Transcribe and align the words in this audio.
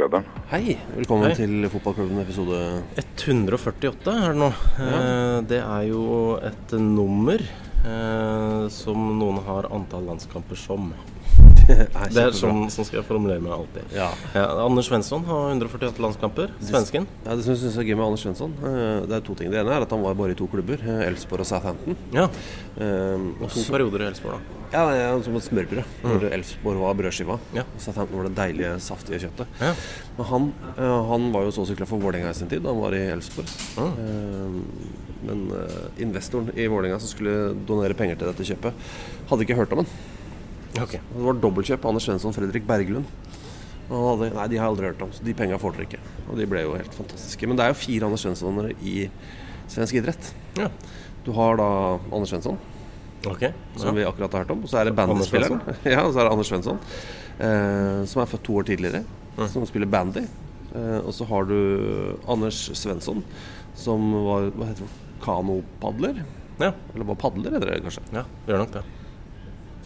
klubben. 0.00 0.24
Hei, 0.48 0.78
velkommen 0.96 1.28
Hei. 1.28 1.34
til 1.36 1.66
Fotballklubben 1.68 2.22
episode 2.22 2.58
148 2.96 4.14
er 4.14 4.32
det 4.32 4.38
nå. 4.40 4.48
Ja. 4.80 5.00
det 5.44 5.58
er 5.60 5.82
jo 5.90 6.04
et 6.40 6.72
nummer 6.80 7.44
eh, 7.84 8.68
som 8.72 9.06
noen 9.18 9.40
har 9.46 9.68
antall 9.72 10.04
landskamper 10.10 10.56
som. 10.58 10.92
er 11.70 12.10
Det 12.10 12.22
er 12.22 12.34
sånn, 12.42 12.64
sånn 12.72 12.86
skal 12.88 13.00
jeg 13.00 13.06
formulere 13.08 13.40
meg 13.44 13.52
alltid. 13.54 13.92
Ja. 13.94 14.08
Ja, 14.34 14.46
Anders 14.64 14.88
Svensson 14.90 15.24
har 15.28 15.50
148 15.54 16.02
landskamper. 16.02 16.50
Svensken. 16.60 17.06
Ja, 17.24 17.36
det 17.38 17.44
syns 17.46 17.62
jeg 17.62 17.76
er 17.84 17.90
gøy 17.92 17.96
med 18.00 18.06
Anders 18.10 18.24
Svensson. 18.26 18.54
Eh, 18.60 19.06
Det 19.10 19.18
er 19.20 19.26
to 19.26 19.34
ting. 19.38 19.50
Det 19.52 19.60
ene 19.62 19.76
er 19.76 19.86
at 19.86 19.90
han 19.94 20.02
var 20.02 20.14
bare 20.18 20.34
i 20.34 20.38
to 20.38 20.48
klubber, 20.50 20.80
eh, 20.82 21.04
Elfsborg 21.08 21.44
og 21.46 21.50
Southampton. 21.52 21.96
Ja. 22.16 22.26
Eh, 22.76 23.28
Og 23.40 23.48
to 23.54 23.62
perioder 23.70 24.02
i 24.06 24.10
Elsborg, 24.10 24.38
da. 24.40 24.56
Ja, 24.70 24.82
det 24.86 24.98
er 25.02 25.22
som 25.26 25.34
et 25.34 25.42
smørbrød. 25.42 25.86
Hvor 26.04 26.24
Elsborg 26.30 26.78
var 26.78 26.94
brødskiva. 26.94 27.38
Ja. 27.56 27.64
Southampton 27.82 28.20
var 28.20 28.28
det 28.28 28.36
deilige, 28.38 28.74
saftige 28.80 29.18
kjøttet. 29.24 29.46
Ja. 29.60 29.72
Men 30.18 30.26
han, 30.28 30.44
han 31.10 31.24
var 31.34 31.42
jo 31.48 31.50
så 31.56 31.64
sykla 31.66 31.88
for 31.90 31.98
Vålerenga 31.98 32.30
i 32.30 32.38
sin 32.38 32.46
tid 32.52 32.62
han 32.66 32.78
var 32.78 32.94
i 32.94 33.00
Elfsborg. 33.10 33.50
Eh, 33.82 34.60
Men 35.26 35.46
eh, 35.52 36.02
investoren 36.04 36.50
i 36.56 36.66
Vålerenga 36.70 37.00
som 37.02 37.10
skulle 37.12 37.52
donere 37.68 37.96
penger 37.98 38.16
til 38.20 38.30
dette 38.30 38.46
kjøpet, 38.48 38.72
hadde 39.30 39.44
ikke 39.46 39.58
hørt 39.58 39.72
om 39.76 39.82
den. 39.82 39.90
Okay. 40.80 41.00
Det 41.12 41.24
var 41.26 41.38
dobbeltkjøp. 41.42 41.84
Anders 41.90 42.06
Svensson 42.08 42.32
Fredrik 42.36 42.66
Berglund. 42.68 43.04
Han 43.90 44.04
hadde, 44.06 44.28
nei, 44.36 44.46
de 44.52 44.58
har 44.60 44.68
jeg 44.68 44.70
aldri 44.70 44.86
hørt 44.92 45.00
om, 45.02 45.10
så 45.12 45.24
de 45.26 45.34
penga 45.34 45.56
får 45.58 45.74
dere 45.76 45.86
ikke. 45.88 46.00
Og 46.30 46.36
de 46.38 46.44
ble 46.46 46.60
jo 46.62 46.76
helt 46.78 46.94
fantastiske. 46.94 47.48
Men 47.50 47.58
det 47.58 47.64
er 47.66 47.72
jo 47.72 47.78
fire 47.80 48.06
Anders 48.06 48.22
Svenssonere 48.22 48.76
i 48.86 49.08
svensk 49.70 49.96
idrett. 49.98 50.28
Ja. 50.58 50.68
Du 51.26 51.32
har 51.36 51.58
da 51.58 51.66
Anders 52.14 52.30
Svensson, 52.30 52.56
Ok. 53.26 53.42
som 53.76 53.90
Ja. 53.90 53.92
vi 53.98 54.04
akkurat 54.08 54.32
har 54.32 54.44
hørt 54.44 54.50
om. 54.54 54.62
Og 54.62 54.68
så 54.70 54.78
er 54.80 54.84
det 54.88 54.94
bandyspilleren. 54.96 55.60
Ja, 55.84 56.04
og 56.06 56.14
så 56.14 56.20
er 56.22 56.28
det 56.28 56.32
Anders 56.32 56.48
Svensson, 56.48 56.78
eh, 57.38 58.04
som 58.06 58.22
er 58.22 58.30
født 58.30 58.44
to 58.46 58.54
år 58.62 58.62
tidligere. 58.70 59.02
Som 59.50 59.66
spiller 59.66 59.86
bandy. 59.90 60.22
Eh, 60.74 61.00
og 61.02 61.10
så 61.12 61.26
har 61.26 61.44
du 61.50 62.16
Anders 62.30 62.70
Svensson, 62.78 63.24
som 63.74 64.12
var 64.24 64.50
hva 64.54 64.70
heter 64.70 64.86
det, 64.86 65.09
kanopadler. 65.22 66.22
ja. 66.60 66.72
Eller 66.94 67.04
bare 67.04 67.20
padler, 67.20 67.56
heter 67.56 67.72
det 67.72 67.82
kanskje. 67.86 68.02
Ja, 68.12 68.24
det 68.46 68.54
gjør 68.54 68.64
nok 68.64 68.74
det. 68.78 68.84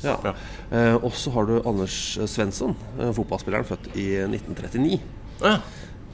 Ja. 0.03 0.17
Ja. 0.25 0.35
Eh, 0.75 0.97
og 0.97 1.15
så 1.17 1.31
har 1.37 1.47
du 1.49 1.55
Anders 1.65 2.19
Svensson, 2.29 2.75
eh, 2.99 3.13
fotballspilleren 3.15 3.67
født 3.69 3.93
i 3.95 4.09
1939. 4.27 5.01
Ja. 5.41 5.59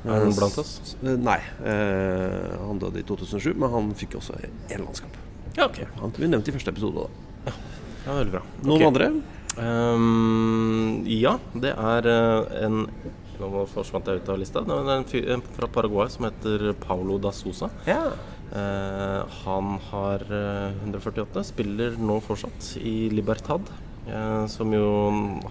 Er 0.05 0.25
han 0.25 0.33
blant 0.37 0.59
oss? 0.61 0.97
Eh, 1.03 1.17
Nei, 1.21 1.39
eh, 1.65 2.53
han 2.61 2.79
døde 2.81 3.03
i 3.03 3.05
2007, 3.09 3.53
men 3.55 3.73
han 3.73 3.91
fikk 3.99 4.17
også 4.21 4.37
én 4.41 4.85
landskamp. 4.85 5.17
Ja, 5.57 5.67
ok. 5.67 5.83
Han 6.01 6.15
vi 6.17 6.29
nevnte 6.31 6.53
i 6.53 6.57
første 6.57 6.73
episode. 6.73 7.09
da 7.45 7.53
Ja, 8.07 8.15
veldig 8.17 8.33
bra. 8.33 8.43
Noen 8.63 8.77
okay. 8.77 8.87
andre? 8.87 9.11
Um, 9.61 11.03
ja, 11.11 11.35
det 11.59 11.75
er 11.75 12.07
eh, 12.07 12.65
en 12.65 12.85
Nå 13.41 13.65
forsvant 13.73 14.05
jeg 14.05 14.21
ut 14.21 14.29
av 14.29 14.37
lista. 14.37 14.61
Det 14.61 14.75
er 14.77 14.89
en 14.93 15.07
fyr 15.09 15.31
en 15.33 15.43
fra 15.57 15.65
Paraguay 15.73 16.11
som 16.13 16.27
heter 16.27 16.75
Paulo 16.83 17.17
da 17.19 17.33
Sosa. 17.33 17.71
Ja. 17.89 18.11
Eh, 18.51 19.21
han 19.45 19.77
har 19.91 20.25
eh, 20.27 20.73
148, 20.83 21.45
spiller 21.53 21.95
nå 22.03 22.17
fortsatt 22.25 22.73
i 22.83 23.09
Libertad. 23.15 23.63
eh, 24.11 24.47
som 24.51 24.73
jo 24.75 24.87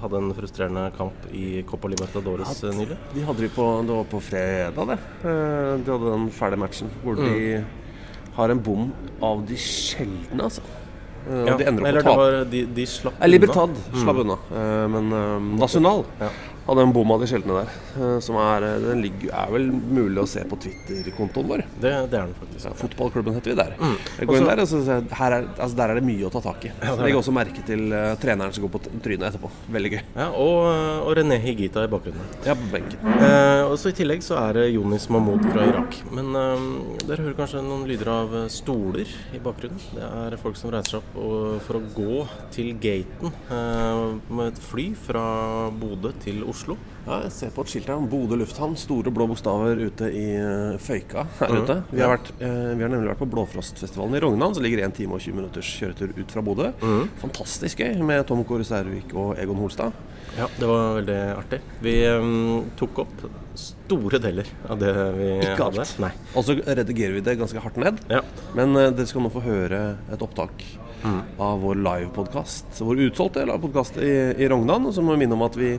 hadde 0.01 0.17
en 0.19 0.33
frustrerende 0.35 0.89
kamp 0.97 1.13
i 1.31 1.61
Copa 1.69 1.87
Libertadores 1.87 2.59
ja, 2.63 2.73
nylig. 2.75 2.97
De 3.13 3.23
hadde 3.23 3.45
de 3.45 3.49
på, 3.55 3.67
det 3.87 3.95
var 4.01 4.09
på 4.11 4.19
fredag, 4.25 4.89
det. 4.91 4.97
Eh, 5.23 5.77
De 5.85 5.93
hadde 5.93 6.11
den 6.11 6.27
fæle 6.35 6.57
matchen 6.59 6.91
hvor 7.05 7.15
de 7.15 7.63
har 8.35 8.49
en 8.51 8.59
bom 8.63 8.91
av 9.23 9.45
de 9.47 9.55
sjeldne, 9.55 10.41
altså. 10.43 10.61
Eh, 11.29 11.39
Og 11.43 11.47
Ja, 11.47 11.55
de 11.59 11.65
ender 11.67 11.83
opp 11.83 11.93
med 11.93 12.03
tap. 12.03 12.51
de, 12.51 12.65
de 12.65 12.85
slapp 12.87 13.13
Eh, 13.21 13.27
Libertad 13.29 13.75
slapp 13.93 14.19
unna, 14.25 14.37
eh, 14.51 14.87
men 14.87 15.11
um, 15.13 15.49
Nacional 15.59 16.03
Ja. 16.19 16.29
Hadde 16.69 16.85
en 16.87 16.93
bomma 16.95 17.17
av 17.17 17.23
de 17.25 17.29
sjeldne 17.31 17.57
der. 17.59 17.73
eh, 17.99 18.19
Som 18.23 18.37
er, 18.41 18.63
eh, 18.67 18.79
den 18.85 19.01
ligger, 19.05 19.31
er 19.33 19.51
vel 19.53 19.67
mulig 19.71 20.21
å 20.23 20.27
se 20.29 20.43
på 20.47 20.57
Twitter-kontoen 20.61 21.47
vår. 21.49 21.63
Det, 21.79 21.91
det 22.11 22.19
er 22.19 22.29
den 22.29 22.35
faktisk. 22.37 22.65
Ja, 22.65 22.73
fotballklubben 22.77 23.35
heter 23.37 23.53
vi 23.53 23.57
der. 23.59 23.75
Mm. 23.79 23.95
Jeg 24.19 24.27
går 24.29 24.37
inn 24.39 24.49
der, 24.49 24.61
og 24.63 24.67
så 24.69 24.81
er, 24.99 25.37
altså 25.57 25.75
der 25.79 25.93
er 25.93 25.99
det 25.99 26.05
mye 26.07 26.27
å 26.27 26.31
ta 26.33 26.41
tak 26.45 26.65
i. 26.69 26.73
Ja, 26.83 26.93
er 26.93 27.03
Legg 27.07 27.17
også 27.19 27.33
merke 27.35 27.63
til 27.65 27.87
uh, 27.93 28.13
treneren 28.21 28.53
som 28.53 28.65
går 28.65 28.73
på 28.75 28.81
trynet 29.01 29.25
etterpå. 29.31 29.49
Veldig 29.73 29.91
gøy. 29.95 30.01
Ja, 30.19 30.27
og, 30.35 30.59
og 31.07 31.15
René 31.17 31.39
Higita 31.41 31.83
i 31.87 31.91
bakgrunnen. 31.91 32.27
Ja, 32.45 32.53
på 32.59 32.69
benken. 32.73 32.99
Eh, 33.15 33.63
og 33.65 33.77
så 33.81 33.89
I 33.89 33.95
tillegg 33.97 34.21
så 34.25 34.37
er 34.41 34.59
det 34.59 34.65
Jonis 34.73 35.07
Mahmoud 35.09 35.47
fra 35.49 35.65
Irak. 35.69 35.97
Men 36.13 36.29
eh, 36.35 36.67
dere 37.07 37.23
hører 37.25 37.37
kanskje 37.39 37.63
noen 37.65 37.87
lyder 37.89 38.11
av 38.13 38.35
stoler 38.53 39.09
i 39.33 39.39
bakgrunnen. 39.41 39.79
Det 39.95 40.03
er 40.05 40.37
folk 40.41 40.59
som 40.59 40.69
reiser 40.73 40.97
seg 40.97 41.01
opp 41.01 41.17
og, 41.23 41.59
for 41.65 41.79
å 41.79 41.83
gå 41.95 42.19
til 42.53 42.73
gaten 42.81 43.31
eh, 43.49 44.03
med 44.29 44.51
et 44.51 44.61
fly 44.69 44.89
fra 45.07 45.23
Bodø 45.79 46.11
til 46.23 46.43
Oslo. 46.43 46.57
Ja, 47.05 47.21
jeg 47.23 47.31
ser 47.33 47.53
på 47.55 47.63
et 47.65 47.71
skilt 47.71 47.87
her 47.89 47.97
om 47.97 48.05
Bodø 48.09 48.37
lufthavn. 48.37 48.75
Store 48.77 49.11
blå 49.13 49.25
bokstaver 49.31 49.79
ute 49.81 50.09
i 50.13 50.25
eh, 50.37 50.75
Føyka 50.81 51.23
her 51.39 51.55
ute. 51.55 51.77
Vi 51.89 52.03
har, 52.03 52.11
vært, 52.13 52.31
eh, 52.37 52.73
vi 52.75 52.85
har 52.85 52.91
nemlig 52.91 53.09
vært 53.13 53.21
på 53.23 53.29
Blåfrostfestivalen 53.31 54.17
i 54.17 54.21
Rognan, 54.23 54.53
som 54.53 54.65
ligger 54.65 54.83
1 54.85 54.97
time 54.99 55.17
og 55.17 55.23
20 55.23 55.39
minutters 55.39 55.71
kjøretur 55.79 56.13
ut 56.17 56.35
fra 56.35 56.43
Bodø. 56.45 56.69
Fantastisk 57.23 57.81
gøy 57.81 57.97
med 58.05 58.25
Tom 58.29 58.43
Kåre 58.47 58.67
Særvik 58.67 59.15
og 59.17 59.39
Egon 59.41 59.61
Holstad. 59.61 59.95
Ja, 60.37 60.45
Det 60.59 60.67
var 60.69 60.99
veldig 60.99 61.17
artig. 61.33 61.61
Vi 61.81 61.95
um, 62.13 62.67
tok 62.77 63.01
opp 63.05 63.23
store 63.57 64.19
deler 64.21 64.47
av 64.69 64.77
det 64.79 64.91
vi 65.17 65.31
Ikke 65.39 65.65
hadde. 65.71 65.87
Nei. 66.03 66.11
Og 66.37 66.45
så 66.45 66.55
redigerer 66.59 67.17
vi 67.17 67.23
det 67.25 67.39
ganske 67.39 67.63
hardt 67.63 67.79
ned. 67.81 68.03
Ja. 68.11 68.21
Men 68.57 68.77
uh, 68.77 68.91
dere 68.91 69.09
skal 69.09 69.25
nå 69.25 69.33
få 69.33 69.43
høre 69.47 69.81
et 70.13 70.21
opptak 70.25 70.63
av 71.39 71.61
vår 71.63 71.77
livepodkast. 71.79 72.81
Vår 72.83 73.05
utsolgte 73.07 73.45
livepodkast 73.47 73.99
i, 74.03 74.13
i 74.35 74.49
Rognan. 74.51 74.87
Og 74.89 74.95
så 74.95 75.03
må 75.03 75.15
vi 75.15 75.23
minne 75.23 75.37
om 75.37 75.45
at 75.47 75.55
vi 75.59 75.77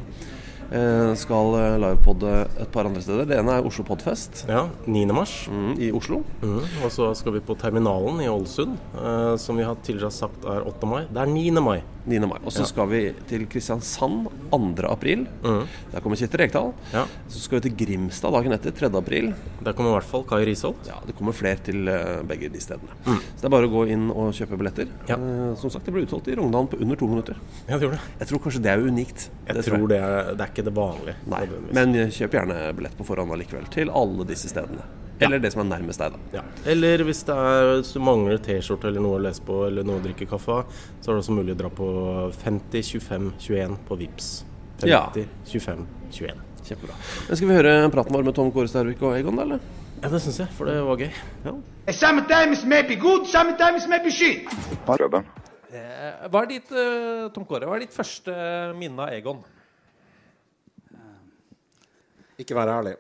skal 1.18 1.54
eh, 1.58 1.78
livepodde 1.82 2.32
et 2.62 2.70
par 2.70 2.86
andre 2.86 3.02
steder. 3.02 3.26
Det 3.26 3.38
ene 3.40 3.56
er 3.58 3.66
Oslo 3.66 3.82
Podfest 3.88 4.44
ja 4.48 4.68
9. 4.86 5.06
mars. 5.12 5.32
mm, 5.50 5.72
i 5.82 5.90
Oslo. 5.92 6.22
Mm, 6.42 6.60
Og 6.84 6.92
så 6.94 7.10
skal 7.18 7.32
vi 7.34 7.40
på 7.40 7.56
Terminalen 7.58 8.20
i 8.22 8.28
Ålesund, 8.30 8.76
eh, 8.94 9.36
som 9.36 9.56
vi 9.58 9.64
har 9.66 9.74
tidligere 9.82 10.12
sagt 10.14 10.44
er 10.44 10.62
8. 10.66 10.86
mai. 10.86 11.02
Det 11.10 11.18
er 11.24 11.26
9. 11.26 11.50
mai. 11.60 11.80
9. 12.06 12.20
mai. 12.30 12.38
Og 12.44 12.52
så 12.54 12.64
skal 12.68 12.88
vi 12.90 13.00
til 13.28 13.44
Kristiansand 13.50 14.28
2. 14.50 14.60
april. 14.88 15.26
Mm. 15.44 15.64
Der 15.92 16.00
kommer 16.04 16.16
Kjetil 16.20 16.40
Rekdal. 16.44 16.70
Ja. 16.94 17.04
Så 17.28 17.42
skal 17.44 17.60
vi 17.60 17.68
til 17.68 17.76
Grimstad 17.82 18.32
dagen 18.32 18.54
etter, 18.56 18.72
3. 18.76 18.90
april. 18.98 19.32
Der 19.60 19.72
kommer 19.76 19.92
i 19.92 19.96
hvert 19.98 20.08
fall 20.08 20.24
Kai 20.28 20.44
Risholt. 20.48 20.88
Ja, 20.88 21.00
Det 21.06 21.16
kommer 21.18 21.36
flere 21.36 21.60
til 21.66 21.88
eh, 21.88 22.22
begge 22.26 22.48
de 22.52 22.60
stedene. 22.62 22.96
Så 23.04 23.42
det 23.42 23.50
er 23.50 23.54
bare 23.56 23.68
å 23.68 23.72
gå 23.74 23.84
inn 23.92 24.08
og 24.10 24.32
kjøpe 24.36 24.58
billetter. 24.60 24.88
Mm. 24.88 25.10
Ja. 25.10 25.18
Eh, 25.18 25.52
som 25.60 25.70
sagt, 25.74 25.84
det 25.88 25.94
ble 25.96 26.06
utsolgt 26.06 26.30
i 26.32 26.38
Rognan 26.40 26.70
på 26.72 26.80
under 26.80 26.96
to 26.96 27.10
minutter. 27.10 27.36
Jeg 27.68 27.82
tror, 27.82 27.96
det. 27.96 28.00
Jeg 28.22 28.32
tror 28.32 28.44
kanskje 28.46 28.64
det 28.64 28.72
er 28.72 28.86
unikt. 28.86 29.28
Jeg 29.46 29.56
Det 29.60 29.66
tror 29.68 29.86
det 29.90 30.00
er, 30.00 30.32
det 30.34 30.46
er 30.46 30.54
ikke 30.54 30.66
det 30.70 30.74
vanlige. 30.76 31.16
Nei, 31.30 31.44
men 31.76 31.94
kjøp 32.10 32.38
gjerne 32.38 32.58
billett 32.78 32.96
på 32.98 33.06
forhånd 33.08 33.36
allikevel. 33.36 33.68
Til 33.74 33.90
alle 33.92 34.24
disse 34.28 34.48
stedene. 34.52 34.88
Eller 35.20 35.38
det 35.42 35.50
som 35.52 35.60
er 35.64 35.68
nærmest 35.70 36.00
deg, 36.00 36.14
da. 36.14 36.18
ja. 36.38 36.42
Eller 36.72 37.02
hvis, 37.04 37.22
det 37.28 37.34
er, 37.36 37.70
hvis 37.80 37.92
du 37.96 38.00
mangler 38.04 38.38
T-skjorte 38.44 38.88
eller 38.88 39.04
noe 39.04 39.18
å 39.18 39.22
lese 39.22 39.42
på, 39.44 39.58
eller 39.66 39.84
noe 39.86 40.00
å 40.00 40.04
drikke 40.04 40.28
kaffe 40.30 40.54
av, 40.60 40.78
så 41.00 41.10
er 41.10 41.18
det 41.18 41.24
også 41.24 41.36
mulig 41.36 41.52
å 41.56 41.58
dra 41.60 41.70
på 41.80 41.88
50 42.40 42.86
25 42.92 43.26
21 43.46 43.76
på 43.88 43.98
VIPS 44.00 44.30
50 44.80 44.88
Ja. 44.88 45.02
25 45.50 45.84
21. 46.10 46.40
Kjempebra. 46.64 46.96
Men 47.28 47.36
skal 47.36 47.48
vi 47.50 47.54
høre 47.58 47.74
praten 47.92 48.16
vår 48.16 48.26
med 48.30 48.34
Tom 48.36 48.50
Kåre 48.54 48.70
Stervik 48.70 49.02
og 49.04 49.16
Egon, 49.18 49.36
da, 49.36 49.44
eller? 49.48 49.60
Ja, 50.00 50.08
det 50.08 50.20
syns 50.24 50.38
jeg, 50.40 50.48
for 50.56 50.70
det 50.70 50.78
var 50.86 50.96
gøy. 51.00 51.10
Sometimes 51.92 52.64
maybe 52.64 52.96
good, 52.96 53.26
sometimes 53.28 53.84
maybe 53.90 54.12
shit. 54.14 54.48
Hva 54.86 54.96
er 56.42 56.46
ditt, 56.50 56.72
eh, 56.72 57.28
Tom 57.34 57.44
Kåre, 57.44 57.68
hva 57.68 57.76
er 57.76 57.84
ditt 57.84 57.94
første 57.96 58.32
minne 58.78 59.04
av 59.04 59.12
Egon? 59.12 59.42
Ikke 62.40 62.56
være 62.56 62.78
ærlig. 62.80 62.96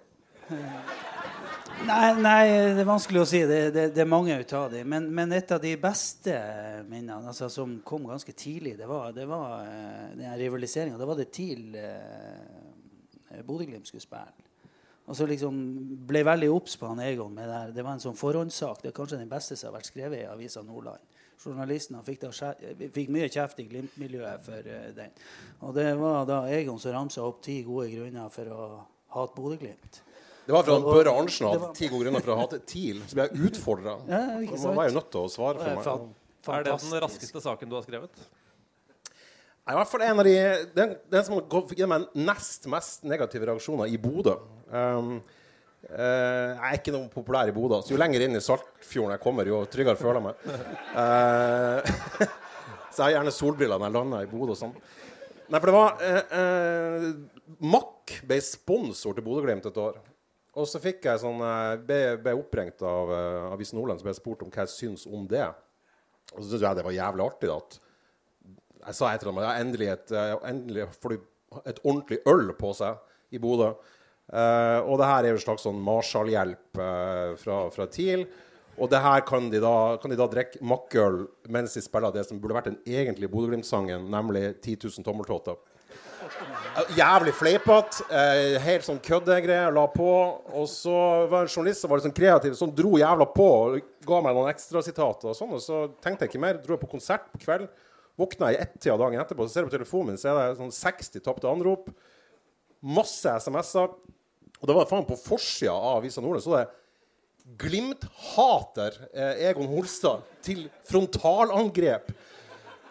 Nei, 1.80 2.10
nei, 2.20 2.44
det 2.76 2.82
er 2.82 2.88
vanskelig 2.88 3.22
å 3.22 3.28
si. 3.28 3.38
Det, 3.48 3.58
det, 3.72 3.84
det 3.96 4.02
er 4.02 4.08
mange 4.08 4.34
av 4.36 4.66
dem. 4.72 4.88
Men, 4.92 5.06
men, 5.16 5.32
et 5.32 5.52
av 5.54 5.62
de 5.62 5.72
beste 5.80 6.34
minnene 6.90 7.30
altså, 7.32 7.48
som 7.52 7.78
kom 7.86 8.04
ganske 8.10 8.34
tidlig, 8.36 8.74
det 8.76 8.88
var, 8.88 9.14
det 9.16 9.24
var 9.28 9.64
uh, 9.64 10.10
den 10.12 10.34
rivaliseringa. 10.36 10.98
Da 11.00 11.08
var 11.08 11.16
det 11.16 11.30
TIL 11.32 11.78
uh, 11.80 13.40
Bodø-Glimt 13.48 13.88
skulle 13.88 14.04
spille. 14.04 14.46
Og 15.08 15.16
så 15.16 15.24
liksom 15.26 15.56
ble 16.06 16.20
veldig 16.28 16.50
obs 16.52 16.76
på 16.78 16.90
han 16.90 17.00
Egon. 17.02 17.32
med 17.34 17.48
det, 17.48 17.62
det 17.78 17.86
var 17.86 17.96
en 17.96 18.04
sånn 18.04 18.18
forhåndssak. 18.18 18.84
Det 18.84 18.92
er 18.92 18.98
kanskje 19.00 19.22
den 19.22 19.32
beste 19.32 19.56
som 19.56 19.70
har 19.70 19.78
vært 19.78 19.88
skrevet 19.88 20.20
i 20.20 20.28
Avisa 20.28 20.62
Nordland. 20.62 21.00
Journalistene 21.40 22.04
fikk, 22.04 22.26
da, 22.26 22.52
fikk 22.92 23.08
mye 23.08 23.30
kjeft 23.32 23.64
i 23.64 23.68
Glimt-miljøet 23.72 24.44
for 24.44 24.68
uh, 24.68 24.92
den. 25.00 25.16
Og 25.64 25.72
det 25.80 25.88
var 25.98 26.28
da 26.28 26.44
Egon 26.52 26.78
som 26.78 26.92
ramsa 26.98 27.24
opp 27.24 27.40
ti 27.48 27.62
gode 27.64 27.88
grunner 27.96 28.28
for 28.36 28.52
å 28.52 28.70
hate 29.16 29.40
Bodø-Glimt. 29.40 30.02
Det 30.46 30.54
var 30.54 30.64
fra 30.66 30.76
Børre 30.82 31.12
Arntzen 31.14 31.46
hadde 31.46 31.70
ti 31.76 31.88
gode 31.90 32.06
grunner 32.06 32.24
for 32.24 32.34
å 32.34 32.38
hate 32.40 32.60
TIL. 32.66 33.02
Så 33.06 33.18
ble 33.18 33.28
jeg 33.28 33.50
utfordra. 33.50 33.96
Ja, 34.10 34.20
Man 34.64 34.78
var 34.78 34.88
jo 34.90 34.96
nødt 34.96 35.10
til 35.12 35.26
å 35.26 35.32
svare 35.32 35.60
for 35.62 35.80
meg. 35.80 36.14
Er 36.50 36.64
det 36.64 36.76
den 36.80 37.02
raskeste 37.04 37.42
saken 37.44 37.70
du 37.70 37.76
har 37.76 37.84
skrevet? 37.84 38.22
Nei, 39.70 39.74
I 39.74 39.76
hvert 39.76 39.90
fall 39.90 40.02
en 40.06 40.22
av 40.22 40.26
de 40.26 40.36
Den, 40.74 40.94
den 41.12 41.26
som 41.26 41.42
fikk 41.68 41.84
meg 41.90 42.08
nest 42.16 42.64
mest 42.72 43.04
negative 43.06 43.50
reaksjoner 43.50 43.92
i 43.92 43.98
Bodø. 44.00 44.38
Um, 44.72 45.18
uh, 45.84 45.92
jeg 45.92 46.70
er 46.70 46.78
ikke 46.78 46.94
noe 46.94 47.10
populær 47.12 47.50
i 47.50 47.54
Bodø, 47.54 47.82
så 47.84 47.94
jo 47.94 48.00
lenger 48.00 48.24
inn 48.26 48.38
i 48.38 48.42
Saltfjorden 48.42 49.14
jeg 49.14 49.22
kommer, 49.22 49.46
jo 49.46 49.60
tryggere 49.70 50.00
føler 50.00 50.18
jeg 50.18 50.26
meg. 50.26 50.34
Uh, 50.96 52.26
så 52.90 53.04
jeg 53.04 53.04
har 53.04 53.16
gjerne 53.18 53.36
solbriller 53.36 53.78
når 53.78 53.90
jeg 53.90 53.98
lander 53.98 54.26
i 54.26 54.32
Bodø 54.32 54.56
sånn. 54.58 54.74
Nei, 55.50 55.58
for 55.58 55.70
det 55.70 55.76
var 55.76 56.02
uh, 56.02 56.34
uh, 56.40 57.54
Mack 57.70 58.20
ble 58.26 58.40
sponsor 58.42 59.14
til 59.14 59.26
Bodø-Glimt 59.26 59.70
et 59.70 59.82
år. 59.82 60.00
Og 60.60 60.68
så 60.68 60.80
fikk 60.82 61.06
jeg 61.08 61.22
sånn, 61.22 61.40
ble, 61.88 62.00
ble 62.20 62.36
oppringt 62.36 62.82
av 62.84 63.12
uh, 63.12 63.52
Avisen 63.54 63.78
Nordland, 63.78 64.02
så 64.02 64.08
ble 64.08 64.16
spurt 64.18 64.44
om 64.44 64.50
hva 64.52 64.66
jeg 64.66 64.74
syns 64.74 65.06
om 65.08 65.24
det. 65.30 65.46
Og 66.34 66.42
så 66.42 66.50
syntes 66.50 66.66
jeg 66.66 66.78
det 66.78 66.86
var 66.86 66.96
jævlig 66.96 67.24
artig. 67.24 67.48
da, 67.48 68.58
Jeg 68.86 68.98
sa 68.98 69.12
etter 69.14 69.30
dem 69.30 69.40
at 69.40 69.62
endelig, 69.62 69.88
et, 69.94 70.12
endelig 70.52 70.86
får 71.00 71.16
de 71.16 71.20
et 71.66 71.80
ordentlig 71.84 72.20
øl 72.30 72.52
på 72.58 72.74
seg 72.76 73.34
i 73.34 73.40
Bodø. 73.42 73.72
Uh, 74.30 74.78
og 74.86 75.00
det 75.00 75.08
her 75.10 75.24
er 75.24 75.32
jo 75.32 75.40
en 75.40 75.42
slags 75.42 75.64
sånn 75.66 75.80
Marshall-hjelp 75.82 76.78
uh, 76.78 77.32
fra, 77.40 77.64
fra, 77.74 77.86
TIL. 77.90 78.28
Og 78.80 78.88
det 78.92 79.00
her 79.02 79.24
kan 79.26 79.48
de 79.50 79.58
da, 79.62 79.74
kan 80.00 80.12
de 80.12 80.18
da 80.18 80.28
drikke 80.30 80.62
makkøl 80.64 81.24
mens 81.52 81.74
de 81.76 81.82
spiller 81.84 82.14
det 82.14 82.22
som 82.28 82.38
burde 82.40 82.56
vært 82.56 82.70
den 82.70 82.78
egentlige 82.86 83.32
Bodø-Glimt-sangen, 83.32 84.06
nemlig 84.12 84.54
10 84.62 84.78
000 84.86 85.06
tommeltotter. 85.06 85.58
Jævlig 86.96 87.32
fleipete. 87.36 88.04
Eh, 88.08 88.56
helt 88.64 88.86
sånn 88.86 89.00
køddegreier. 89.04 89.72
La 89.74 89.84
på. 89.92 90.08
Og 90.56 90.66
så 90.70 90.94
var 91.30 91.44
en 91.44 91.52
journalist 91.52 91.84
som 91.84 91.92
var 91.92 92.00
litt 92.00 92.08
sånn 92.08 92.16
kreativ, 92.16 92.56
som 92.58 92.72
dro 92.74 92.96
jævla 93.00 93.26
på 93.34 93.46
og 93.46 93.78
ga 94.06 94.20
meg 94.24 94.36
noen 94.36 94.50
ekstrasitater. 94.52 95.32
Og 95.32 95.38
sånn, 95.38 95.54
og 95.56 95.62
så 95.64 95.84
tenkte 96.04 96.26
jeg 96.26 96.34
ikke 96.34 96.42
mer. 96.46 96.60
Dro 96.62 96.76
jeg 96.76 96.84
på 96.84 96.92
konsert 96.94 97.28
på 97.32 97.42
kveld. 97.44 97.70
Våkna 98.20 98.50
i 98.52 98.58
ett-tida 98.60 98.98
dagen 99.00 99.20
etterpå, 99.22 99.46
så 99.46 99.54
ser 99.54 99.64
jeg 99.64 99.70
på 99.70 99.76
telefonen 99.78 100.12
min, 100.12 100.20
så 100.20 100.32
er 100.34 100.50
det 100.50 100.58
sånn 100.58 100.74
60 100.76 101.24
tapte 101.24 101.48
anrop. 101.48 101.88
Masse 102.84 103.32
SMS-er. 103.40 103.94
Og 104.60 104.68
det 104.68 104.76
var 104.76 104.88
faen 104.90 105.08
på 105.08 105.16
forsida 105.16 105.72
av 105.72 106.02
Avisa 106.02 106.20
Nordland 106.20 106.44
så 106.44 106.58
det 106.58 106.68
Glimt-hater 107.60 108.94
eh, 109.10 109.48
Egon 109.48 109.70
Holstad 109.72 110.26
til 110.44 110.66
frontalangrep. 110.86 112.12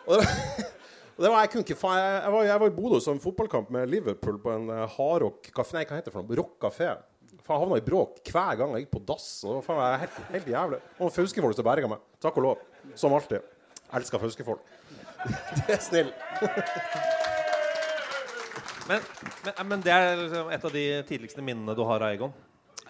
Og 0.09 0.17
det 0.17 0.25
det 0.25 0.67
var, 1.27 1.41
jeg, 1.43 1.51
kunne 1.51 1.65
ikke, 1.65 1.75
jeg, 1.75 2.31
var, 2.31 2.43
jeg 2.47 2.61
var 2.63 2.69
i 2.71 2.75
Bodø 2.75 2.99
som 3.03 3.19
fotballkamp 3.19 3.71
med 3.75 3.89
Liverpool 3.91 4.37
på 4.39 4.53
en 4.55 4.69
uh, 4.71 4.85
hardrock 4.95 5.49
kafé. 5.55 5.79
Nei, 5.79 5.85
hva 5.89 5.97
heter 5.99 6.11
det 6.11 6.15
for 6.15 6.23
noe? 6.23 6.37
Rock 6.39 6.55
kafé. 6.63 6.93
Jeg 7.39 7.57
havna 7.57 7.79
i 7.79 7.83
bråk 7.83 8.19
hver 8.29 8.57
gang 8.59 8.75
jeg 8.75 8.85
gikk 8.85 8.91
på 8.93 9.01
dass. 9.09 9.27
Og 9.47 9.57
det 9.57 9.75
var 9.75 9.97
helt, 10.03 10.17
helt 10.35 10.49
jævlig. 10.51 10.79
Og 11.01 11.11
Fauske-folk 11.13 11.57
som 11.57 11.65
berga 11.65 11.89
meg. 11.89 12.03
Takk 12.21 12.37
og 12.37 12.45
lov. 12.45 12.61
Som 12.99 13.15
alltid. 13.17 13.45
Elsker 13.97 14.21
Fauske-folk. 14.21 14.61
det 15.57 15.75
er 15.75 15.81
snill. 15.83 16.11
men, 18.87 19.01
men, 19.43 19.53
men, 19.71 19.83
det 19.83 19.95
er 19.95 20.21
liksom 20.21 20.53
et 20.55 20.69
av 20.69 20.77
de 20.77 20.85
tidligste 21.09 21.43
minnene 21.45 21.75
du 21.75 21.83
har 21.89 22.05
av 22.05 22.13
Egon? 22.13 22.35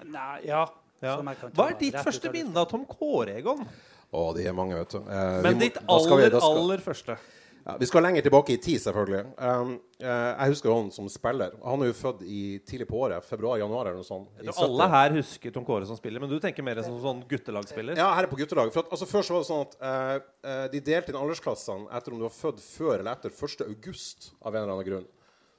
Nei, 0.06 0.36
ja. 0.48 0.66
ja. 1.04 1.18
Hva 1.24 1.70
er 1.72 1.80
ditt 1.80 1.98
første 2.04 2.32
minne 2.36 2.60
av 2.60 2.70
Tom 2.70 2.86
Kåre, 2.90 3.40
Egon? 3.40 3.64
Å, 4.10 4.30
de 4.36 4.46
er 4.50 4.56
mange, 4.58 4.78
vet 4.78 4.96
du. 4.96 5.02
Eh, 5.06 5.36
men 5.46 5.56
må, 5.56 5.64
ditt 5.64 5.80
aller, 5.86 6.24
vi, 6.26 6.30
skal... 6.34 6.48
aller 6.50 6.84
første? 6.84 7.18
Ja, 7.66 7.76
vi 7.80 7.88
skal 7.90 8.04
lenger 8.04 8.24
tilbake 8.26 8.54
i 8.54 8.58
tid, 8.62 8.80
selvfølgelig. 8.82 9.22
Um, 9.38 9.74
uh, 10.02 10.08
jeg 10.08 10.54
husker 10.54 10.72
han 10.74 10.90
som 10.96 11.10
spiller. 11.12 11.54
Han 11.64 11.84
er 11.84 11.92
jo 11.92 11.96
født 11.98 12.24
i, 12.24 12.42
tidlig 12.68 12.88
på 12.90 13.02
året. 13.04 13.26
Februar-januar 13.28 13.90
eller 13.90 14.00
noe 14.00 14.08
sånt. 14.08 14.32
alle 14.56 14.90
her 14.94 15.16
husker 15.20 15.54
Tom 15.56 15.68
Kåre 15.68 15.88
som 15.90 16.00
spiller, 16.00 16.24
men 16.24 16.32
du 16.32 16.40
tenker 16.42 16.66
mer 16.66 16.82
som 16.86 16.98
sånn 17.04 17.22
guttelagspiller? 17.30 18.00
Ja, 18.00 18.10
her 18.16 18.28
er 18.28 18.32
på 18.32 18.40
guttelag. 18.40 18.72
For 18.74 18.86
at, 18.86 18.94
altså, 18.96 19.10
før 19.10 19.28
så 19.28 19.36
var 19.36 19.44
det 19.46 19.50
sånn 19.52 19.66
at 19.68 19.78
uh, 19.84 20.66
de 20.74 20.84
delte 20.92 21.14
inn 21.14 21.20
aldersklassene 21.20 21.92
etter 22.00 22.16
om 22.16 22.22
du 22.22 22.28
var 22.30 22.36
født 22.38 22.64
før 22.64 22.96
eller 22.98 23.12
etter 23.14 23.36
1. 23.36 23.66
august 23.68 24.32
av 24.40 24.56
en 24.56 24.64
eller 24.64 24.76
annen 24.78 24.90
grunn. 24.90 25.10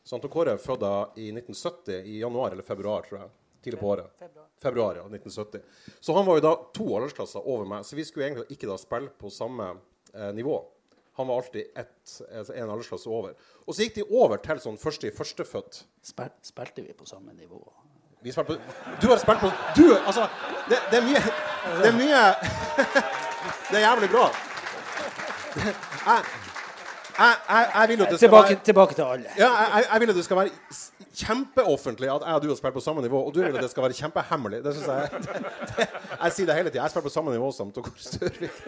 Så 0.02 0.18
Tom 0.18 0.32
Kåre 0.32 0.56
er 0.56 0.62
født 0.62 0.88
i 1.20 1.28
1970, 1.36 2.00
i 2.08 2.18
januar 2.24 2.56
eller 2.56 2.66
februar, 2.66 3.04
tror 3.06 3.20
jeg. 3.20 3.30
Tidlig 3.60 3.80
på 3.80 3.88
året. 3.92 4.10
Februar. 4.18 4.46
Februar, 4.62 4.96
ja. 4.96 5.02
1970. 5.02 5.60
Så 6.00 6.14
han 6.16 6.26
var 6.26 6.38
jo 6.38 6.44
da 6.44 6.52
to 6.74 6.86
aldersklasser 6.96 7.44
over 7.44 7.68
meg, 7.68 7.84
så 7.84 7.96
vi 7.96 8.04
skulle 8.08 8.30
egentlig 8.30 8.56
ikke 8.56 8.68
da 8.70 8.76
spille 8.80 9.12
på 9.20 9.32
samme 9.32 9.74
uh, 9.76 10.30
nivå. 10.36 10.56
Han 11.20 11.30
var 11.30 11.42
alltid 11.42 11.70
ett, 11.78 12.16
altså 12.28 12.56
en 12.56 12.72
aldersklasse 12.72 13.12
over. 13.12 13.36
Og 13.66 13.76
så 13.76 13.86
gikk 13.86 14.00
de 14.00 14.08
over 14.08 14.40
til 14.42 14.60
sånn 14.62 14.80
første 14.80 15.10
i 15.10 15.14
førstefødt. 15.14 15.84
Spil, 16.10 16.34
spilte 16.44 16.84
vi 16.86 16.96
på 16.96 17.08
samme 17.08 17.36
nivå? 17.36 17.60
Vi 18.22 18.32
på, 18.36 18.56
du 19.00 19.06
har 19.08 19.16
spilt 19.16 19.40
på 19.40 19.48
Du, 19.76 19.96
altså 19.96 20.26
Det, 20.68 20.76
det 20.90 20.98
er 20.98 21.04
mye 21.06 21.20
Det 21.80 21.86
er 21.88 21.94
mye 21.96 22.24
Det 23.70 23.78
er 23.78 23.84
jævlig 23.86 24.10
bra. 24.12 24.26
Jeg, 25.56 26.24
jeg, 27.18 27.34
jeg, 27.48 27.70
jeg 27.74 27.88
vil 27.88 28.02
at 28.02 28.10
det 28.10 28.18
skal 28.18 28.18
tilbake, 28.18 28.48
være 28.48 28.64
Tilbake 28.64 28.94
til 28.94 29.02
alle. 29.02 29.24
Ja, 29.38 29.48
jeg, 29.92 30.00
vil 30.00 30.10
at 30.10 30.16
det 30.16 30.24
skal 30.24 30.36
være 30.36 30.50
kjempeoffentlig 31.20 32.10
at 32.10 32.26
jeg 32.26 32.34
og 32.34 32.42
du 32.42 32.48
har 32.48 32.58
spilt 32.58 32.74
på 32.74 32.82
samme 32.84 33.02
nivå, 33.02 33.22
og 33.26 33.34
du 33.34 33.40
vil 33.40 33.56
at 33.56 33.62
det 33.62 33.70
skal 33.70 33.82
være 33.82 33.96
kjempehemmelig. 33.98 34.62
Det 34.64 34.74
synes 34.74 34.88
jeg 34.88 35.10
det, 35.76 35.86
Jeg 36.22 36.32
sier 36.36 36.46
det 36.46 36.56
hele 36.58 36.70
tida. 36.70 36.82
Jeg 36.82 36.90
spiller 36.90 37.08
på 37.08 37.14
samme 37.14 37.32
nivå 37.34 37.52
som 37.52 37.72
Tor 37.72 37.88
Størvik. 37.96 38.62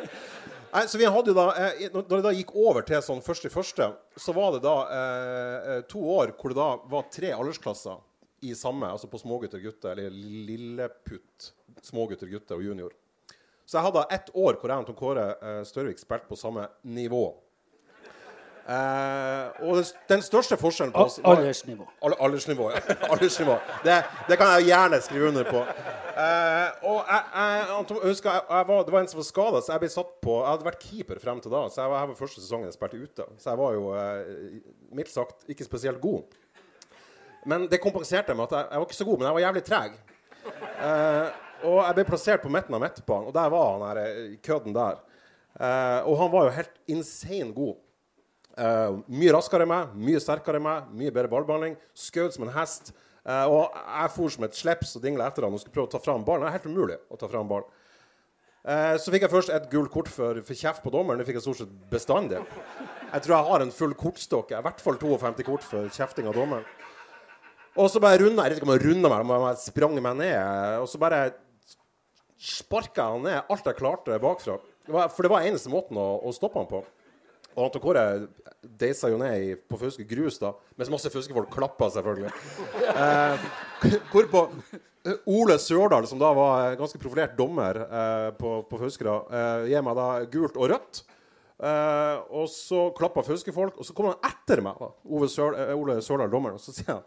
Nei, 0.72 0.86
så 0.88 0.98
vi 0.98 1.04
hadde 1.04 1.32
jo 1.32 1.36
da, 1.36 1.46
eh, 1.60 1.90
Når 1.92 2.06
det 2.08 2.22
da 2.24 2.32
gikk 2.32 2.54
over 2.56 2.84
til 2.88 3.02
sånn 3.04 3.20
første 3.24 3.50
i 3.50 3.52
første, 3.52 3.90
så 4.16 4.32
var 4.32 4.54
det 4.54 4.62
da 4.64 4.76
eh, 4.88 5.68
eh, 5.74 5.82
to 5.90 6.00
år 6.14 6.32
hvor 6.38 6.52
det 6.52 6.56
da 6.56 6.68
var 6.88 7.10
tre 7.12 7.34
aldersklasser 7.36 8.00
i 8.42 8.54
samme, 8.58 8.88
altså 8.88 9.06
på 9.06 9.20
smågutter, 9.20 9.60
og 9.60 9.68
gutter, 9.68 9.92
eller 9.92 10.10
lilleputt, 10.48 11.52
smågutter, 11.84 12.30
gutter 12.32 12.56
og 12.56 12.64
junior. 12.64 12.94
Så 13.68 13.78
jeg 13.78 13.86
hadde 13.86 14.06
ett 14.16 14.32
år 14.34 14.56
hvor 14.58 14.72
jeg 14.72 14.82
og 14.82 14.88
Tom 14.88 14.98
Kåre 14.98 15.26
eh, 15.36 15.60
Størvik 15.68 16.00
spilte 16.00 16.30
på 16.30 16.40
samme 16.40 16.66
nivå. 16.82 17.26
Eh, 18.62 19.62
og 19.66 19.80
den 20.08 20.20
største 20.22 20.56
forskjellen 20.60 20.92
på 20.94 21.08
Aldersnivå. 21.26 21.86
Aldersnivå, 22.02 22.68
ja. 22.70 22.82
aldersnivå. 23.12 23.56
Det, 23.82 23.96
det, 24.28 24.38
kan 24.38 24.52
jeg 24.54 24.68
gjerne 24.70 25.00
skrive 25.02 25.32
under 25.32 25.48
på. 25.50 25.64
Eh, 26.12 26.86
og 26.86 27.00
jeg, 27.08 27.24
jeg, 27.34 27.98
husker, 28.04 28.30
jeg, 28.38 28.68
var, 28.68 28.84
Det 28.86 28.94
var 28.94 29.00
en 29.00 29.10
som 29.10 29.18
var 29.22 29.26
skada, 29.26 29.62
så 29.64 29.72
jeg 29.72 29.82
ble 29.82 29.88
satt 29.90 30.10
på 30.22 30.34
Jeg 30.42 30.50
hadde 30.50 30.66
vært 30.66 30.82
keeper 30.84 31.20
frem 31.22 31.40
til 31.42 31.54
da, 31.54 31.64
så 31.72 31.82
jeg 31.82 31.94
var 31.94 32.06
var 32.10 32.18
første 32.18 32.42
sesongen 32.44 32.68
jeg 32.68 32.76
spilte 32.76 33.02
ute. 33.02 33.28
Så 33.42 33.50
jeg 33.50 33.62
var 33.64 33.76
jo 33.78 33.92
eh, 33.98 34.56
mildt 34.94 35.14
sagt 35.14 35.50
ikke 35.50 35.66
spesielt 35.66 36.02
god. 36.02 36.38
Men 37.50 37.66
det 37.70 37.82
kompenserte 37.82 38.36
med 38.38 38.46
at 38.46 38.58
jeg, 38.58 38.68
jeg 38.70 38.82
var 38.82 38.90
ikke 38.90 39.00
så 39.00 39.08
god, 39.08 39.18
men 39.18 39.30
jeg 39.30 39.38
var 39.38 39.46
jævlig 39.48 39.64
treg. 39.66 40.02
Eh, 40.82 41.40
og 41.62 41.78
jeg 41.80 41.96
ble 41.98 42.04
plassert 42.06 42.42
på 42.42 42.50
midten 42.50 42.76
av 42.76 42.82
midtbanen, 42.82 43.30
og 43.30 43.34
der 43.34 43.50
var 43.54 43.72
han 43.72 43.88
her, 43.88 44.02
eh, 44.06 44.36
kødden 44.42 44.76
der. 44.76 45.00
Eh, 45.58 46.00
og 46.06 46.18
han 46.18 46.30
var 46.32 46.46
jo 46.46 46.58
helt 46.58 46.78
insane 46.90 47.52
god. 47.54 47.80
Uh, 48.52 49.00
mye 49.08 49.32
raskere 49.32 49.64
enn 49.64 49.70
meg, 49.70 49.92
mye 49.96 50.20
sterkere 50.20 50.58
enn 50.60 50.66
meg, 50.66 50.90
mye 50.96 51.12
bedre 51.14 51.30
ballbehandling. 51.32 51.78
Skjøt 51.96 52.36
som 52.36 52.44
en 52.46 52.52
hest. 52.56 52.92
Uh, 53.22 53.46
og 53.46 53.76
jeg 53.78 54.12
for 54.16 54.34
som 54.34 54.44
et 54.48 54.58
slips 54.58 54.96
og 54.98 55.04
dingla 55.04 55.28
etter 55.30 55.46
han 55.46 55.54
og 55.54 55.62
skulle 55.62 55.76
prøve 55.76 55.88
å 55.88 55.94
ta 55.94 56.02
fram 56.02 56.26
ballen. 56.26 56.44
Det 56.44 56.50
er 56.50 56.58
helt 56.58 56.68
umulig 56.72 56.98
å 57.08 57.18
ta 57.20 57.30
fram 57.30 57.48
ballen. 57.48 57.78
Uh, 58.62 58.94
så 59.02 59.10
fikk 59.14 59.24
jeg 59.26 59.32
først 59.32 59.52
et 59.54 59.70
gult 59.72 59.90
kort 59.94 60.10
for, 60.12 60.38
for 60.44 60.58
kjeft 60.58 60.84
på 60.84 60.92
dommeren. 60.94 61.22
Det 61.22 61.28
fikk 61.30 61.40
jeg 61.40 61.46
stort 61.46 61.62
sett 61.62 61.74
bestandig. 61.90 62.42
Jeg 63.12 63.24
tror 63.24 63.36
jeg 63.36 63.48
har 63.48 63.64
en 63.64 63.74
full 63.74 63.96
kortstokk. 63.98 64.52
I 64.52 64.64
hvert 64.66 64.82
fall 64.84 65.00
52 65.00 65.48
kort 65.48 65.66
for 65.66 65.88
kjefting 65.96 66.28
av 66.30 66.36
dommeren. 66.36 66.66
Og 67.80 67.88
så 67.88 68.02
bare 68.04 68.20
runda 68.20 68.44
jeg 68.44 68.52
vet 68.52 68.60
ikke 68.60 68.68
om 68.68 68.74
jeg 68.74 68.84
runda 68.84 69.08
meg, 69.08 69.24
men 69.30 69.46
jeg 69.48 69.62
sprang 69.64 69.96
meg 69.96 70.18
ned. 70.18 70.36
Og 70.82 70.90
så 70.92 71.00
bare 71.00 71.22
sparka 72.42 73.00
jeg 73.00 73.16
han 73.16 73.24
ned 73.24 73.54
alt 73.54 73.70
jeg 73.70 73.78
klarte 73.78 74.18
bakfra. 74.20 74.58
For 74.86 75.24
det 75.24 75.30
var 75.32 75.46
eneste 75.46 75.72
måten 75.72 75.96
å, 75.96 76.08
å 76.26 76.34
stoppe 76.36 76.60
han 76.60 76.68
på. 76.68 76.82
Og 77.52 77.66
Anton 77.66 77.82
Kåre 77.84 78.04
deisa 78.62 79.10
jo 79.10 79.18
ned 79.20 79.62
på 79.68 79.78
Fauske 79.80 80.04
grus, 80.08 80.38
da, 80.42 80.52
mens 80.78 80.90
masse 80.92 81.10
fuskefolk 81.12 81.50
klappa, 81.52 81.88
selvfølgelig. 81.94 82.30
Eh, 82.92 83.46
hvorpå 84.12 84.44
eh, 85.06 85.16
Ole 85.30 85.58
Sørdal, 85.62 86.06
som 86.10 86.20
da 86.22 86.30
var 86.36 86.76
ganske 86.78 87.00
profilert 87.02 87.34
dommer 87.38 87.82
eh, 87.84 88.28
på, 88.38 88.60
på 88.70 88.80
Fauskera, 88.84 89.18
eh, 89.26 89.72
gir 89.72 89.84
meg 89.86 89.98
da 89.98 90.08
gult 90.32 90.58
og 90.60 90.70
rødt. 90.74 91.02
Eh, 91.62 92.16
og 92.34 92.48
så 92.50 92.88
klappa 92.98 93.24
Fauske-folk, 93.26 93.78
og 93.78 93.86
så 93.86 93.94
kommer 93.96 94.16
han 94.16 94.32
etter 94.32 94.62
meg, 94.64 94.78
da, 94.78 95.26
Sør, 95.30 95.58
eh, 95.58 95.74
Ole 95.78 95.98
Sørdal, 96.02 96.30
dommeren, 96.32 96.58
og 96.58 96.62
så 96.62 96.74
sier 96.74 96.96
han 96.96 97.04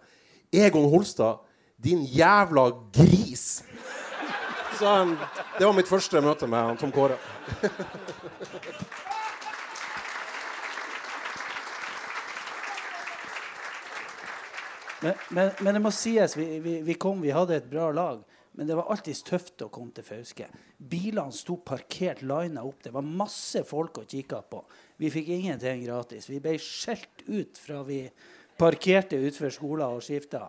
Egon 0.55 0.89
Holstad, 0.91 1.43
'Din 1.75 2.05
jævla 2.07 2.69
gris'. 2.95 3.63
Så 4.79 5.15
det 5.59 5.65
var 5.65 5.73
mitt 5.75 5.87
første 5.87 6.21
møte 6.21 6.47
med 6.47 6.79
Tom 6.79 6.91
Kåre. 6.91 7.15
Men, 15.03 15.13
men, 15.29 15.51
men 15.61 15.77
det 15.77 15.81
må 15.83 15.91
sies, 15.93 16.37
vi, 16.37 16.47
vi, 16.63 16.79
vi 16.85 16.95
kom, 16.99 17.21
vi 17.23 17.33
hadde 17.35 17.57
et 17.59 17.69
bra 17.69 17.89
lag. 17.91 18.23
Men 18.55 18.69
det 18.69 18.75
var 18.77 18.87
alltid 18.91 19.19
tøft 19.27 19.65
å 19.65 19.67
komme 19.73 19.91
til 19.95 20.05
Fauske. 20.07 20.45
Bilene 20.77 21.35
sto 21.35 21.57
parkert 21.59 22.21
lina 22.23 22.63
opp. 22.63 22.79
Det 22.85 22.93
var 22.95 23.03
masse 23.03 23.65
folk 23.67 23.99
å 23.99 24.05
kikke 24.07 24.39
på. 24.51 24.61
Vi 25.03 25.11
fikk 25.11 25.33
ingenting 25.35 25.83
gratis. 25.83 26.29
Vi 26.31 26.39
ble 26.43 26.55
skjelt 26.63 27.25
ut 27.27 27.59
fra 27.59 27.81
vi 27.83 28.05
parkerte 28.55 29.19
utenfor 29.19 29.51
skolen 29.51 29.97
og 29.97 30.05
skifta, 30.05 30.47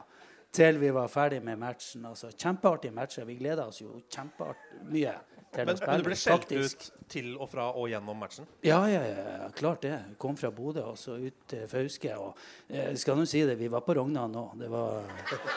til 0.55 0.79
vi 0.79 0.93
var 0.95 1.11
ferdig 1.11 1.41
med 1.45 1.59
matchen. 1.59 2.07
Altså, 2.07 2.31
kjempeartige 2.31 2.95
matcher. 2.95 3.27
Vi 3.27 3.41
gleda 3.41 3.67
oss 3.67 3.83
jo 3.83 3.99
kjempemye 4.07 5.17
til 5.57 5.67
Men, 5.67 5.75
å 5.75 5.81
spille. 5.81 5.93
men 5.97 6.05
du 6.05 6.09
ble 6.11 6.19
skjelt 6.21 6.45
faktisk. 6.47 6.87
ut 6.87 7.09
til 7.13 7.29
og 7.37 7.49
fra 7.51 7.67
og 7.73 7.89
gjennom 7.91 8.19
matchen? 8.21 8.47
Ja, 8.67 8.79
ja, 8.91 9.03
ja, 9.09 9.49
klart 9.57 9.83
det. 9.87 9.95
Kom 10.23 10.37
fra 10.39 10.51
Bodø 10.55 10.85
og 10.93 10.97
så 11.01 11.17
ut 11.23 11.45
til 11.51 11.67
Fauske. 11.71 12.15
Og 12.21 12.39
eh, 12.69 12.93
skal 12.99 13.19
nå 13.19 13.27
si 13.31 13.43
det, 13.49 13.57
vi 13.61 13.71
var 13.73 13.85
på 13.87 13.97
Rognan 13.99 14.33
nå. 14.35 14.47
Det 14.61 14.71
var 14.73 15.11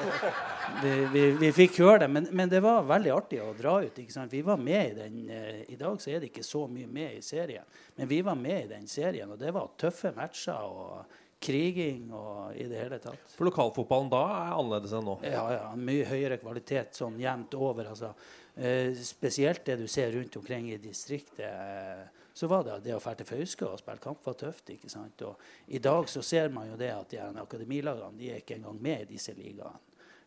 Vi, 0.84 0.92
vi, 1.14 1.24
vi 1.42 1.52
fikk 1.56 1.80
høre 1.84 2.04
det, 2.06 2.10
men, 2.14 2.28
men 2.32 2.50
det 2.52 2.62
var 2.64 2.86
veldig 2.88 3.12
artig 3.16 3.40
å 3.44 3.54
dra 3.58 3.80
ut. 3.84 3.98
Vi 4.32 4.42
var 4.46 4.58
med 4.62 4.92
i 4.92 4.98
den 4.98 5.18
eh, 5.34 5.64
I 5.74 5.80
dag 5.80 6.00
så 6.02 6.14
er 6.14 6.22
det 6.24 6.30
ikke 6.32 6.46
så 6.46 6.66
mye 6.72 6.88
med 6.88 7.18
i 7.18 7.24
serien, 7.26 7.66
men 7.98 8.08
vi 8.08 8.22
var 8.26 8.38
med 8.40 8.66
i 8.66 8.70
den 8.76 8.88
serien, 8.88 9.32
og 9.32 9.40
det 9.42 9.52
var 9.56 9.74
tøffe 9.80 10.14
matcher 10.16 10.62
og 10.70 11.18
kriging 11.40 12.10
og 12.12 12.56
i 12.60 12.66
det 12.68 12.82
hele 12.82 12.98
tatt. 13.00 13.32
For 13.38 13.48
lokalfotballen 13.48 14.10
da 14.12 14.22
er 14.28 14.56
annerledes 14.58 14.94
enn 14.98 15.06
nå? 15.08 15.16
Ja, 15.24 15.46
ja. 15.54 15.70
Mye 15.80 16.08
høyere 16.10 16.38
kvalitet 16.42 16.98
sånn 17.00 17.20
jevnt 17.22 17.56
over. 17.56 17.94
altså. 17.94 18.12
Eh, 18.60 18.94
spesielt 18.94 19.66
det 19.66 19.76
du 19.80 19.88
ser 19.88 20.12
rundt 20.12 20.36
omkring 20.36 20.72
i 20.72 20.78
distriktet. 20.78 21.40
eh, 21.40 22.08
så 22.34 22.48
var 22.48 22.64
det 22.64 22.80
det 22.84 22.96
å 22.96 23.00
dra 23.00 23.14
til 23.16 23.28
Fauske 23.28 23.66
og 23.68 23.80
spille 23.80 24.00
kamp 24.04 24.26
var 24.26 24.34
tøft. 24.34 24.70
ikke 24.70 24.90
sant? 24.90 25.22
Og 25.22 25.36
I 25.68 25.80
dag 25.80 26.10
så 26.10 26.22
ser 26.24 26.50
man 26.50 26.70
jo 26.70 26.76
det 26.80 26.92
at 26.92 27.10
de 27.10 27.20
akademilagene 27.20 28.18
de 28.18 28.32
er 28.32 28.38
ikke 28.40 28.56
engang 28.56 28.82
med 28.82 29.02
i 29.02 29.14
disse 29.14 29.34
ligaene. 29.34 29.80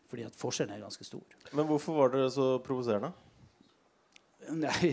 Fordi 0.09 0.25
at 0.25 0.35
forskjellen 0.37 0.75
er 0.75 0.83
ganske 0.83 1.03
stor. 1.03 1.23
Men 1.53 1.65
hvorfor 1.65 1.93
var 1.93 2.09
det 2.13 2.27
så 2.33 2.59
provoserende? 2.61 3.11
Nei, 4.63 4.91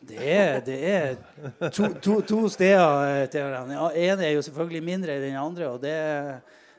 det 0.00 0.18
er, 0.18 0.60
det 0.66 0.78
er 0.90 1.16
to, 1.70 1.92
to, 2.02 2.20
to 2.26 2.48
steder 2.48 3.22
eh, 3.22 3.28
til 3.30 3.44
hverandre. 3.46 3.92
Den 3.94 4.08
ene 4.10 4.26
er 4.26 4.34
jo 4.34 4.42
selvfølgelig 4.42 4.82
mindre 4.82 5.16
enn 5.18 5.26
den 5.26 5.38
andre. 5.38 5.68
og 5.68 5.82
det, 5.82 5.94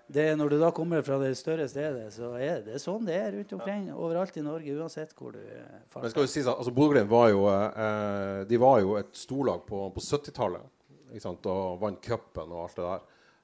det 0.07 0.35
Når 0.35 0.49
du 0.49 0.57
da 0.59 0.69
kommer 0.75 1.01
fra 1.01 1.17
det 1.21 1.31
større 1.39 1.67
stedet, 1.71 2.09
så 2.13 2.33
er 2.35 2.59
det 2.65 2.81
sånn 2.83 3.05
det 3.07 3.15
er 3.15 3.31
rundt 3.37 3.53
omkring 3.55 3.85
overalt 3.93 4.35
i 4.37 4.43
Norge. 4.43 4.75
Uansett 4.75 5.13
hvor 5.15 5.31
du 5.31 5.39
farter. 5.39 6.03
Men 6.03 6.13
skal 6.13 6.27
jo 6.27 6.31
sies 6.33 6.49
at 6.49 6.59
altså, 6.59 6.73
Bodø-Glimt 6.75 7.11
var 7.11 7.29
jo 7.31 7.45
eh, 7.47 8.43
De 8.49 8.59
var 8.61 8.81
jo 8.83 8.97
et 8.99 9.15
storlag 9.17 9.63
på, 9.69 9.85
på 9.95 10.03
70-tallet 10.03 10.69
og 11.13 11.81
vant 11.81 11.99
cupen 12.01 12.51
og 12.51 12.65
alt 12.65 12.77
det 12.77 12.85
der. 12.89 13.01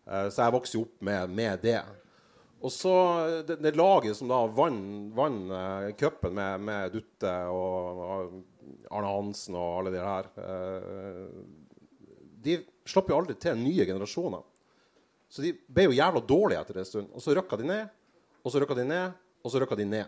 Eh, 0.10 0.28
så 0.34 0.46
jeg 0.46 0.56
vokste 0.58 0.78
jo 0.78 0.86
opp 0.88 1.02
med, 1.06 1.36
med 1.40 1.64
det. 1.64 1.80
Og 2.60 2.74
så 2.76 2.94
det, 3.48 3.60
det 3.64 3.78
laget 3.80 4.18
som 4.18 4.32
da 4.32 4.42
vant 4.52 5.14
vann, 5.16 5.42
eh, 5.56 5.90
cupen 6.00 6.36
med, 6.36 6.66
med 6.68 6.96
Dutte 6.98 7.36
og, 7.54 8.04
og 8.04 8.90
Arne 8.90 9.14
Hansen 9.14 9.58
og 9.58 9.80
alle 9.80 9.94
de 9.96 10.04
her 10.04 10.30
eh, 10.44 11.26
De 12.44 12.58
slapp 12.90 13.10
jo 13.12 13.20
aldri 13.20 13.38
til 13.40 13.58
nye 13.60 13.86
generasjoner. 13.88 14.44
Så 15.30 15.44
de 15.46 15.54
ble 15.70 15.84
jo 15.90 15.92
jævla 15.98 16.22
dårlige 16.26 16.62
etter 16.64 16.80
en 16.82 16.86
stund. 16.90 17.10
Og 17.14 17.22
så 17.22 17.36
røkka 17.38 17.58
de 17.62 17.68
ned, 17.70 17.90
og 18.44 18.52
så 18.54 18.62
røkka 18.64 18.76
de 18.80 18.86
ned, 18.90 19.12
og 19.46 19.52
så 19.54 19.62
røkka 19.62 19.78
de 19.78 19.86
ned. 19.86 20.06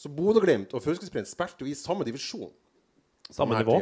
Så 0.00 0.08
Bodø-Glimt 0.08 0.72
og 0.74 0.80
Fylkesprint 0.82 1.28
spilte 1.28 1.60
jo 1.60 1.68
i 1.68 1.74
samme 1.76 2.06
divisjon. 2.08 2.48
Samme 3.30 3.58
nivå? 3.60 3.76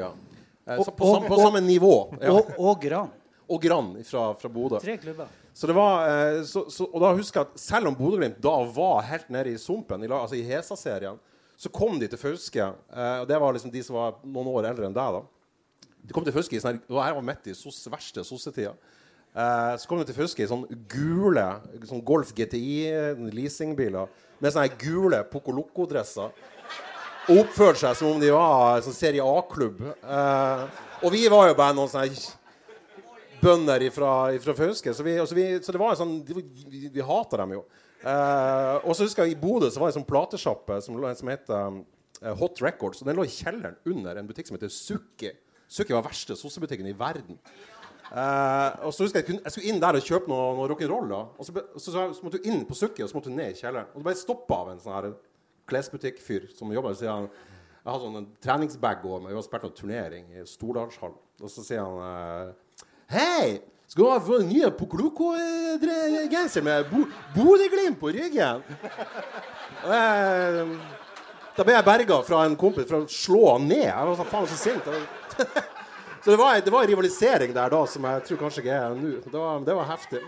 Eh, 0.67 0.83
så 0.83 0.91
på, 0.91 1.05
og- 1.07 1.15
samme, 1.15 1.29
på 1.31 1.35
og- 1.39 1.45
samme 1.47 1.61
nivå. 1.63 1.95
Ja. 2.21 2.33
Og, 2.33 2.51
og 2.59 2.81
Gran. 2.83 3.11
Og 3.49 3.63
Gran 3.63 3.93
fra, 4.05 4.33
fra 4.35 4.49
Bodø. 4.53 4.81
Tre 4.83 4.97
klubber. 4.99 5.29
Så 5.55 5.67
det 5.67 5.75
var, 5.75 6.03
eh, 6.09 6.43
så, 6.45 6.67
så, 6.71 6.85
og 6.93 7.01
da 7.01 7.15
husker 7.17 7.41
jeg 7.41 7.47
at 7.55 7.61
selv 7.61 7.87
om 7.89 7.97
Bodø-Glimt 7.97 8.41
da 8.45 8.57
var 8.75 9.01
helt 9.09 9.31
nede 9.31 9.55
i 9.55 9.59
sumpen, 9.59 10.03
i, 10.05 10.09
altså 10.11 10.37
i 10.37 10.43
Hesa-serien, 10.45 11.17
så 11.59 11.71
kom 11.75 11.99
de 11.99 12.07
til 12.11 12.19
Fauske. 12.19 12.61
Eh, 12.93 13.21
og 13.23 13.27
det 13.31 13.39
var 13.41 13.53
liksom 13.55 13.71
de 13.73 13.83
som 13.83 13.97
var 13.97 14.19
noen 14.27 14.47
år 14.53 14.69
eldre 14.73 14.87
enn 14.91 14.95
deg. 14.95 15.17
da. 15.17 15.23
De 16.09 16.13
kom 16.15 16.25
til 16.27 16.33
Fauske 16.35 16.55
i 16.59 16.61
sånn 16.61 16.77
her, 16.79 16.85
og 16.91 17.01
jeg 17.07 17.15
var 17.17 17.23
midt 17.31 17.47
i 17.51 17.55
sos, 17.55 17.81
verste 17.91 18.23
sossetida. 18.27 18.75
Eh, 19.39 19.75
så 19.79 19.87
kom 19.87 20.01
du 20.01 20.07
til 20.09 20.17
Fuske 20.17 20.43
i 20.43 20.49
sånn 20.51 20.65
gule 20.91 21.47
sånn 21.87 22.03
Golf 22.07 22.33
GTI-leasingbiler 22.35 24.09
med 24.43 24.55
sånne 24.55 24.73
gule 24.81 25.21
Poco 25.31 25.55
Loco-dresser. 25.55 26.33
Oppførte 27.29 27.83
seg 27.83 27.99
som 27.99 28.15
om 28.15 28.23
de 28.23 28.33
var 28.33 28.79
en 28.79 28.87
sånn 28.87 28.97
Serie 28.97 29.23
A-klubb. 29.23 29.83
Eh, 29.85 30.65
og 31.05 31.15
vi 31.15 31.23
var 31.31 31.51
jo 31.51 31.59
bare 31.59 31.77
noen 31.77 31.93
sånne 31.93 32.09
bønder 33.39 33.85
fra 33.95 34.55
Fauske. 34.59 34.95
Så, 34.97 35.07
vi, 35.07 35.15
vi, 35.37 35.47
så 35.63 35.75
det 35.75 35.83
var 35.83 35.95
en 35.95 36.01
sånn 36.01 36.17
de, 36.27 36.41
Vi, 36.41 36.89
vi 36.97 37.05
hata 37.05 37.45
dem 37.45 37.59
jo. 37.61 37.63
Eh, 38.03 38.75
og 38.83 38.95
så 38.97 39.07
husker 39.07 39.27
jeg 39.29 39.37
i 39.37 39.41
Bodø 39.41 39.71
så 39.71 39.79
var 39.79 39.91
det 39.91 39.95
en 39.95 40.01
sånn 40.01 40.11
platesjappe 40.11 40.81
som, 40.83 40.99
som 41.19 41.31
heter 41.31 41.71
um, 41.71 41.83
Hot 42.41 42.63
Records. 42.65 43.05
Og 43.05 43.11
den 43.11 43.19
lå 43.21 43.29
i 43.29 43.37
kjelleren 43.37 43.79
under 43.87 44.19
en 44.19 44.27
butikk 44.27 44.51
som 44.51 44.59
heter 44.59 44.73
Sukki. 44.73 45.37
Sukki 45.69 45.95
var 45.95 46.07
verste 46.07 46.35
sossebutikken 46.39 46.89
i 46.89 46.97
verden. 46.97 47.39
Eh, 48.09 48.87
og 48.87 48.95
så 48.95 49.05
husker 49.05 49.21
Jeg 49.21 49.41
jeg 49.45 49.53
skulle 49.53 49.69
inn 49.69 49.81
der 49.83 49.99
og 49.99 50.05
kjøpe 50.05 50.31
noe, 50.33 50.53
noe 50.57 50.69
rock'n'roll. 50.73 51.13
Og 51.15 51.45
så, 51.45 51.53
så, 51.77 51.93
så, 51.93 52.05
så 52.17 52.25
måtte 52.25 52.41
du 52.41 52.49
inn 52.49 52.65
på 52.69 52.77
Sukki, 52.79 53.05
og 53.05 53.11
så 53.11 53.19
måtte 53.19 53.33
du 53.33 53.37
ned 53.37 53.53
i 53.53 53.59
kjelleren. 53.59 53.91
Og 53.93 54.01
så 54.01 54.07
ble 54.07 54.15
jeg 54.17 54.23
stoppa 54.25 54.61
av 54.63 54.73
en 54.73 54.83
sånn 54.83 54.97
her 54.97 55.09
klesbutikkfyr 55.69 56.51
som 56.57 56.73
jobba. 56.73 56.95
Sier 56.97 57.13
han 57.13 57.29
Jeg 57.29 57.89
hadde 57.93 58.05
sånn 58.05 58.21
en 58.21 58.31
treningsbag 58.45 59.05
over 59.07 59.25
meg. 59.25 59.33
Vi 59.33 59.41
har 59.41 59.47
spilt 59.47 59.77
turnering 59.79 60.31
i 60.37 60.47
Stordalshall. 60.49 61.17
Og 61.43 61.53
så 61.53 61.65
sier 61.67 61.85
han 61.85 61.99
eh, 62.05 62.87
Hei! 63.15 63.59
Skal 63.89 64.05
du 64.05 64.11
ha 64.11 64.19
fått 64.21 64.43
en 64.43 64.51
ny 64.51 64.67
Pocoloko-genser 64.77 66.61
med 66.61 66.91
Bo 66.91 67.07
Bodø-Glimt 67.33 67.97
på 68.01 68.11
ryggen? 68.13 68.61
Eh, 69.79 70.59
da 71.57 71.65
ble 71.65 71.73
jeg 71.73 71.87
berga 71.87 72.19
fra 72.27 72.43
en 72.45 72.57
kompis 72.61 72.85
fra 72.91 73.01
å 73.01 73.09
slå 73.09 73.55
han 73.55 73.65
ned. 73.71 73.87
Jeg 73.87 74.11
var 74.11 74.19
så 74.19 74.27
faen 74.29 74.51
så 74.51 74.59
sint. 74.61 74.93
Så 76.25 76.31
det 76.31 76.39
var, 76.41 76.59
det 76.61 76.73
var 76.73 76.83
en 76.83 76.91
rivalisering 76.91 77.53
der 77.55 77.71
da 77.73 77.83
som 77.87 78.07
jeg 78.09 78.25
tror 78.27 78.41
kanskje 78.41 78.65
ikke 78.65 78.79
er 78.79 78.97
nå. 78.99 79.13
Det 79.25 79.43
det 79.69 79.77
var 79.77 79.91
heftig. 79.93 80.23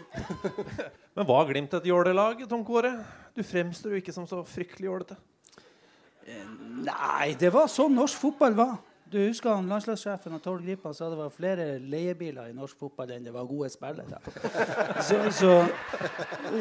Men 1.17 1.27
var 1.27 1.49
Glimt 1.49 1.75
et 1.75 1.89
jålelag, 1.91 2.45
Tom 2.49 2.63
Kåre? 2.65 2.93
Du 3.35 3.43
fremstår 3.47 3.95
jo 3.95 4.01
ikke 4.03 4.15
som 4.15 4.29
så 4.31 4.43
fryktelig 4.47 4.87
jålete. 4.87 5.19
Nei, 6.81 7.35
det 7.39 7.51
var 7.53 7.67
sånn 7.71 7.97
norsk 7.97 8.21
fotball 8.23 8.55
var. 8.57 8.79
Du 9.11 9.17
husker 9.19 9.51
han 9.57 9.67
landslagssjefen 9.67 10.37
og 10.37 10.43
Tord 10.45 10.61
Gripa 10.63 10.93
sa 10.95 11.09
det 11.11 11.17
var 11.19 11.33
flere 11.35 11.65
leiebiler 11.83 12.51
i 12.51 12.55
norsk 12.55 12.79
fotball 12.79 13.11
enn 13.17 13.25
det 13.27 13.33
var 13.35 13.47
gode 13.49 13.67
spillere. 13.73 14.21
Så, 15.09 15.17
så, 15.35 15.51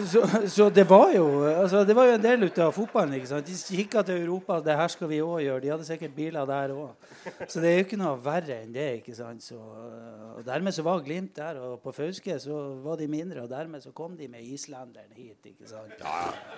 så, 0.10 0.22
så 0.50 0.68
det 0.74 0.86
var 0.90 1.12
jo 1.14 1.26
altså, 1.46 1.84
Det 1.86 1.96
var 1.96 2.08
jo 2.10 2.14
en 2.18 2.24
del 2.24 2.44
ut 2.48 2.58
av 2.64 2.72
fotballen. 2.74 3.14
ikke 3.20 3.30
sant? 3.30 3.46
De 3.50 3.76
kikka 3.78 4.02
til 4.08 4.24
Europa. 4.24 4.60
Det 4.66 4.76
her 4.80 4.88
skal 4.94 5.10
vi 5.12 5.20
òg 5.22 5.44
gjøre. 5.46 5.62
De 5.66 5.72
hadde 5.74 5.86
sikkert 5.88 6.16
biler 6.16 6.46
der 6.50 6.74
òg. 6.74 7.12
Så 7.48 7.62
det 7.62 7.70
er 7.70 7.78
jo 7.80 7.86
ikke 7.86 8.00
noe 8.02 8.16
verre 8.26 8.58
enn 8.64 8.74
det. 8.74 8.88
ikke 9.02 9.16
sant? 9.18 9.44
Så, 9.46 9.60
og 9.60 10.42
Dermed 10.48 10.74
så 10.76 10.86
var 10.88 11.04
Glimt 11.06 11.36
der, 11.38 11.60
og 11.62 11.80
på 11.84 11.94
Fauske 11.96 12.40
så 12.42 12.62
var 12.86 12.98
de 13.02 13.08
mindre. 13.12 13.44
Og 13.46 13.50
dermed 13.52 13.82
så 13.86 13.92
kom 13.96 14.16
de 14.18 14.28
med 14.32 14.42
islenderen 14.46 15.14
hit. 15.18 15.38
ikke 15.54 15.70
sant? 15.70 16.02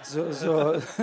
Så, 0.07 0.29
så 0.39 0.55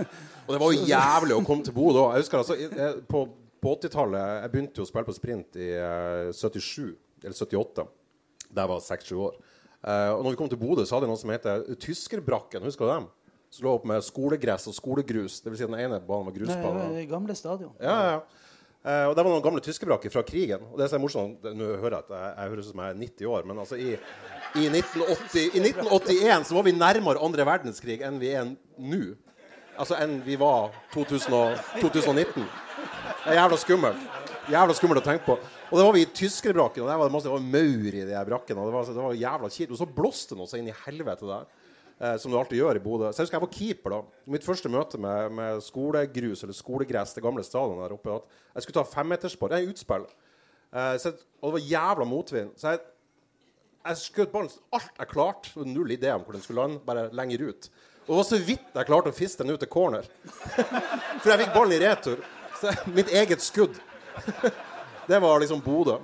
Og 0.46 0.54
det 0.54 0.62
var 0.62 0.72
jo 0.72 0.88
jævlig 0.88 1.36
å 1.36 1.44
komme 1.44 1.66
til 1.68 1.76
Bodø 1.76 2.06
òg. 2.06 2.16
Jeg 2.16 2.24
husker 2.26 2.38
altså, 2.40 2.56
jeg- 2.62 3.04
på, 3.08 3.26
på 3.62 3.74
80-tallet 3.76 4.42
Jeg 4.42 4.50
begynte 4.52 4.80
jo 4.80 4.86
å 4.86 4.88
spille 4.88 5.08
på 5.08 5.14
sprint 5.16 5.58
i 5.60 5.68
eh, 5.76 6.30
77, 6.34 6.96
eller 7.24 7.36
78. 7.36 7.86
Da 8.48 8.64
jeg 8.64 8.72
var 8.72 8.84
6-7 8.84 9.14
år. 9.28 9.38
Uh, 9.78 10.10
og 10.16 10.24
når 10.24 10.32
vi 10.32 10.38
kom 10.40 10.48
til 10.50 10.58
Bodø, 10.58 10.82
så 10.82 10.96
hadde 10.96 11.06
de 11.06 11.12
noe 11.12 11.20
som 11.20 11.30
heter 11.30 11.62
Tyskerbrakken. 11.78 12.64
Husker 12.66 12.88
du 12.88 12.90
dem? 12.90 13.04
Som 13.54 13.68
lå 13.68 13.76
opp 13.78 13.84
med 13.88 14.02
skolegress 14.04 14.66
og 14.68 14.74
skolegrus. 14.76 15.38
Det 15.44 15.52
vil 15.52 15.60
si 15.60 15.68
den 15.68 15.78
ene 15.78 16.00
banen 16.02 16.26
var 16.26 16.34
Nei, 16.34 16.38
grusbane. 16.40 16.86
det 16.96 17.04
gamle 17.10 17.36
stadion. 17.38 17.76
Ja, 17.78 17.94
ja, 17.94 18.16
ja. 18.16 18.48
Eh, 18.88 19.04
og 19.08 19.14
det 19.16 19.24
var 19.24 19.32
noen 19.32 19.44
gamle 19.44 19.62
tyskerbrakker 19.64 20.12
fra 20.14 20.24
krigen. 20.26 20.66
Og 20.72 20.80
det 20.80 20.88
som 20.90 20.98
er 20.98 21.04
morsomt, 21.04 21.46
Nå 21.56 21.70
hører 21.82 21.98
jeg 21.98 22.04
at 22.06 22.12
jeg, 22.14 22.34
jeg 22.34 22.52
høres 22.52 22.68
ut 22.68 22.72
som 22.72 22.82
jeg 22.82 22.94
er 22.94 23.00
90 23.02 23.32
år, 23.34 23.48
men 23.48 23.62
altså 23.64 23.78
i, 23.78 23.88
i, 24.54 24.68
1980, 24.68 25.48
i 25.58 25.62
1981 25.64 26.46
så 26.48 26.58
var 26.58 26.68
vi 26.68 26.76
nærmere 26.76 27.24
andre 27.24 27.48
verdenskrig 27.48 27.98
enn 28.06 28.20
vi 28.22 28.32
er 28.38 28.46
nå. 28.48 29.02
Altså 29.78 29.98
enn 30.02 30.18
vi 30.26 30.38
var 30.40 30.72
2000 30.94 31.36
og, 31.38 31.58
2019. 31.82 32.46
Det 33.28 33.34
er 33.34 33.42
jævla 33.42 33.56
skummelt. 33.60 34.04
Jævla 34.48 34.74
skummelt 34.78 35.02
å 35.02 35.04
tenke 35.04 35.26
på. 35.26 35.34
Og 35.68 35.74
det 35.76 35.82
var 35.84 35.92
vi 35.92 36.00
i 36.06 36.12
tyskerbrakken, 36.16 36.80
og 36.80 36.88
der 36.88 36.96
var 36.96 37.10
det 37.10 37.12
masse 37.12 37.28
det 37.28 37.34
var 37.34 37.42
maur 37.44 37.96
i 37.98 38.04
de 38.08 38.20
brakkene. 38.24 38.62
Det 38.64 38.72
var, 38.72 38.86
det 38.88 39.02
var 39.04 39.18
jævla 39.20 39.50
kjipt. 39.52 39.74
Og 39.74 39.80
så 39.82 39.86
blåste 39.98 40.38
det 40.38 40.46
seg 40.48 40.62
inn 40.62 40.70
i 40.72 40.76
helvete 40.86 41.28
der. 41.28 41.50
Eh, 41.98 42.14
som 42.22 42.32
du 42.32 42.38
alltid 42.40 42.62
gjør 42.62 42.80
i 42.80 42.82
Bodø. 42.86 43.10
Så 43.10 43.20
jeg 43.20 43.26
husker 43.26 43.36
jeg 43.36 43.44
var 43.44 43.52
keeper 43.52 43.92
da. 43.92 43.98
Mitt 44.32 44.46
første 44.48 44.70
møte 44.72 45.00
med, 45.04 45.34
med 45.36 45.60
skolegrus 45.66 46.46
eller 46.46 46.56
skolegress, 46.56 47.12
det 47.18 47.24
gamle 47.26 47.44
stadionet 47.44 47.84
der 47.84 47.96
oppe, 47.98 48.16
at 48.16 48.40
jeg 48.54 48.64
skulle 48.64 48.78
ta 48.78 48.92
femmeterspar. 48.94 49.52
Det 49.52 49.58
er 49.58 49.74
utspill. 49.74 50.08
Eh, 50.72 50.94
så, 51.02 51.12
og 51.42 51.50
det 51.50 51.58
var 51.58 51.66
jævla 51.74 52.08
motvind. 52.08 52.56
Så 52.56 52.72
jeg, 52.72 52.82
jeg 53.90 54.02
skjøt 54.06 54.32
ballen 54.32 54.56
alt 54.80 55.04
jeg 55.04 55.12
klarte. 55.12 55.68
Null 55.68 55.92
idé 55.98 56.16
om 56.16 56.24
hvor 56.24 56.38
den 56.38 56.48
skulle 56.48 56.64
lande, 56.64 56.80
bare 56.88 57.10
lenger 57.12 57.44
ut. 57.50 57.70
Og 58.08 58.14
det 58.14 58.22
var 58.22 58.28
så 58.30 58.40
vidt 58.40 58.80
jeg 58.80 58.88
klarte 58.88 59.12
å 59.12 59.20
fiste 59.20 59.44
den 59.44 59.52
ut 59.52 59.60
til 59.60 59.68
corner. 59.68 60.08
For 61.20 61.28
jeg 61.28 61.42
fikk 61.42 61.52
ballen 61.52 61.76
i 61.76 61.84
retur. 61.84 62.22
Mitt 62.96 63.12
eget 63.12 63.44
skudd. 63.44 63.76
Det 65.08 65.18
var 65.24 65.40
liksom 65.40 65.60
Bodø. 65.64 65.96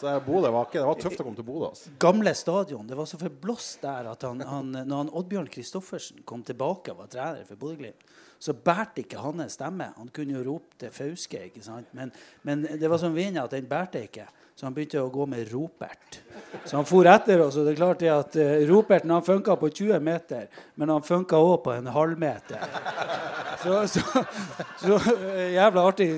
Så 0.00 0.10
Bodø 0.26 0.50
var 0.50 0.66
ikke, 0.68 0.78
det 0.78 0.86
var 0.86 0.98
tøft 0.98 1.20
å 1.22 1.24
komme 1.26 1.38
til 1.38 1.46
Bodø. 1.46 1.70
Altså. 1.72 1.90
Gamle 2.02 2.32
stadion. 2.38 2.86
Det 2.86 2.96
var 2.98 3.08
så 3.10 3.18
forblåst 3.18 3.82
der 3.82 4.10
at 4.12 4.26
han, 4.26 4.42
han, 4.46 4.68
når 4.74 5.00
han 5.00 5.10
Oddbjørn 5.10 5.48
Kristoffersen 5.50 6.22
kom 6.26 6.44
tilbake 6.46 6.94
og 6.94 7.00
var 7.02 7.10
trener 7.10 7.48
for 7.48 7.58
Bodø-Glimt, 7.58 8.06
så 8.44 8.52
bærte 8.54 9.02
ikke 9.02 9.22
hans 9.22 9.56
stemme. 9.56 9.88
Han 9.96 10.10
kunne 10.14 10.36
jo 10.36 10.44
rope 10.46 10.78
til 10.78 10.90
Fauske, 10.94 11.46
ikke 11.48 11.62
sant? 11.64 11.90
Men, 11.96 12.12
men 12.44 12.66
det 12.78 12.90
var 12.90 13.00
sånn 13.00 13.14
vind 13.16 13.40
at 13.40 13.54
den 13.54 13.66
bærte 13.70 14.02
ikke. 14.04 14.26
Så 14.54 14.68
han 14.68 14.74
begynte 14.76 15.02
å 15.02 15.10
gå 15.10 15.26
med 15.26 15.48
ropert. 15.50 16.20
Så 16.62 16.76
han 16.76 16.86
for 16.86 17.08
etter 17.10 17.40
oss. 17.42 17.56
Og 17.58 17.66
det 17.66 17.72
er 17.74 17.80
klart 17.80 18.02
det 18.04 18.12
at 18.12 18.36
uh, 18.38 18.52
roperten 18.68 19.14
funka 19.24 19.56
på 19.58 19.70
20 19.72 20.04
meter, 20.04 20.46
men 20.78 20.92
han 20.92 21.06
funka 21.06 21.40
òg 21.40 21.56
på 21.64 21.74
en 21.74 21.90
halvmeter. 21.94 22.62
Så, 23.64 23.76
så, 23.88 24.24
så 24.82 24.96
uh, 24.98 25.52
jævla 25.54 25.84
artig 25.88 26.08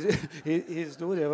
hi- 0.45 0.65
historie. 0.83 1.29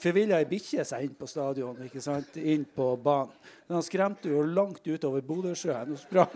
Forvilla 0.00 0.38
ei 0.40 0.46
bikkje 0.48 0.84
seg 0.88 1.04
inn 1.08 1.16
på 1.18 1.28
stadion, 1.28 1.76
ikke 1.84 2.00
sant? 2.04 2.36
inn 2.40 2.64
på 2.74 2.94
banen. 3.04 3.32
Men 3.68 3.78
han 3.78 3.84
skremte 3.86 4.28
jo 4.28 4.42
langt 4.44 4.84
utover 4.84 5.22
Bodøsjøen 5.24 5.92
og 5.94 6.00
sprang. 6.00 6.34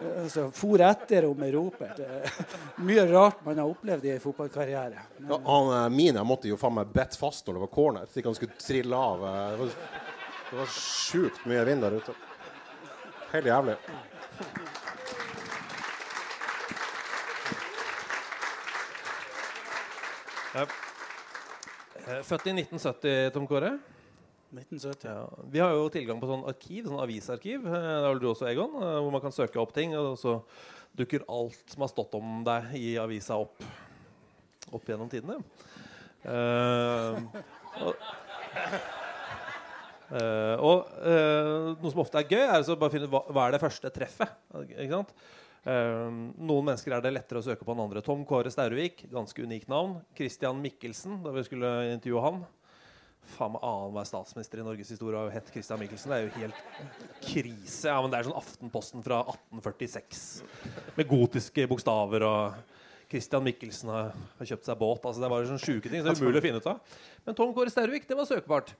uh, 0.00 0.26
Så 0.30 0.48
for 0.54 0.82
etter 0.86 1.22
henne 1.28 1.38
med 1.44 1.54
ropert. 1.54 1.98
Uh, 2.02 2.44
Mye 2.86 3.06
rart 3.10 3.40
man 3.46 3.58
har 3.62 3.70
opplevd 3.70 4.04
i 4.10 4.12
en 4.16 4.22
fotballkarriere. 4.26 5.06
Men, 5.18 5.30
Ja, 5.34 5.40
han, 5.46 5.72
eh, 5.78 5.88
Mine 5.94 6.22
måtte 6.26 6.48
jo 6.50 6.56
faen 6.60 6.74
meg 6.78 6.92
bitt 6.94 7.16
fast 7.20 7.46
når 7.46 7.58
det 7.58 7.64
var 7.66 7.72
corner, 7.74 8.06
så 8.10 8.22
han 8.24 8.34
skulle 8.38 8.58
trille 8.58 8.96
av. 8.96 9.24
eh, 9.26 9.50
Det 9.50 9.58
var, 9.64 9.74
det 10.50 10.58
var 10.64 10.70
sjukt 10.74 11.44
mye 11.46 11.64
vind 11.68 11.82
der 11.86 11.98
ute. 12.00 12.14
Helt 13.34 13.46
jævlig. 13.46 13.76
Eh, 20.50 20.66
Født 22.26 22.48
i 22.50 22.54
1970, 22.56 23.30
Tom 23.34 23.46
Kåre. 23.46 23.76
1970. 24.50 25.04
Ja, 25.06 25.44
vi 25.46 25.60
har 25.62 25.76
jo 25.76 25.84
tilgang 25.94 26.18
på 26.18 26.26
sånn 26.26 26.42
arkiv, 26.50 26.88
sånn 26.88 27.02
avisarkiv. 27.02 27.66
eh, 27.66 27.70
Det 27.70 28.02
har 28.02 28.10
vel 28.10 28.18
du 28.18 28.26
også, 28.26 28.48
Egon. 28.50 28.74
eh, 28.82 28.98
Hvor 28.98 29.12
man 29.12 29.20
kan 29.20 29.30
søke 29.30 29.60
opp 29.60 29.72
ting, 29.72 29.94
og 29.94 30.18
så 30.18 30.42
dukker 30.96 31.22
alt 31.28 31.70
som 31.70 31.82
har 31.82 31.88
stått 31.88 32.14
om 32.14 32.42
deg 32.42 32.74
i 32.74 32.96
avisa 32.98 33.38
opp 33.38 33.62
opp 34.72 34.84
gjennom 34.86 35.08
tidene. 35.10 35.38
Uh, 36.24 37.16
og 37.80 37.94
uh, 40.12 40.56
og 40.60 40.90
uh, 41.00 41.74
noe 41.80 41.90
som 41.90 42.02
ofte 42.02 42.18
er 42.18 42.28
gøy, 42.28 42.42
er 42.42 42.60
å 42.62 42.76
bare 42.76 42.90
finne 42.90 43.08
ut 43.08 43.10
hva, 43.10 43.22
hva 43.30 43.46
er 43.46 43.52
det 43.52 43.62
første 43.62 43.90
treffet. 43.90 44.28
Ikke 44.66 44.90
sant? 44.90 45.14
Eh, 45.60 46.06
noen 46.40 46.64
mennesker 46.70 46.94
er 46.96 47.02
det 47.04 47.12
lettere 47.12 47.42
å 47.42 47.44
søke 47.44 47.66
på 47.66 47.74
enn 47.74 47.82
andre. 47.84 48.00
Tom 48.04 48.22
Kåre 48.28 48.52
Staurvik, 48.52 49.04
ganske 49.12 49.44
unikt 49.44 49.68
navn. 49.68 49.98
Christian 50.16 50.62
Mikkelsen, 50.62 51.20
da 51.24 51.34
vi 51.34 51.44
skulle 51.44 51.72
intervjue 51.92 52.24
han. 52.24 52.40
Faen 53.34 53.52
meg 53.52 53.64
annenhver 53.66 54.08
statsminister 54.08 54.62
i 54.62 54.64
Norges 54.66 54.90
historie 54.94 55.18
har 55.20 55.28
jo 55.28 55.34
hett 55.34 55.52
Christian 55.52 55.80
Mikkelsen. 55.82 56.10
Det 56.10 56.16
er 56.16 56.24
jo 56.24 56.40
helt 56.40 57.20
krise. 57.26 57.90
Ja, 57.90 58.00
men 58.00 58.10
Det 58.10 58.18
er 58.18 58.30
sånn 58.30 58.40
Aftenposten 58.40 59.04
fra 59.04 59.20
1846 59.28 60.24
med 60.96 61.10
gotiske 61.10 61.68
bokstaver 61.70 62.24
og 62.26 62.78
Christian 63.10 63.44
Mikkelsen 63.44 63.90
har, 63.92 64.12
kjøpt 64.40 64.66
seg 64.66 64.80
båt. 64.80 65.04
Altså 65.04 65.20
Det 65.20 65.28
var 65.28 65.36
bare 65.36 65.50
sånne 65.50 65.62
sjuke 65.62 65.90
ting. 65.90 66.00
Så 66.00 66.08
det 66.08 66.16
er 66.16 66.24
umulig 66.24 66.40
å 66.40 66.46
finne 66.46 66.62
ut 66.62 66.70
av. 66.72 66.98
Men 67.26 67.36
Tom 67.36 67.52
Kåre 67.54 67.72
Staurvik, 67.72 68.08
det 68.08 68.16
var 68.16 68.28
søkbart. 68.28 68.72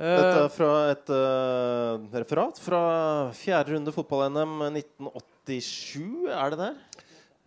Eh, 0.00 0.16
Dette 0.16 0.44
er 0.46 0.52
fra 0.54 0.74
et 0.88 1.10
uh, 1.12 2.00
referat 2.22 2.56
fra 2.64 2.78
fjerde 3.36 3.74
runde 3.74 3.92
fotball-NM 3.92 4.54
1987, 4.70 6.30
er 6.32 6.54
det 6.54 6.58
der? 6.62 6.78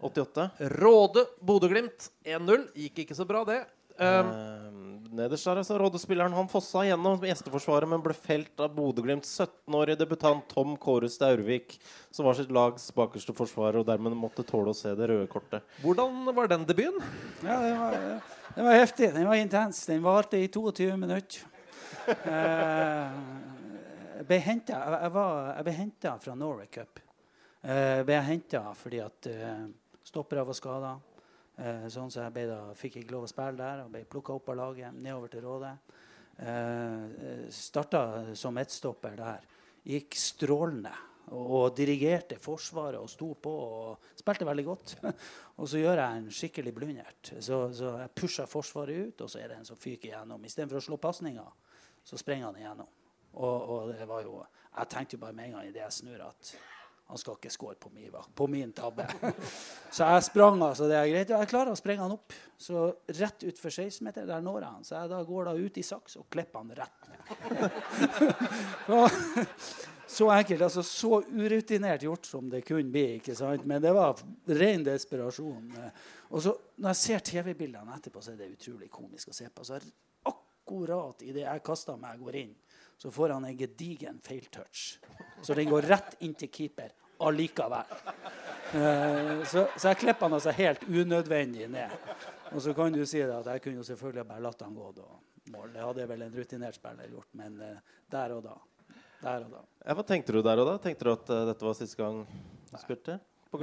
88? 0.04 0.46
Råde 0.84 1.24
Bodø-Glimt 1.42 2.12
1-0. 2.28 2.68
Gikk 2.78 3.06
ikke 3.06 3.18
så 3.18 3.26
bra, 3.26 3.42
det. 3.48 3.64
Um, 3.98 4.30
uh, 4.30 5.08
nederst 5.18 5.50
der 5.50 5.62
altså 5.64 5.80
Rådespilleren 5.82 6.36
han 6.38 6.50
fossa 6.52 6.84
gjennom 6.86 7.26
gjesteforsvaret, 7.26 7.90
men 7.90 8.04
ble 8.06 8.14
felt 8.14 8.62
av 8.62 8.76
Bodø-Glimts 8.78 9.32
17-årige 9.34 10.04
debutant 10.04 10.46
Tom 10.54 10.76
Kåre 10.82 11.10
Staurvik, 11.10 11.80
som 12.14 12.30
var 12.30 12.38
sitt 12.38 12.54
lags 12.54 12.86
bakerste 12.94 13.34
forsvarer 13.38 13.80
og 13.82 13.88
dermed 13.90 14.14
måtte 14.20 14.46
tåle 14.46 14.76
å 14.76 14.78
se 14.78 14.94
det 15.00 15.10
røde 15.10 15.26
kortet. 15.32 15.66
hvordan 15.82 16.30
var 16.38 16.54
den 16.54 16.70
debuten? 16.70 17.02
Ja, 17.42 17.58
den 17.66 17.82
var, 17.82 17.98
var 18.70 18.80
heftig. 18.84 19.10
Den 19.18 19.26
var 19.32 19.42
intens. 19.42 19.82
Den 19.90 20.06
varte 20.06 20.38
i 20.38 20.46
22 20.54 20.92
minutter. 21.02 21.50
Eh, 22.04 23.12
jeg 24.18 24.28
ble 24.28 24.40
henta 24.44 24.80
ble 25.64 26.20
fra 26.24 26.36
Norway 26.36 26.68
Cup. 26.72 27.00
Eh, 27.64 28.04
ble 28.04 28.18
jeg 28.18 28.28
henta 28.28 28.64
fordi 28.76 29.00
at 29.04 29.30
uh, 29.32 29.66
stoppere 30.04 30.44
var 30.44 30.58
skada. 30.58 30.94
Eh, 31.54 31.86
sånn 31.94 32.12
så 32.12 32.26
jeg 32.26 32.34
ble 32.36 32.48
da, 32.50 32.60
fikk 32.76 32.98
ikke 33.00 33.14
lov 33.14 33.28
å 33.28 33.32
spille 33.32 33.60
der 33.60 33.84
og 33.86 33.92
ble 33.94 34.04
plukka 34.10 34.36
opp 34.36 34.50
av 34.52 34.60
laget 34.60 34.96
nedover 34.98 35.32
til 35.32 35.46
Råde. 35.46 35.72
Uh, 36.40 37.48
Starta 37.54 38.04
som 38.36 38.56
midtstopper 38.58 39.18
der. 39.20 39.50
Gikk 39.88 40.18
strålende. 40.20 40.94
Og, 41.34 41.70
dirigerte 41.72 42.36
Forsvaret 42.42 43.00
og 43.00 43.08
sto 43.08 43.30
på 43.40 43.52
og 43.52 44.10
spilte 44.20 44.48
veldig 44.48 44.66
godt. 44.68 44.96
og 45.60 45.70
så 45.72 45.80
gjør 45.80 46.02
jeg 46.02 46.20
en 46.20 46.34
skikkelig 46.36 46.74
blundert. 46.76 47.32
Så, 47.40 47.62
så 47.78 47.94
jeg 48.02 48.12
pusher 48.20 48.50
Forsvaret 48.50 49.08
ut, 49.08 49.24
og 49.24 49.32
så 49.32 49.40
er 49.40 49.54
det 49.54 49.62
en 49.62 49.70
som 49.70 49.80
fyker 49.80 50.12
igjennom. 50.12 50.44
Istedenfor 50.44 50.82
å 50.82 50.84
slå 50.84 51.00
pasninga, 51.02 51.46
så 52.04 52.20
sprenger 52.20 52.52
han 52.52 52.60
igjennom. 52.60 52.92
Og, 53.34 53.70
og 53.70 53.94
det 53.94 54.06
var 54.08 54.22
jo 54.22 54.44
Jeg 54.74 54.90
tenkte 54.90 55.16
jo 55.16 55.22
bare 55.22 55.34
med 55.34 55.46
en 55.46 55.52
gang 55.58 55.68
idet 55.68 55.84
jeg 55.84 55.94
snur, 55.94 56.22
at 56.26 56.56
han 57.14 57.20
skal 57.20 57.36
ikke 57.38 57.50
score 57.54 57.76
på 57.78 57.90
min, 57.94 58.10
på 58.36 58.48
min 58.50 58.72
tabbe. 58.74 59.06
så 59.94 60.08
jeg 60.08 60.24
sprang, 60.24 60.62
altså. 60.64 60.88
Det 60.90 60.96
er 60.98 61.10
greit. 61.12 61.30
Og 61.30 61.44
jeg 61.44 61.50
klarer 61.52 61.70
å 61.74 61.78
sprenge 61.78 62.02
han 62.02 62.16
opp. 62.16 62.34
Så 62.58 62.88
rett 63.20 63.44
utfor 63.52 63.70
16-meter, 63.70 64.26
der 64.26 64.42
når 64.42 64.60
jeg 64.64 64.70
han. 64.70 64.88
Så 64.88 64.96
jeg 64.98 65.12
da 65.12 65.20
går 65.28 65.50
da 65.50 65.54
ut 65.60 65.78
i 65.78 65.84
saks 65.86 66.18
og 66.22 66.30
klipper 66.34 66.64
han 66.64 66.72
rett 66.80 67.00
ned. 67.12 67.22
Så 70.14 70.30
enkelt. 70.30 70.62
altså 70.62 70.84
Så 70.84 71.22
urutinert 71.22 72.04
gjort 72.04 72.26
som 72.26 72.50
det 72.50 72.64
kunne 72.66 72.92
bli. 72.92 73.06
ikke 73.20 73.36
sant? 73.36 73.66
Men 73.66 73.82
det 73.82 73.94
var 73.94 74.18
ren 74.46 74.86
desperasjon. 74.86 75.72
Og 76.30 76.42
så 76.42 76.56
Når 76.78 76.90
jeg 76.90 76.96
ser 77.04 77.20
TV-bildene 77.20 77.94
etterpå, 77.98 78.22
så 78.22 78.32
er 78.34 78.42
det 78.42 78.54
utrolig 78.56 78.90
komisk 78.92 79.30
å 79.30 79.38
se 79.38 79.50
på. 79.54 79.66
Så 79.66 79.78
akkurat 80.74 81.22
idet 81.22 81.46
jeg 81.46 81.64
kaster 81.64 81.98
meg 82.00 82.20
går 82.20 82.36
inn, 82.42 82.54
så 82.98 83.12
får 83.12 83.36
han 83.36 83.46
en 83.46 83.58
gedigen 83.58 84.20
feiltouch. 84.24 85.00
Så 85.44 85.54
den 85.54 85.70
går 85.70 85.86
rett 85.90 86.16
inn 86.26 86.34
til 86.34 86.50
keeper 86.50 86.94
allikevel. 87.24 87.86
Eh, 88.74 89.44
så, 89.46 89.68
så 89.78 89.92
jeg 89.92 90.00
klipper 90.02 90.28
han 90.28 90.38
altså 90.40 90.54
helt 90.56 90.84
unødvendig 90.88 91.68
ned. 91.70 91.94
Og 92.54 92.62
så 92.62 92.74
kan 92.74 92.94
du 92.94 93.04
si 93.06 93.22
at 93.22 93.46
jeg 93.46 93.62
kunne 93.64 93.82
jo 93.82 93.86
selvfølgelig 93.86 94.26
bare 94.30 94.46
latt 94.46 94.64
han 94.66 94.74
gå 94.76 94.92
da. 94.98 95.10
Mål. 95.54 95.74
Det 95.74 95.84
hadde 95.84 96.08
vel 96.08 96.24
en 96.24 96.38
rutinert 96.38 96.78
spiller 96.78 97.12
gjort, 97.12 97.30
men 97.38 97.60
eh, 97.62 97.94
der 98.12 98.34
og 98.38 98.44
da. 98.46 98.56
Der 99.22 99.46
og 99.46 99.54
da. 99.54 99.62
Ja, 99.84 99.96
hva 99.98 100.08
tenkte 100.08 100.34
du 100.36 100.42
der 100.44 100.62
og 100.64 100.68
da? 100.72 100.78
Tenkte 100.82 101.06
du 101.06 101.14
at 101.14 101.30
uh, 101.30 101.44
dette 101.52 101.68
var 101.68 101.78
siste 101.78 102.00
gang 102.00 102.24
du 102.72 102.80
spilte? 102.82 103.20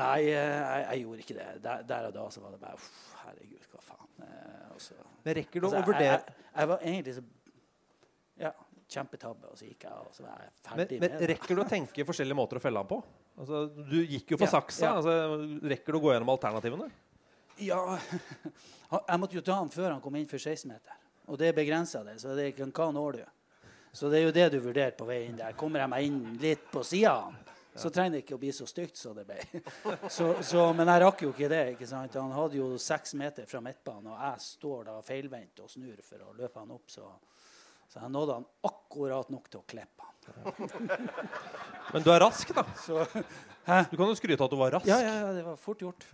Nei, 0.00 0.18
jeg, 0.28 0.82
jeg 0.84 1.04
gjorde 1.04 1.24
ikke 1.24 1.36
det. 1.38 1.48
Der, 1.64 1.86
der 1.88 2.10
og 2.10 2.16
da 2.18 2.26
så 2.34 2.42
var 2.44 2.52
det 2.52 2.60
bare 2.60 2.76
uff, 2.76 2.90
Herregud, 3.22 3.68
hva 3.72 3.84
faen. 3.86 4.10
Eh, 4.26 4.66
og 4.74 4.82
så- 4.82 5.13
Men 5.24 5.36
rekker 5.40 5.60
du 5.60 5.66
Altså, 5.66 5.80
å 5.80 5.86
vurdere 5.88 6.06
Jeg, 6.10 6.22
jeg, 6.28 6.46
jeg 6.58 6.70
var 6.70 6.82
egentlig 6.84 7.14
så 7.16 7.24
Ja, 8.44 8.50
kjempetabbe, 8.94 9.50
og 9.50 9.58
så 9.58 9.68
gikk 9.68 9.86
jeg, 9.86 9.92
og 10.04 10.14
så 10.14 10.24
var 10.26 10.42
jeg 10.42 10.50
men, 10.50 10.64
ferdig 10.68 10.98
men 11.00 11.10
med 11.10 11.20
det. 11.22 11.28
rekker 11.34 11.56
du 11.56 11.62
å 11.62 11.68
tenke 11.70 12.04
forskjellige 12.06 12.36
måter 12.38 12.60
å 12.60 12.62
felle 12.62 12.82
han 12.82 12.90
på? 12.90 12.98
Altså, 13.40 13.62
du 13.88 13.96
gikk 14.02 14.34
jo 14.34 14.38
for 14.38 14.46
Ja, 14.46 14.52
saksa. 14.58 14.84
ja. 14.84 14.92
Altså, 14.98 15.14
rekker 15.72 15.94
du 15.94 15.98
å 15.98 16.02
gå 16.04 16.12
gjennom 16.12 16.32
alternativene? 16.34 16.90
Ja, 17.62 17.78
jeg 19.08 19.22
måtte 19.22 19.38
jo 19.38 19.44
ta 19.46 19.56
han 19.60 19.70
før 19.72 19.92
han 19.94 20.02
kom 20.04 20.18
inn 20.18 20.28
for 20.30 20.42
16-meter. 20.42 21.00
Og 21.30 21.38
det 21.40 21.54
begrensa 21.56 22.02
det. 22.04 22.18
Så 22.20 22.34
det 22.36 22.50
hva 22.58 22.90
når 22.92 23.18
du? 23.20 23.24
Så 23.94 24.10
det 24.10 24.20
er 24.20 24.24
jo 24.26 24.34
det 24.34 24.46
du 24.52 24.58
vurderer 24.60 24.94
på 24.98 25.06
vei 25.06 25.22
inn 25.28 25.38
der. 25.38 25.54
Kommer 25.56 25.84
jeg 25.84 25.92
meg 25.92 26.06
inn 26.08 26.20
litt 26.42 26.64
på 26.72 26.82
sida 26.84 27.14
av 27.14 27.28
han, 27.28 27.36
så 27.74 27.90
trenger 27.90 28.16
det 28.16 28.22
ikke 28.24 28.36
å 28.36 28.40
bli 28.42 28.52
så 28.54 28.66
stygt 28.70 28.96
som 29.00 29.16
det 29.18 29.24
ble. 29.28 29.40
Så, 30.16 30.30
så, 30.46 30.64
men 30.76 30.88
jeg 30.92 31.02
rakk 31.02 31.24
jo 31.26 31.32
ikke 31.34 31.48
det. 31.50 31.62
ikke 31.74 31.88
sant? 31.90 32.14
Han 32.20 32.32
hadde 32.36 32.60
jo 32.60 32.68
seks 32.78 33.14
meter 33.18 33.48
fra 33.50 33.60
midtbanen, 33.64 34.12
og 34.14 34.18
jeg 34.20 34.44
står 34.46 34.84
da 34.90 34.98
feilvendt 35.04 35.62
og 35.64 35.70
snur 35.72 35.98
for 36.06 36.22
å 36.22 36.34
løpe 36.38 36.62
han 36.62 36.74
opp. 36.74 36.86
Så, 36.92 37.08
så 37.90 38.02
jeg 38.04 38.14
nådde 38.14 38.38
han 38.40 38.46
akkurat 38.70 39.32
nok 39.34 39.50
til 39.50 39.62
å 39.62 39.66
klippe 39.74 40.06
han. 40.06 40.14
Men 41.92 42.02
du 42.04 42.08
er 42.12 42.22
rask, 42.22 42.54
da. 42.54 42.64
Så, 42.86 43.04
Du 43.64 43.96
kan 43.96 44.10
jo 44.10 44.14
skryte 44.16 44.42
av 44.42 44.48
at 44.48 44.52
du 44.52 44.58
var 44.60 44.74
rask. 44.76 44.86
ja, 44.88 44.98
ja, 45.00 45.12
ja, 45.22 45.32
det 45.32 45.42
var 45.46 45.56
fort 45.60 45.80
gjort. 45.80 46.04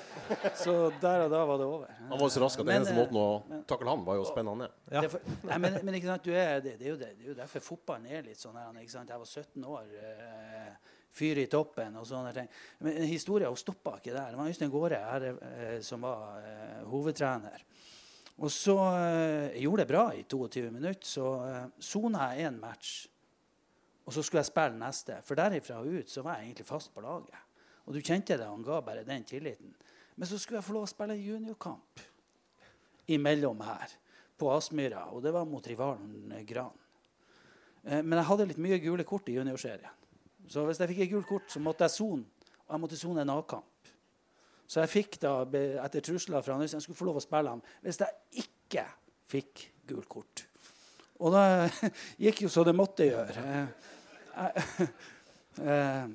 Så 0.62 0.74
der 1.02 1.26
og 1.26 1.32
da 1.32 1.42
var 1.48 1.60
det 1.60 1.66
over. 1.68 1.90
Han 2.08 2.20
var 2.20 2.32
så 2.32 2.40
rask 2.44 2.60
at 2.60 2.68
Men, 2.68 2.80
eneste 2.80 2.94
eh, 2.94 3.00
måten 3.00 3.18
å 3.20 3.62
takle 3.68 3.90
han 3.92 4.04
var 4.06 4.18
jo 4.18 4.24
å 4.24 4.28
spenne 4.28 4.54
han 4.54 4.62
ned. 4.64 4.76
Ja. 4.92 5.02
Det 5.04 5.10
for, 5.12 5.32
nei, 5.48 5.58
men, 5.60 5.78
men 5.84 5.98
ikke 5.98 6.10
sant, 6.12 6.24
du 6.24 6.32
er, 6.32 6.60
det, 6.64 6.78
det, 6.80 6.86
er 6.88 6.92
jo 6.94 6.98
det, 7.00 7.10
det 7.18 7.26
er 7.26 7.32
jo 7.34 7.38
derfor 7.42 7.64
fotballen 7.66 8.08
er 8.08 8.24
litt 8.24 8.40
sånn. 8.40 8.56
her, 8.56 8.72
Ikke 8.80 8.96
sant? 8.96 9.12
Jeg 9.12 9.20
var 9.20 9.28
17 9.28 9.68
år, 9.74 9.92
eh, 10.00 10.93
fyr 11.14 11.40
i 11.42 11.46
toppen 11.50 11.96
og 12.00 12.06
sånne 12.08 12.32
ting. 12.36 12.50
Men 12.84 13.00
historien 13.06 13.54
stoppa 13.58 13.98
ikke 14.00 14.14
der. 14.14 14.32
Det 14.32 14.40
var 14.40 14.50
Øystein 14.50 14.72
Gårde 14.72 15.00
eh, 15.00 15.78
som 15.84 16.04
var 16.06 16.42
eh, 16.42 16.82
hovedtrener. 16.90 17.64
Og 18.42 18.50
så 18.50 18.74
eh, 18.98 19.54
jeg 19.54 19.66
gjorde 19.66 19.84
det 19.84 19.90
bra 19.92 20.04
i 20.14 20.24
22 20.26 20.70
minutter. 20.74 21.06
Så 21.06 21.26
eh, 21.46 21.66
sona 21.78 22.32
jeg 22.32 22.48
én 22.50 22.60
match. 22.60 22.94
Og 24.04 24.12
så 24.12 24.22
skulle 24.22 24.42
jeg 24.42 24.50
spille 24.50 24.80
neste. 24.80 25.20
For 25.24 25.38
derifra 25.38 25.80
og 25.80 26.00
ut 26.00 26.10
så 26.10 26.24
var 26.24 26.38
jeg 26.38 26.50
egentlig 26.50 26.68
fast 26.68 26.92
på 26.94 27.04
laget. 27.04 27.38
Og 27.84 27.94
du 27.94 28.00
kjente 28.00 28.36
det, 28.36 28.48
han 28.48 28.64
ga 28.64 28.80
bare 28.84 29.04
den 29.06 29.24
tilliten. 29.28 29.74
Men 30.16 30.28
så 30.28 30.38
skulle 30.38 30.60
jeg 30.60 30.66
få 30.66 30.76
lov 30.76 30.86
å 30.86 30.90
spille 30.90 31.16
juniorkamp 31.18 32.02
imellom 33.14 33.60
her, 33.66 33.90
på 34.40 34.48
Aspmyra. 34.54 35.10
Og 35.12 35.22
det 35.22 35.32
var 35.34 35.46
mot 35.48 35.66
rivalen 35.66 36.32
Gran. 36.48 36.72
Eh, 37.84 38.00
men 38.00 38.18
jeg 38.18 38.28
hadde 38.30 38.48
litt 38.50 38.62
mye 38.62 38.80
gule 38.82 39.06
kort 39.08 39.28
i 39.28 39.36
juniorserien. 39.36 40.02
Så 40.50 40.64
hvis 40.66 40.80
jeg 40.80 40.90
fikk 40.90 41.04
et 41.04 41.12
gult 41.12 41.28
kort, 41.28 41.52
så 41.52 41.62
måtte 41.62 41.86
jeg 41.86 41.94
sone. 41.94 42.50
Og 42.64 42.74
jeg 42.74 42.82
måtte 42.82 42.98
sone 43.00 43.22
en 43.24 43.32
A-kamp. 43.34 43.92
Så 44.66 44.80
jeg 44.80 44.92
fikk 44.92 45.18
da, 45.22 45.36
etter 45.84 46.04
trusler 46.04 46.44
fra 46.44 46.56
han, 46.56 46.64
jeg 46.64 46.82
skulle 46.82 46.98
få 46.98 47.06
lov 47.08 47.20
å 47.20 47.22
spille 47.22 47.52
ham 47.52 47.60
hvis 47.84 48.00
jeg 48.00 48.44
ikke 48.44 48.84
fikk 49.30 49.64
gult 49.90 50.08
kort. 50.10 50.44
Og 51.20 51.34
da 51.34 51.44
gikk 52.24 52.44
jo 52.46 52.52
så 52.52 52.64
det 52.66 52.74
måtte 52.76 53.08
gjøre. 53.08 53.44
Jeg, 53.44 53.66
Jeg, 54.34 54.88
eh, 55.62 56.08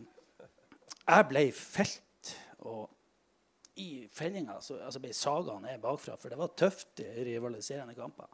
jeg 1.10 1.28
ble 1.30 1.44
felt, 1.56 2.34
og 2.68 2.90
i 3.80 4.04
fellinga 4.12 4.58
så 4.62 4.82
altså 4.84 5.00
ble 5.02 5.14
saga 5.16 5.56
ned 5.64 5.80
bakfra, 5.82 6.18
for 6.20 6.30
det 6.30 6.40
var 6.40 6.52
tøft 6.60 7.00
i 7.06 7.24
rivaliserende 7.30 7.96
kamper. 7.96 8.28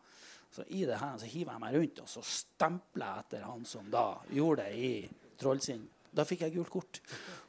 Så 0.52 0.66
i 0.74 0.86
det 0.88 0.98
her 0.98 1.20
så 1.20 1.30
hiver 1.30 1.54
jeg 1.54 1.62
meg 1.62 1.76
rundt 1.76 2.02
og 2.02 2.10
så 2.10 2.24
stempler 2.26 3.06
jeg 3.06 3.26
etter 3.26 3.46
han 3.46 3.66
som 3.68 3.88
da 3.92 4.06
gjorde 4.32 4.66
det 4.66 4.80
i 4.80 4.92
Trollsinn. 5.42 5.84
Da 6.16 6.24
fikk 6.28 6.46
jeg 6.46 6.56
gult 6.56 6.72
kort. 6.72 7.02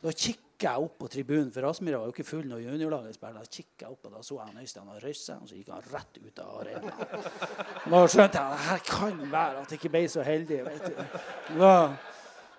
Da 0.03 0.11
kikka 0.11 0.73
jeg 0.73 0.87
opp 0.87 0.97
på 1.03 1.09
tribunen, 1.13 1.53
for 1.55 1.69
Aspmyra 1.69 2.01
var 2.01 2.09
jo 2.09 2.15
ikke 2.15 2.27
full 2.27 2.47
når 2.49 2.65
juniorlaget 2.65 3.15
spilte. 3.19 3.43
Da 3.45 3.57
kikket 3.57 3.85
jeg 3.85 3.93
opp, 3.93 4.09
og 4.09 4.17
da 4.17 4.23
så 4.27 4.39
jeg 4.41 4.65
Øystein 4.65 4.91
og 4.91 5.01
røyste 5.05 5.29
seg, 5.29 5.43
og 5.43 5.51
så 5.51 5.59
gikk 5.59 5.73
han 5.75 5.89
rett 5.93 6.19
ut 6.19 6.43
av 6.43 6.53
arenaen. 6.63 7.25
Da 7.93 8.03
skjønte 8.11 8.43
jeg 8.43 8.57
at 8.57 8.67
her 8.67 8.85
kan 8.89 9.21
være 9.37 9.63
at 9.63 9.75
jeg 9.75 9.83
ikke 9.83 9.93
ble 9.95 10.05
så 10.11 10.27
heldig. 10.27 10.61
vet 10.67 10.87
du. 10.89 11.19
Da, 11.61 11.73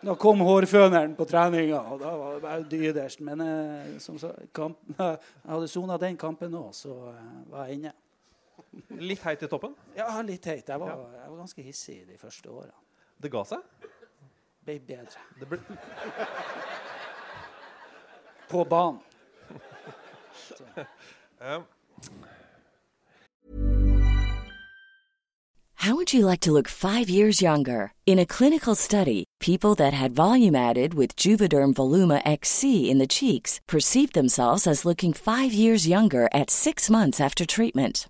da 0.07 0.17
kom 0.21 0.45
hårføneren 0.47 1.17
på 1.17 1.27
treninga, 1.27 1.83
og 1.91 2.01
da 2.05 2.15
var 2.21 2.37
det 2.37 2.43
bare 2.47 2.67
dyderst. 2.71 3.23
Men 3.27 3.43
eh, 3.43 3.93
som 4.03 4.21
sa, 4.21 4.31
kamp, 4.55 4.79
jeg 4.95 5.19
hadde 5.51 5.71
sona 5.73 5.99
den 6.01 6.19
kampen 6.21 6.55
òg, 6.61 6.71
så 6.77 6.99
eh, 7.11 7.31
var 7.51 7.67
jeg 7.67 7.81
inne. 7.81 7.95
Litt 9.01 9.23
heit 9.25 9.43
i 9.43 9.49
toppen. 9.49 9.73
Ja, 9.97 10.11
litt 10.25 10.45
heit. 10.47 10.69
Jeg 10.69 10.79
var, 10.79 11.07
jeg 11.17 11.31
var 11.33 11.39
ganske 11.41 11.65
hissig 11.65 12.03
de 12.07 12.19
første 12.21 12.53
åra. 12.53 12.75
Det 13.17 13.31
ga 13.33 13.41
seg. 13.49 13.63
Ble 14.67 14.79
bedre. 14.79 15.19
Det 15.39 15.47
ble... 15.47 15.57
På 18.49 18.65
banen. 18.65 18.99
Ja. 21.39 21.61
How 25.75 25.95
would 25.95 26.13
you 26.13 26.25
like 26.25 26.41
to 26.41 26.51
look 26.51 26.67
five 26.67 27.09
years 27.09 27.41
younger? 27.41 27.93
In 28.05 28.19
a 28.19 28.25
clinical 28.25 28.75
study, 28.75 29.23
people 29.39 29.73
that 29.75 29.93
had 29.93 30.11
volume 30.11 30.55
added 30.55 30.93
with 30.93 31.15
Juvederm 31.15 31.73
Voluma 31.73 32.21
XC 32.25 32.89
in 32.89 32.97
the 32.97 33.07
cheeks 33.07 33.61
perceived 33.67 34.13
themselves 34.13 34.67
as 34.67 34.83
looking 34.83 35.13
five 35.13 35.53
years 35.53 35.87
younger 35.87 36.27
at 36.33 36.49
six 36.49 36.89
months 36.89 37.21
after 37.21 37.45
treatment. 37.45 38.09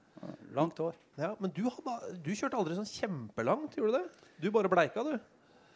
Langt 0.55 0.77
hår. 0.81 0.95
Ja, 1.17 1.33
Men 1.39 1.51
du, 1.55 1.63
hadde, 1.69 2.15
du 2.25 2.31
kjørte 2.35 2.57
aldri 2.59 2.75
sånn 2.77 2.89
kjempelangt, 2.89 3.75
gjorde 3.77 3.91
du 3.91 3.97
det? 3.97 4.29
Du 4.43 4.49
bare 4.51 4.69
bleika, 4.71 5.03
du. 5.05 5.15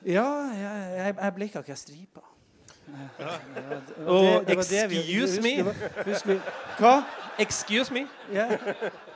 Ja, 0.06 0.26
jeg, 0.54 0.88
jeg, 1.00 1.16
jeg 1.18 1.36
bleika 1.38 1.62
ikke 1.64 1.78
stripa. 1.80 2.22
Og 4.06 4.50
excuse 4.54 5.42
me. 5.42 5.54
Husk 6.06 6.28
Hva? 6.80 6.96
Excuse 7.42 7.94
me. 7.96 8.06
Ja. 8.34 8.50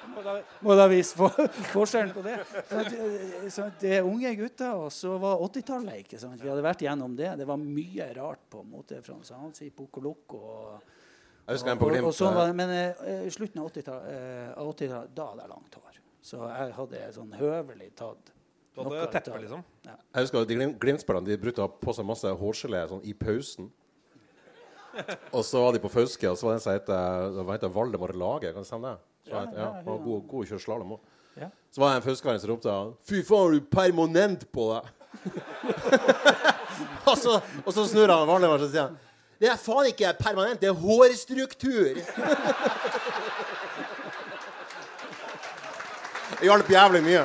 Må 0.09 0.23
da- 0.25 0.41
Må 0.65 0.75
da 0.75 0.87
vise 0.91 1.15
for, 1.15 1.29
forskjellen 1.71 2.11
på 2.15 2.23
det. 2.25 2.39
Så 2.67 2.79
eh, 2.81 3.49
så 3.53 3.67
det 3.79 3.93
er 3.99 4.07
unge 4.07 4.31
gutter, 4.35 4.73
og 4.73 4.89
så 4.91 5.13
var 5.21 5.37
80-tallet? 5.45 6.15
Vi 6.41 6.49
hadde 6.49 6.63
vært 6.65 6.81
gjennom 6.83 7.13
det. 7.15 7.29
Det 7.39 7.47
var 7.47 7.61
mye 7.61 8.09
rart 8.17 8.41
på 8.51 8.63
motefronten. 8.65 9.37
Han 9.39 9.53
sier 9.55 9.71
Pokoloko 9.77 10.41
og 10.41 10.95
Jeg 11.49 11.57
husker 11.57 11.71
en 11.73 11.79
på 11.81 11.87
og- 11.87 11.93
Glimt, 11.95 12.05
og 12.07 12.13
sånn 12.13 12.35
var 12.37 12.47
det. 12.51 12.55
Men 12.59 12.69
eh, 12.75 13.23
i 13.25 13.31
slutten 13.33 13.61
av 13.63 13.71
80-tallet 13.71 14.53
uh, 14.53 14.67
80-tallet, 14.69 15.15
da 15.17 15.25
hadde 15.31 15.41
jeg 15.45 15.49
langt 15.49 15.77
hår. 15.79 15.95
Så 16.29 16.41
jeg 16.45 16.73
hadde 16.77 17.05
sånn 17.15 17.31
høvelig 17.39 17.87
tatt 17.97 18.31
Du 18.75 18.83
hadde 18.85 19.07
teppe, 19.15 19.39
liksom? 19.41 19.63
Ja. 19.87 19.95
Jeg 20.13 20.27
husker 20.27 20.43
at 20.43 20.51
de 20.51 20.57
Glim- 20.59 20.75
Glimt-spillerne 20.79 21.25
de 21.25 21.37
brukte 21.41 21.63
å 21.63 21.67
ha 21.67 21.71
på 21.73 21.95
seg 21.97 22.05
masse 22.05 22.29
hårgelé 22.41 22.83
sånn, 22.91 23.01
i 23.03 23.15
pausen. 23.17 23.71
Og 25.35 25.41
så 25.45 25.63
var 25.63 25.73
de 25.73 25.81
på 25.81 25.89
Fauske, 25.93 26.29
og 26.29 26.37
så 26.37 26.47
var 26.47 26.55
det 26.55 26.59
en 26.59 26.65
som 26.65 26.73
het, 26.73 26.89
heter 27.53 27.73
Valdemar 27.73 28.13
Lage. 28.17 28.51
Kan 28.53 28.65
det 28.65 28.69
stemme 28.69 28.93
det? 28.93 29.01
Så, 29.25 29.33
Ja, 29.33 29.41
ja, 29.45 29.57
ja, 29.59 29.67
var 29.85 29.99
god, 30.05 30.23
god 30.27 30.45
å 30.45 30.47
kjøre 30.49 30.63
slalåm 30.63 30.95
òg. 30.95 31.03
Ja. 31.39 31.49
Så 31.71 31.81
var 31.81 31.91
det 31.93 31.99
en 31.99 32.05
Fauskevær 32.07 32.39
som 32.41 32.49
ropte 32.51 32.77
Fy 33.07 33.21
faen, 33.23 33.43
har 33.43 33.51
du 33.53 33.67
permanent 33.73 34.45
på 34.51 34.65
deg? 34.73 34.89
og, 37.09 37.15
så, 37.17 37.37
og 37.65 37.71
så 37.75 37.85
snur 37.89 38.11
han 38.11 38.27
Valdemar 38.29 38.61
og 38.65 38.71
sier 38.73 38.89
Det 39.39 39.47
er 39.47 39.55
faen 39.55 39.87
ikke 39.87 40.09
permanent, 40.19 40.59
det 40.59 40.67
er 40.67 40.75
hårstruktur. 40.75 41.95
Det 46.39 46.47
hjalp 46.47 46.69
jævlig 46.71 47.01
mye. 47.03 47.21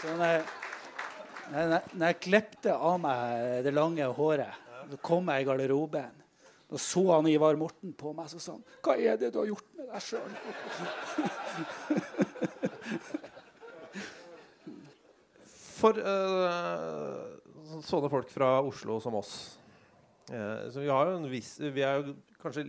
Så 0.00 0.14
når 0.14 0.30
jeg, 0.30 0.44
når 1.50 2.06
jeg, 2.06 2.20
klepte 2.22 2.74
av 2.74 3.00
meg 3.02 3.64
det 3.66 3.74
lange 3.74 4.06
håret, 4.18 4.54
så 4.90 4.96
kom 5.02 5.26
jeg 5.30 5.42
i 5.42 5.48
garderoben. 5.50 6.14
Da 6.70 6.78
så 6.82 7.02
han 7.12 7.26
Ivar 7.30 7.58
Morten 7.58 7.94
på 7.98 8.12
meg 8.14 8.30
så 8.30 8.38
sa 8.42 8.52
han, 8.54 8.64
'Hva 8.82 8.94
er 8.98 9.16
det 9.18 9.32
du 9.34 9.38
har 9.42 9.46
gjort 9.50 9.68
med 9.74 9.86
deg 9.90 10.02
sjøl?' 10.02 10.34
For 15.76 16.00
uh, 16.00 17.80
sånne 17.84 18.10
folk 18.12 18.32
fra 18.32 18.58
Oslo 18.64 19.00
som 19.04 19.20
oss 19.20 19.36
Uh, 20.26 20.66
så 20.74 20.82
vi, 20.82 20.88
viss, 21.30 21.52
vi 21.70 21.84
er 21.86 22.00
jo 22.00 22.16
kanskje 22.42 22.64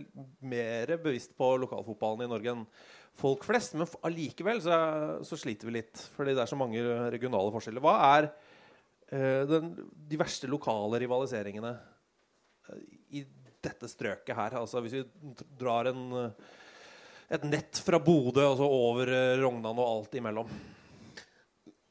mer 0.46 0.92
bevisst 1.02 1.32
på 1.34 1.48
lokalfotballen 1.58 2.22
i 2.22 2.30
Norge 2.30 2.52
enn 2.52 2.60
folk 3.18 3.46
flest. 3.46 3.74
Men 3.74 3.90
allikevel 4.06 4.62
så, 4.62 4.76
så 5.26 5.38
sliter 5.38 5.66
vi 5.68 5.78
litt, 5.80 6.04
fordi 6.14 6.36
det 6.36 6.44
er 6.44 6.50
så 6.50 6.58
mange 6.58 6.84
regionale 7.12 7.52
forskjeller. 7.54 7.82
Hva 7.84 7.96
er 8.12 8.28
uh, 8.30 9.42
den, 9.50 9.74
de 10.08 10.20
verste 10.20 10.50
lokale 10.50 11.02
rivaliseringene 11.02 11.74
eh, 12.70 12.86
i 13.18 13.24
dette 13.64 13.90
strøket 13.90 14.36
her? 14.38 14.58
Altså 14.60 14.82
Hvis 14.84 15.00
vi 15.00 15.04
drar 15.58 15.90
en, 15.90 16.08
eh, 16.22 16.56
et 17.34 17.46
nett 17.48 17.82
fra 17.84 18.00
Bodø 18.02 18.44
og 18.46 18.58
så 18.60 18.68
over 18.68 19.10
eh, 19.10 19.36
Rognan 19.42 19.74
og 19.74 19.88
alt 19.88 20.18
imellom. 20.20 20.58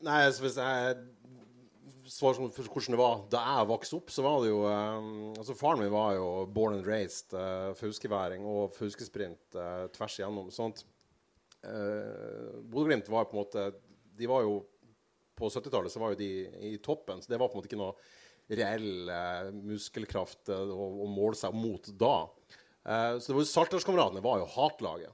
Nei, 0.05 0.19
altså 0.27 0.43
hvis 0.45 0.57
jeg 0.61 0.97
svarer 2.11 2.51
for 2.53 2.69
hvordan 2.69 2.93
det 2.93 2.99
var 2.99 3.23
da 3.31 3.41
jeg 3.57 3.69
vokste 3.71 3.97
opp, 3.97 4.11
så 4.13 4.23
var 4.25 4.37
det 4.43 4.51
jo 4.51 4.59
eh, 4.69 5.07
altså 5.33 5.55
Faren 5.57 5.81
min 5.81 5.93
var 5.93 6.13
jo 6.15 6.27
born 6.53 6.77
and 6.77 6.87
raised 6.87 7.33
uh, 7.35 7.73
fauskiværing 7.79 8.45
og 8.47 8.75
fauskesprint 8.77 9.57
eh, 9.57 9.87
tvers 9.95 10.19
igjennom. 10.19 10.51
sånt. 10.53 10.85
uh, 11.65 12.61
Bodø-Glimt 12.69 13.09
var 13.11 13.27
på 13.27 13.35
en 13.35 13.41
måte 13.41 13.65
De 14.17 14.29
var 14.29 14.45
jo 14.45 14.61
På 15.37 15.49
70-tallet 15.49 15.93
så 15.93 15.99
var 16.01 16.13
jo 16.13 16.21
de 16.21 16.29
i 16.71 16.77
toppen, 16.81 17.21
så 17.21 17.29
det 17.29 17.37
var 17.41 17.49
på 17.49 17.57
en 17.57 17.61
måte 17.61 17.69
ikke 17.69 17.81
noe 17.81 17.97
reell 18.47 19.09
eh, 19.11 19.49
muskelkraft 19.51 20.49
eh, 20.49 20.71
å, 20.71 20.85
å 21.03 21.07
måle 21.11 21.35
seg 21.35 21.53
mot 21.53 21.89
da. 21.99 22.15
Så 22.87 23.27
det 23.27 23.35
var 23.35 23.43
jo 23.43 23.49
Saltdalskameratene 23.49 24.21
var 24.23 24.39
jo 24.39 24.45
hatlaget. 24.53 25.11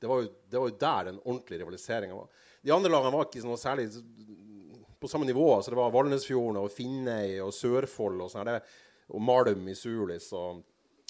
Det 0.00 0.08
var, 0.08 0.22
jo, 0.24 0.30
det 0.48 0.58
var 0.58 0.70
jo 0.70 0.78
der 0.80 1.08
den 1.10 1.18
ordentlige 1.20 1.60
rivaliseringa 1.60 2.16
var. 2.16 2.30
De 2.62 2.74
andre 2.74 2.90
lagene 2.92 3.14
var 3.14 3.26
ikke 3.26 3.42
noe 3.46 3.60
særlig 3.60 3.88
på 5.02 5.10
samme 5.10 5.26
nivå. 5.26 5.48
Så 5.62 5.72
det 5.72 5.78
var 5.80 5.94
Valnesfjorden 5.94 6.60
og 6.62 6.70
Finnøy 6.72 7.40
og 7.44 7.54
Sørfold 7.56 8.22
og 8.22 8.30
sånn. 8.32 8.52
Og 9.12 9.24
Malm 9.24 9.66
i 9.68 9.74
Sulis. 9.78 10.28
Og 10.36 10.62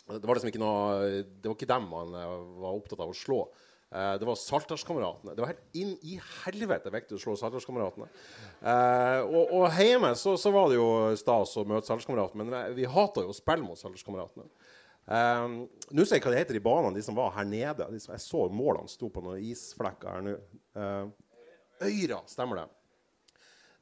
det 0.08 0.24
var 0.26 0.38
liksom 0.38 0.50
ikke 0.50 0.62
noe 0.62 1.20
Det 1.22 1.46
var 1.46 1.54
ikke 1.54 1.70
dem 1.70 1.84
man 1.92 2.16
eh, 2.18 2.32
var 2.62 2.74
opptatt 2.74 3.04
av 3.04 3.12
å 3.12 3.16
slå. 3.16 3.44
Uh, 3.92 4.14
det 4.16 4.24
var 4.24 4.38
Saltdalskameratene. 4.40 5.34
Det 5.36 5.42
var 5.44 5.50
helt 5.50 5.76
inn 5.76 5.90
i 6.08 6.14
helvete 6.16 6.88
viktig 6.94 7.18
å 7.18 7.20
slå 7.20 7.34
Saltdalskameratene. 7.36 8.06
Uh, 8.62 9.20
og, 9.26 9.50
og 9.52 9.66
hjemme 9.76 10.14
så, 10.16 10.32
så 10.40 10.48
var 10.54 10.70
det 10.70 10.78
jo 10.78 10.86
stas 11.20 11.52
å 11.60 11.66
møte 11.68 11.90
Saltdalskameratene, 11.90 12.46
men 12.48 12.78
vi 12.78 12.88
hata 12.88 13.20
jo 13.20 13.34
å 13.34 13.36
spille 13.36 13.66
mot 13.66 13.76
Saltdalskameratene. 13.76 14.48
Uh, 15.04 15.68
nå 15.92 16.06
ser 16.08 16.16
jeg 16.16 16.24
hva 16.24 16.32
det 16.32 16.40
heter 16.40 16.56
i 16.56 16.64
banene, 16.64 16.96
de 16.96 17.04
som 17.04 17.20
var 17.20 17.34
her 17.36 17.44
nede. 17.44 17.90
De 17.92 18.00
som, 18.00 18.14
jeg 18.16 18.24
så 18.24 18.46
målene 18.48 18.88
sto 18.88 19.12
på 19.12 19.26
noen 19.26 19.44
isflekker 19.52 20.08
her 20.08 20.24
nå. 20.24 20.38
Øyra, 21.82 22.22
stemmer 22.30 22.62
det. 22.62 22.68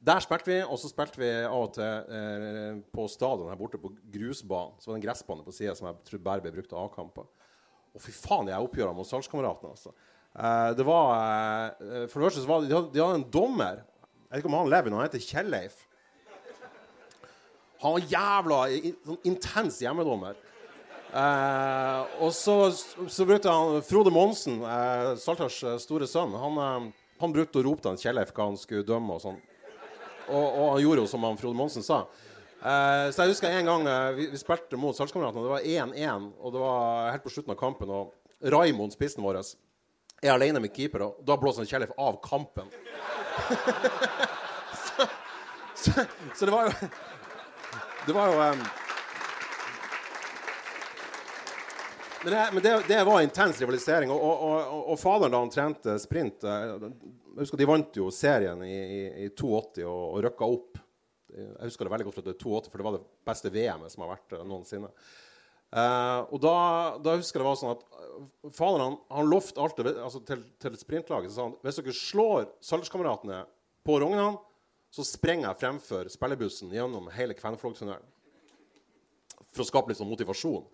Der 0.01 0.21
spilte 0.23 0.49
vi, 0.49 0.57
og 0.65 0.79
så 0.81 0.89
spilte 0.89 1.21
vi 1.21 1.29
av 1.45 1.59
og 1.59 1.75
til 1.75 2.15
eh, 2.17 2.79
på 2.89 3.05
stadion 3.11 3.51
her 3.51 3.59
borte 3.59 3.77
på 3.81 3.91
grusbanen. 4.13 4.79
Så 4.81 4.89
var 4.89 4.95
det 4.95 5.01
en 5.01 5.05
gressbane 5.05 5.45
på 5.45 5.53
sida 5.53 5.75
som 5.77 5.91
jeg 5.91 5.99
tror 6.07 6.23
bare 6.25 6.41
ble 6.41 6.55
brukt 6.55 6.73
av 6.73 6.87
A-kamper. 6.87 7.27
Og 7.93 8.01
fy 8.01 8.13
faen, 8.15 8.47
de 8.49 8.55
oppgjørene 8.57 8.97
mot 8.97 9.05
Salgskameratene, 9.05 9.75
altså. 9.75 9.93
Eh, 10.31 10.71
det 10.79 10.87
var 10.87 11.11
eh, 11.77 12.07
For 12.07 12.17
det 12.17 12.27
første 12.29 12.41
så 12.41 12.49
var 12.49 12.65
de, 12.65 12.73
hadde, 12.73 12.93
de 12.95 13.03
hadde 13.03 13.19
en 13.21 13.29
dommer. 13.33 13.83
Jeg 14.23 14.31
vet 14.31 14.41
ikke 14.41 14.53
om 14.53 14.59
han 14.61 14.71
lever 14.73 14.93
nå, 14.93 15.01
han 15.01 15.09
heter 15.09 15.25
Kjelleif. 15.27 15.81
Han 17.81 17.97
var 17.97 18.09
jævla 18.13 18.57
sånn 19.05 19.21
intens 19.27 19.79
hjemmedommer. 19.81 20.37
Eh, 21.11 22.01
og 22.23 22.31
så, 22.31 22.55
så 22.71 23.25
brukte 23.27 23.51
han 23.51 23.81
Frode 23.83 24.13
Monsen, 24.13 24.61
eh, 24.63 25.13
Saltars 25.19 25.57
eh, 25.67 25.79
store 25.83 26.07
sønn, 26.07 26.37
han, 26.39 26.59
eh, 26.63 27.00
han 27.21 27.33
brukte 27.33 27.61
å 27.61 27.65
rope 27.65 27.85
til 27.85 27.99
Kjellef 28.01 28.33
hva 28.35 28.49
han 28.49 28.59
skulle 28.59 28.87
dømme 28.87 29.15
og 29.15 29.23
sånn. 29.23 29.39
Og, 30.31 30.45
og 30.45 30.67
han 30.75 30.83
gjorde 30.83 31.03
jo 31.03 31.09
som 31.11 31.25
han 31.27 31.39
Frode 31.39 31.57
Monsen 31.57 31.85
sa. 31.85 32.03
Eh, 32.61 33.07
så 33.09 33.23
jeg 33.23 33.33
husker 33.33 33.55
en 33.57 33.69
gang 33.71 33.87
eh, 33.89 34.09
vi, 34.17 34.27
vi 34.33 34.39
spilte 34.39 34.77
mot 34.79 34.97
Salgskameratene. 34.97 35.45
Det 35.45 35.53
var 35.55 35.93
1-1, 35.95 36.27
og 36.37 36.53
det 36.53 36.61
var 36.61 37.11
helt 37.15 37.25
på 37.25 37.33
slutten 37.33 37.55
av 37.55 37.59
kampen. 37.59 37.93
Og 37.93 38.51
Raimond, 38.53 38.93
spissen 38.93 39.25
vår, 39.25 39.41
er 40.21 40.33
alene 40.35 40.61
med 40.61 40.75
keeper, 40.75 41.07
og 41.07 41.23
da 41.25 41.37
blåser 41.41 41.69
Kjellef 41.69 41.93
av 41.97 42.19
kampen. 42.25 42.69
så, 44.85 45.07
så, 45.73 46.05
så 46.35 46.45
det 46.45 46.51
var 46.51 46.67
jo 46.67 46.89
Det 48.05 48.13
var 48.17 48.31
jo 48.33 48.41
eh, 48.43 48.63
Men, 52.23 52.33
det, 52.33 52.49
men 52.53 52.63
det, 52.63 52.73
det 52.87 52.99
var 53.07 53.21
intens 53.21 53.61
rivalisering. 53.61 54.11
Og, 54.13 54.21
og, 54.21 54.43
og, 54.45 54.83
og 54.93 54.99
faderen, 55.01 55.33
da 55.33 55.41
han 55.41 55.53
trente 55.53 55.97
sprint 56.03 56.45
eh, 56.45 56.75
jeg 57.31 57.45
husker 57.45 57.61
De 57.61 57.67
vant 57.69 57.97
jo 57.97 58.09
serien 58.13 58.61
i, 58.67 58.75
i, 58.75 59.01
i 59.25 59.27
82 59.31 59.85
og, 59.87 60.01
og 60.11 60.23
røkka 60.27 60.49
opp. 60.51 60.81
Jeg 61.31 61.69
husker 61.69 61.87
det 61.87 61.93
veldig 61.93 62.07
godt, 62.09 62.17
for 62.17 62.27
det, 62.27 62.35
er 62.35 62.43
82, 62.43 62.71
for 62.71 62.81
det 62.81 62.87
var 62.87 62.97
det 62.97 63.05
beste 63.31 63.51
VM-et 63.53 63.93
som 63.93 64.03
har 64.03 64.13
vært 64.17 64.35
eh, 64.35 64.47
noensinne. 64.47 64.91
Uh, 65.71 66.27
og 66.35 66.41
da, 66.43 66.55
da 66.99 67.13
husker 67.15 67.39
jeg 67.39 67.45
det 67.45 67.47
var 67.47 67.59
sånn 67.61 67.77
at 67.77 67.83
faderen 68.51 68.81
han, 68.83 68.95
han 69.15 69.29
lovte 69.31 69.61
alltid 69.63 69.87
altså 69.93 70.19
til, 70.27 70.41
til 70.59 70.73
sprintlaget 70.75 71.31
så 71.31 71.37
sa 71.37 71.45
han, 71.45 71.53
hvis 71.63 71.77
dere 71.79 71.93
slår 71.95 72.49
Salderskameratene 72.67 73.37
på 73.87 73.95
Rognan, 74.03 74.35
så 74.91 75.05
sprenger 75.07 75.47
jeg 75.47 75.61
fremfor 75.61 76.09
spillebussen 76.11 76.73
gjennom 76.75 77.07
hele 77.15 77.37
Kvenflogtunnelen. 77.39 78.03
For 79.55 79.63
å 79.63 79.69
skape 79.69 79.93
litt 79.93 80.01
sånn 80.01 80.11
motivasjon. 80.11 80.67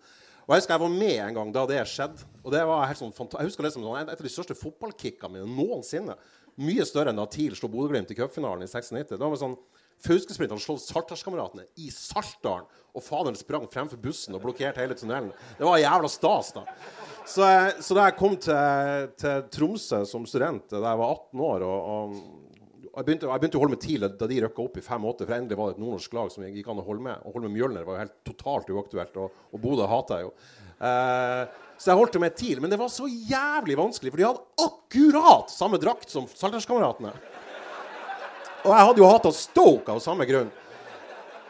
Og 0.48 0.54
Jeg 0.54 0.62
husker 0.62 0.74
jeg 0.78 0.80
var 0.80 0.94
med 0.96 1.18
en 1.20 1.34
gang 1.36 1.50
da 1.52 1.62
det 1.68 1.82
skjedde. 1.90 2.24
Og 2.40 2.52
det 2.54 2.62
var 2.64 2.86
helt 2.88 3.00
sånn 3.02 3.12
Jeg 3.12 3.50
husker 3.50 3.66
det 3.66 3.72
som 3.74 3.84
sånn, 3.84 3.98
et 4.00 4.14
av 4.14 4.24
de 4.24 4.32
største 4.32 4.56
fotballkickene 4.56 5.34
mine 5.36 5.48
noensinne. 5.52 6.16
Mye 6.58 6.86
større 6.88 7.12
enn 7.12 7.20
da 7.20 7.26
TIL 7.30 7.52
slo 7.54 7.68
Bodø-Glimt 7.70 8.10
i 8.10 8.16
cupfinalen 8.16 8.64
i 8.64 8.70
96. 8.70 9.12
Det 9.12 9.20
var 9.20 9.36
sånn 9.38 9.58
Fauskesprint 10.02 10.52
hadde 10.54 10.62
slått 10.62 10.84
Saltdalskameratene 10.84 11.64
i 11.82 11.88
Saltdalen, 11.90 12.68
og 12.94 13.02
faderen 13.02 13.36
sprang 13.38 13.66
fremfor 13.70 13.98
bussen 14.00 14.36
og 14.38 14.44
blokkerte 14.44 14.78
hele 14.78 14.94
tunnelen. 14.98 15.32
Det 15.58 15.66
var 15.66 15.80
jævla 15.82 16.10
stas, 16.10 16.52
da. 16.54 16.62
Så, 17.26 17.44
så 17.82 17.96
da 17.98 18.06
jeg 18.06 18.16
kom 18.16 18.36
til, 18.40 19.08
til 19.20 19.42
Tromsø 19.52 20.04
som 20.08 20.22
student 20.24 20.70
da 20.70 20.80
jeg 20.80 21.00
var 21.02 21.16
18 21.18 21.42
år 21.44 21.64
og, 21.66 21.90
og 21.92 22.47
jeg 22.88 23.06
begynte, 23.06 23.28
jeg 23.28 23.42
begynte 23.42 23.58
å 23.58 23.62
holde 23.62 23.74
med 23.74 23.82
TIL 23.82 24.06
da 24.08 24.28
de 24.30 24.40
røkka 24.44 24.64
opp 24.64 24.78
i 24.80 24.84
5-8. 24.84 25.24
for 25.24 25.36
endelig 25.36 25.58
var 25.58 25.70
det 25.70 25.76
et 25.76 25.82
nordnorsk 25.82 26.14
lag 26.18 26.30
som 26.32 26.44
gikk 26.46 26.70
an 26.72 26.82
å 26.82 26.86
holde 26.86 27.04
med. 27.04 27.22
Å 27.22 27.32
holde 27.34 27.48
med 27.48 27.56
Mjølner 27.56 27.86
var 27.86 27.96
jo 27.96 28.04
helt 28.04 28.16
totalt 28.26 28.70
uaktuelt, 28.72 29.18
og, 29.22 29.42
og 29.52 29.62
Bodø 29.62 29.88
hata 29.90 30.20
jeg 30.20 30.28
jo. 30.28 30.32
Eh, 30.78 31.42
så 31.78 31.92
jeg 31.92 31.98
holdt 32.00 32.20
med 32.22 32.38
TIL, 32.38 32.62
men 32.62 32.72
det 32.72 32.78
var 32.80 32.90
så 32.90 33.06
jævlig 33.06 33.76
vanskelig, 33.78 34.12
for 34.12 34.20
de 34.20 34.26
hadde 34.26 34.64
akkurat 34.64 35.52
samme 35.52 35.78
drakt 35.82 36.10
som 36.10 36.26
Salterskameratene. 36.30 37.12
Og 38.64 38.72
jeg 38.72 38.88
hadde 38.88 39.02
jo 39.02 39.10
hata 39.10 39.34
Stoke 39.34 39.94
av 39.94 40.02
samme 40.02 40.26
grunn. 40.28 40.50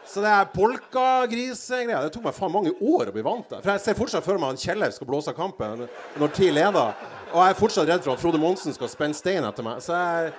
Så 0.09 0.23
det 0.25 0.29
er 0.29 0.47
polkagrisegreia. 0.49 2.01
Det 2.01 2.13
tok 2.15 2.23
meg 2.25 2.33
faen 2.37 2.53
mange 2.53 2.71
år 2.81 3.11
å 3.11 3.13
bli 3.13 3.23
vant 3.25 3.45
til. 3.49 3.59
For 3.61 3.75
jeg 3.75 3.83
ser 3.83 3.97
fortsatt 3.97 4.25
for 4.25 4.41
meg 4.41 4.55
at 4.55 4.63
Kjeller 4.63 4.93
skal 4.93 5.09
blåse 5.09 5.29
av 5.29 5.37
kampen 5.37 5.83
når 6.17 6.31
TIL 6.33 6.55
leder. 6.57 6.95
Og 7.29 7.43
jeg 7.43 7.53
er 7.53 7.59
fortsatt 7.59 7.89
redd 7.89 8.05
for 8.05 8.15
at 8.15 8.21
Frode 8.21 8.41
Monsen 8.41 8.73
skal 8.73 8.89
spenne 8.89 9.17
stein 9.17 9.45
etter 9.45 9.65
meg. 9.65 9.83
Så 9.85 9.93
jeg, 9.93 10.31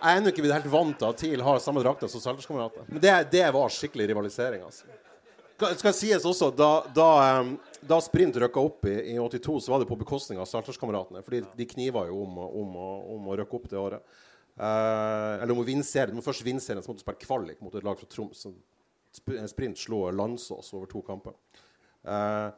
jeg 0.00 0.10
er 0.16 0.20
ennå 0.20 0.30
ikke 0.32 0.46
helt 0.52 0.66
vant 0.72 0.98
til 0.98 1.08
at 1.10 1.18
TIL 1.20 1.42
har 1.44 1.58
samme 1.60 1.82
drakter 1.84 2.08
som 2.08 2.20
Salterskamerater. 2.24 2.86
Men 2.88 3.00
det, 3.04 3.12
det 3.32 3.44
var 3.54 3.68
skikkelig 3.74 4.08
rivalisering, 4.12 4.62
altså. 4.64 4.88
Skal- 5.60 5.76
Skal 5.76 5.92
sies 5.92 6.24
også, 6.24 6.48
da, 6.56 6.70
da, 6.96 7.08
da 7.84 7.98
Sprint 8.00 8.38
røkka 8.40 8.62
opp 8.64 8.86
i, 8.88 8.94
i 9.12 9.18
82, 9.20 9.58
så 9.66 9.74
var 9.74 9.82
det 9.82 9.88
på 9.90 9.98
bekostning 10.00 10.40
av 10.40 10.48
Salterskameratene. 10.48 11.20
Fordi 11.26 11.42
de 11.58 11.66
kniva 11.68 12.06
jo 12.08 12.22
om, 12.24 12.38
om, 12.46 12.76
om 13.16 13.28
å 13.28 13.36
røkke 13.42 13.58
opp 13.58 13.68
det 13.68 13.76
året. 13.80 14.16
Eh, 14.56 15.34
eller 15.42 15.52
om 15.52 15.60
å 15.60 15.66
vinne 15.68 15.84
serien. 15.84 16.16
Må 16.16 16.24
først 16.24 16.44
vinne 16.46 16.64
serien, 16.64 16.80
så 16.82 16.88
måtte 16.94 17.02
du 17.02 17.06
spille 17.06 17.20
kvalik 17.26 17.60
mot 17.60 17.76
et 17.76 17.84
lag 17.84 18.00
fra 18.00 18.08
Troms. 18.08 18.46
Sprint 19.52 19.78
slo 19.84 20.06
Landsås 20.14 20.72
over 20.76 20.88
to 20.88 21.02
kamper. 21.04 21.36
Eh, 22.08 22.48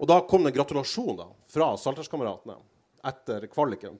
og 0.00 0.08
da 0.08 0.18
kom 0.26 0.42
det 0.42 0.50
en 0.54 0.58
gratulasjon 0.58 1.18
da, 1.22 1.26
fra 1.52 1.70
Salterskameratene 1.78 2.56
etter 3.06 3.46
kvaliken. 3.46 3.98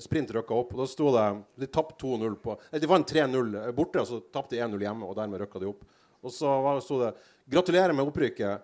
Sprint 0.00 0.30
røkka 0.34 0.54
opp. 0.54 0.74
og 0.74 0.82
Da 0.82 0.86
sto 0.90 1.12
det 1.14 1.26
De 1.62 1.66
tapte 1.66 2.04
2-0 2.04 2.34
på 2.42 2.56
eller 2.70 2.82
de 2.82 2.90
vant 2.90 3.12
3-0 3.12 3.72
borte, 3.76 4.02
og 4.02 4.08
så 4.08 4.20
tapte 4.32 4.56
de 4.56 4.62
1-0 4.62 4.86
hjemme, 4.86 5.06
og 5.06 5.16
dermed 5.18 5.40
røkka 5.42 5.62
de 5.62 5.70
opp. 5.70 5.82
Og 6.22 6.32
så 6.32 6.80
sto 6.82 7.00
det 7.02 7.14
'Gratulerer 7.46 7.94
med 7.94 8.06
opprykket. 8.06 8.60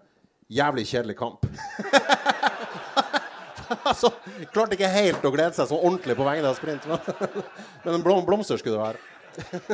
Jævlig 0.50 0.86
kjedelig 0.86 1.16
kamp'. 1.16 1.46
altså, 3.90 4.10
klarte 4.52 4.76
ikke 4.76 4.90
helt 4.90 5.24
å 5.24 5.32
glede 5.32 5.54
seg 5.56 5.68
så 5.70 5.78
ordentlig 5.78 6.16
på 6.18 6.26
vegne 6.26 6.50
av 6.50 6.58
Sprint. 6.58 6.84
Men, 6.90 6.98
men 7.84 7.94
en 7.94 8.04
blom, 8.04 8.26
blomster 8.26 8.56
skulle 8.60 8.76
det 8.76 8.82
være. 8.82 9.00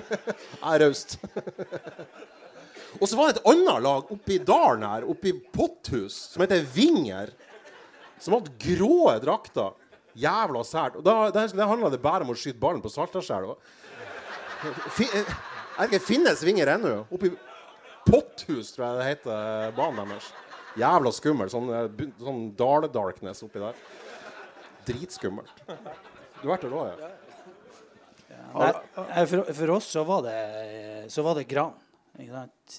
Jeg 0.62 0.80
raust. 0.84 1.10
Og 2.98 3.08
så 3.08 3.18
var 3.18 3.28
det 3.28 3.34
et 3.38 3.48
annet 3.50 3.82
lag 3.84 4.02
oppi 4.14 4.38
dalen 4.44 4.86
her, 4.86 5.02
oppi 5.08 5.30
Potthus, 5.54 6.14
som 6.32 6.40
heter 6.44 6.66
Vinger. 6.74 7.28
Som 8.18 8.34
hadde 8.38 8.56
grå 8.60 9.18
drakter. 9.22 9.70
Jævla 10.18 10.64
sært. 10.66 10.98
Og 10.98 11.04
da, 11.06 11.30
det 11.32 11.68
handla 11.70 11.90
det 11.92 12.00
bare 12.02 12.26
om 12.26 12.32
å 12.34 12.38
skyte 12.38 12.60
ballen 12.60 12.82
på. 12.82 12.90
Fi, 14.96 15.06
eh, 15.14 15.98
Finnes 16.02 16.42
Vinger 16.42 16.74
ennå? 16.74 16.94
Oppi 17.14 17.30
Potthus, 18.08 18.72
tror 18.74 18.86
jeg 18.88 18.98
det 18.98 19.08
heter 19.12 19.72
banen 19.76 20.10
deres. 20.14 20.32
Jævla 20.78 21.12
skummel. 21.14 21.50
Sånn, 21.52 21.70
eh, 21.74 22.10
sånn 22.18 22.44
dale-darkness 22.58 23.44
oppi 23.46 23.62
der. 23.62 23.78
Dritskummelt. 24.88 25.64
Du 25.66 26.46
har 26.46 26.54
vært 26.56 26.66
der 26.66 26.76
òg, 26.78 26.92
ja? 26.92 27.14
Nei, 28.58 29.24
for, 29.28 29.50
for 29.52 29.74
oss 29.74 29.90
så 29.92 30.04
var 30.08 30.22
det, 30.24 30.38
så 31.12 31.24
var 31.26 31.36
det 31.38 31.48
Gran. 31.50 31.74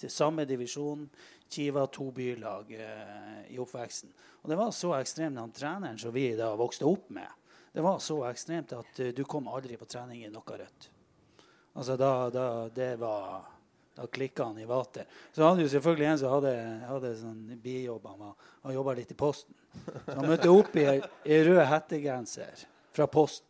Samme 0.10 0.46
divisjon. 0.50 1.06
Kiva 1.50 1.88
to 1.90 2.12
bylag 2.14 2.72
eh, 2.78 3.54
i 3.54 3.60
oppveksten. 3.60 4.12
Og 4.44 4.50
det 4.52 4.58
var 4.60 4.72
så 4.76 4.94
ekstremt, 5.00 5.40
at 5.42 5.56
treneren 5.58 5.98
som 6.00 6.14
vi 6.14 6.28
da 6.38 6.52
vokste 6.60 6.86
opp 6.86 7.10
med, 7.16 7.28
det 7.74 7.82
var 7.86 8.00
så 8.02 8.20
ekstremt 8.30 8.74
at 8.78 9.00
eh, 9.02 9.12
du 9.18 9.24
kom 9.30 9.48
aldri 9.50 9.78
på 9.78 9.88
trening 9.90 10.24
i 10.26 10.30
noe 10.34 10.58
rødt. 10.62 10.90
Altså 11.80 11.96
da, 11.98 12.12
da 12.34 12.46
det 12.74 12.96
var 13.02 13.44
da 14.00 14.06
klikka 14.08 14.46
han 14.48 14.60
i 14.62 14.66
vater. 14.70 15.06
Så 15.36 15.44
hadde 15.44 15.66
jo 15.66 15.70
selvfølgelig 15.74 16.06
en 16.08 16.20
som 16.22 16.32
hadde, 16.38 16.54
hadde 16.88 17.10
sånn 17.20 17.42
bijobb. 17.64 18.06
Han, 18.08 18.20
var- 18.22 18.50
han 18.64 18.74
jobba 18.78 18.94
litt 18.96 19.12
i 19.12 19.18
Posten. 19.20 19.56
Så 20.06 20.16
han 20.16 20.30
møtte 20.30 20.50
opp 20.54 20.76
i 20.80 20.86
ei 20.88 21.40
rød 21.46 21.60
hettegenser 21.68 22.64
fra 22.96 23.08
Posten. 23.12 23.46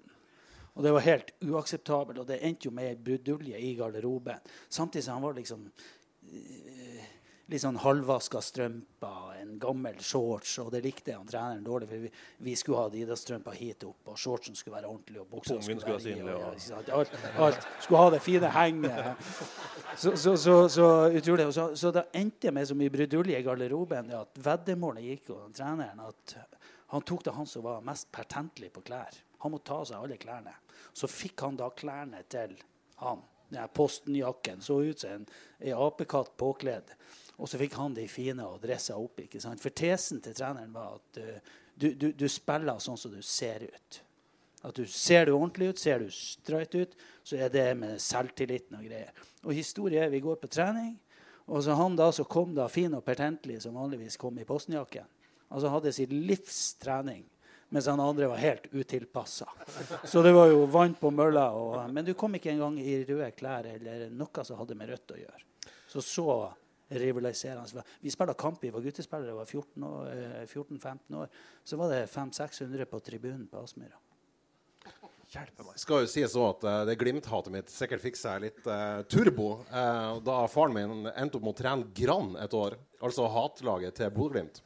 Og 0.73 0.83
det 0.85 0.93
var 0.95 1.03
helt 1.05 1.31
uakseptabelt. 1.45 2.21
Og 2.23 2.27
det 2.29 2.39
endte 2.47 2.65
jo 2.69 2.73
med 2.73 2.89
ei 2.93 2.97
brudulje 2.97 3.59
i 3.61 3.73
garderoben. 3.77 4.41
Samtidig 4.71 5.05
som 5.05 5.17
han 5.19 5.25
var 5.27 5.37
liksom 5.37 5.67
eh, 5.69 6.88
litt 7.49 7.63
sånn 7.63 7.79
halvvaska 7.81 8.41
strømper, 8.45 9.29
en 9.39 9.55
gammel 9.61 9.97
shorts, 10.03 10.53
og 10.61 10.69
det 10.73 10.83
likte 10.85 11.15
han 11.15 11.27
treneren 11.29 11.63
dårlig. 11.65 11.87
For 11.89 12.03
vi, 12.05 12.11
vi 12.45 12.55
skulle 12.59 12.83
ha 12.83 12.89
Adidas-strømper 12.89 13.57
hit 13.57 13.85
opp, 13.87 14.11
og 14.11 14.19
shortsen 14.21 14.57
skulle 14.57 14.77
være 14.77 14.91
ordentlig, 14.91 15.19
og 15.23 15.29
buksa 15.31 15.57
skulle 15.57 15.81
skulle 15.81 15.97
være 15.97 16.05
synlig, 16.05 16.35
og, 16.35 16.83
ikke 16.83 16.97
alt, 16.99 17.15
alt. 17.47 17.69
Skulle 17.81 18.03
ha 18.03 18.11
det 18.13 18.21
fine 18.25 18.51
henget. 18.53 19.31
Så, 19.95 20.13
så, 20.15 20.35
så, 20.37 20.57
så 20.69 20.89
utrolig. 21.09 21.47
Og 21.49 21.53
Så, 21.53 21.69
så 21.75 21.93
da 21.95 22.05
endte 22.15 22.53
med 22.55 22.69
så 22.69 22.77
mye 22.77 22.93
brudulje 22.93 23.39
i 23.39 23.45
garderoben 23.45 24.13
at 24.15 24.43
veddemålet 24.45 25.07
gikk 25.09 25.33
og 25.35 25.49
treneren 25.57 26.05
at 26.05 26.37
han 26.93 27.05
tok 27.05 27.25
det 27.25 27.33
han 27.35 27.49
som 27.49 27.65
var 27.65 27.83
mest 27.85 28.09
pertentlig 28.13 28.71
på 28.73 28.81
klær. 28.85 29.17
Han 29.43 29.53
måtte 29.53 29.69
ta 29.69 29.81
av 29.81 29.89
seg 29.89 30.03
alle 30.03 30.17
klærne. 30.21 30.53
Så 30.93 31.09
fikk 31.09 31.43
han 31.45 31.57
da 31.59 31.69
klærne 31.73 32.23
til 32.31 32.55
han. 33.03 33.21
Den 33.49 33.69
Postenjakken 33.73 34.61
så 34.61 34.79
ut 34.85 35.01
som 35.01 35.19
en, 35.19 35.27
en 35.59 35.83
apekatt 35.85 36.35
påkledd. 36.37 36.93
Og 37.39 37.47
så 37.47 37.59
fikk 37.61 37.77
han 37.79 37.95
de 37.95 38.03
fine 38.11 38.45
og 38.45 38.59
dressa 38.63 38.97
opp. 38.99 39.21
ikke 39.23 39.39
sant? 39.41 39.61
For 39.63 39.71
tesen 39.75 40.19
til 40.23 40.35
treneren 40.35 40.73
var 40.75 40.99
at 40.99 41.19
uh, 41.23 41.57
du, 41.79 41.93
du, 41.95 42.11
du 42.11 42.27
spiller 42.29 42.81
sånn 42.83 42.99
som 42.99 43.13
du 43.13 43.21
ser 43.23 43.63
ut. 43.63 44.01
At 44.67 44.75
du 44.75 44.83
Ser 44.91 45.25
du 45.25 45.37
ordentlig 45.37 45.69
ut, 45.71 45.79
ser 45.79 46.03
du 46.03 46.09
streit 46.11 46.75
ut, 46.75 46.95
så 47.23 47.37
er 47.39 47.51
det 47.53 47.67
med 47.79 48.01
selvtilliten 48.03 48.75
og 48.75 48.83
greier. 48.83 49.13
Og 49.45 49.55
historie 49.55 50.03
er 50.03 50.11
vi 50.11 50.19
går 50.23 50.41
på 50.41 50.51
trening, 50.51 50.97
og 51.49 51.63
så 51.63 51.77
han 51.79 51.95
da 51.97 52.11
som 52.13 52.27
kom 52.29 52.51
da 52.57 52.67
fin 52.69 52.93
og 52.93 53.05
pertentlig, 53.05 53.61
som 53.63 53.77
vanligvis 53.79 54.19
kom 54.19 54.37
i 54.37 54.45
Postenjakken, 54.45 55.07
altså 55.49 55.71
hadde 55.71 55.93
sitt 55.95 56.11
livs 56.11 56.75
trening, 56.81 57.23
mens 57.71 57.87
han 57.87 58.01
andre 58.03 58.27
var 58.29 58.41
helt 58.41 58.67
utilpassa. 58.73 59.47
Så 60.03 60.21
det 60.25 60.33
var 60.35 60.51
jo 60.51 60.65
vann 60.69 60.95
på 60.99 61.11
mølla. 61.13 61.49
Og, 61.53 61.77
men 61.93 62.05
du 62.05 62.15
kom 62.17 62.35
ikke 62.35 62.51
engang 62.51 62.79
i 62.81 62.99
røde 63.05 63.31
klær 63.37 63.67
eller 63.69 64.09
noe 64.09 64.45
som 64.45 64.57
hadde 64.59 64.77
med 64.77 64.89
rødt 64.89 65.13
å 65.13 65.19
gjøre. 65.21 65.43
Så 65.89 66.03
så 66.05 66.27
rivaliserende. 66.89 67.83
Vi 68.01 68.11
spilte 68.13 68.33
kamp, 68.33 68.63
vi 68.63 68.71
var 68.73 68.81
guttespillere, 68.81 69.33
var 69.37 69.45
14 69.45 69.83
år, 69.83 70.11
eh, 70.11 70.45
14-15 70.45 71.15
år. 71.15 71.27
Så 71.63 71.77
var 71.77 71.89
det 71.89 72.05
500-600 72.09 72.85
på 72.85 72.99
tribunen 72.99 73.47
på 73.47 73.63
Aspmyra. 73.63 73.99
skal 75.77 76.01
jo 76.01 76.09
sies 76.09 76.33
også 76.33 76.45
at 76.49 76.63
uh, 76.65 76.85
det 76.89 76.95
Glimt-hatet 76.97 77.53
mitt 77.53 77.69
sikkert 77.69 78.01
fikk 78.01 78.15
seg 78.17 78.41
litt 78.41 78.65
uh, 78.65 79.03
turbo 79.05 79.59
uh, 79.69 80.17
da 80.25 80.39
faren 80.49 80.73
min 80.73 81.11
endte 81.11 81.37
opp 81.37 81.45
med 81.45 81.53
å 81.53 81.59
trene 81.59 81.91
grann 81.93 82.31
et 82.41 82.55
år. 82.57 82.79
Altså 83.05 83.27
hatlaget 83.29 83.99
til 83.99 84.09
Bodø-Glimt. 84.15 84.63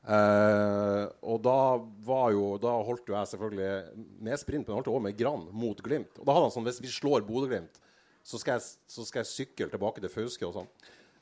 Uh, 0.00 1.12
og 1.28 1.42
da 1.44 1.76
var 2.08 2.30
jo 2.32 2.44
Da 2.56 2.70
holdt 2.86 3.10
jo 3.10 3.12
jeg 3.12 3.28
selvfølgelig 3.34 4.06
med 4.24 4.40
sprint, 4.40 4.64
men 4.64 4.78
holdt 4.78 4.88
også 4.88 5.04
med 5.04 5.18
grann 5.18 5.44
mot 5.52 5.82
Glimt. 5.84 6.16
Og 6.16 6.24
da 6.24 6.32
hadde 6.32 6.48
han 6.48 6.54
sånn 6.56 6.68
hvis 6.70 6.80
vi 6.80 6.94
slår 6.94 7.26
Bodø-Glimt, 7.28 7.76
så, 8.24 8.40
så 8.40 9.04
skal 9.04 9.20
jeg 9.20 9.28
sykle 9.28 9.68
tilbake 9.72 10.00
til 10.00 10.12
Fauske 10.12 10.48
og 10.48 10.56
sånn. 10.56 10.72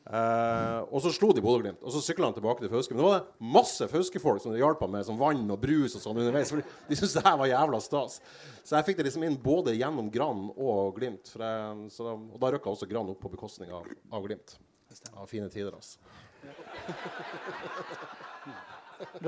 Eh, 0.09 0.79
og 0.89 1.03
så 1.05 1.11
slo 1.13 1.35
de 1.37 1.43
Bodø-Glimt, 1.45 1.83
og 1.85 1.93
så 1.93 2.01
sykla 2.01 2.31
han 2.31 2.37
tilbake 2.37 2.63
til 2.63 2.71
Fauske. 2.73 2.95
Men 2.95 3.03
da 3.03 3.09
var 3.09 3.19
det 3.19 3.49
masse 3.57 3.85
Fauske-folk 3.91 4.41
som 4.41 4.55
hjalp 4.57 4.81
ham 4.81 4.93
med 4.97 5.05
som 5.05 5.19
vann 5.21 5.43
og 5.53 5.59
brus 5.61 5.97
og 5.99 6.03
sånn 6.05 6.21
underveis. 6.23 6.53
For 6.55 6.63
de 6.63 6.97
syntes 6.97 7.17
det 7.19 7.25
her 7.27 7.37
var 7.41 7.51
jævla 7.51 7.81
stas. 7.85 8.15
Så 8.65 8.73
jeg 8.79 8.87
fikk 8.87 8.99
det 9.01 9.07
liksom 9.11 9.27
inn 9.29 9.37
både 9.43 9.77
gjennom 9.77 10.09
Gran 10.15 10.41
og 10.55 10.97
Glimt. 10.97 11.29
For 11.29 11.41
jeg, 11.45 11.91
så, 11.93 12.03
og 12.17 12.39
da 12.41 12.47
røkka 12.55 12.73
også 12.73 12.89
Gran 12.89 13.11
opp 13.13 13.21
på 13.21 13.33
bekostning 13.35 13.71
av, 13.75 13.85
av 14.09 14.25
Glimt. 14.25 14.57
Av 15.13 15.29
fine 15.29 15.49
tider, 15.53 15.77
altså. 15.77 16.01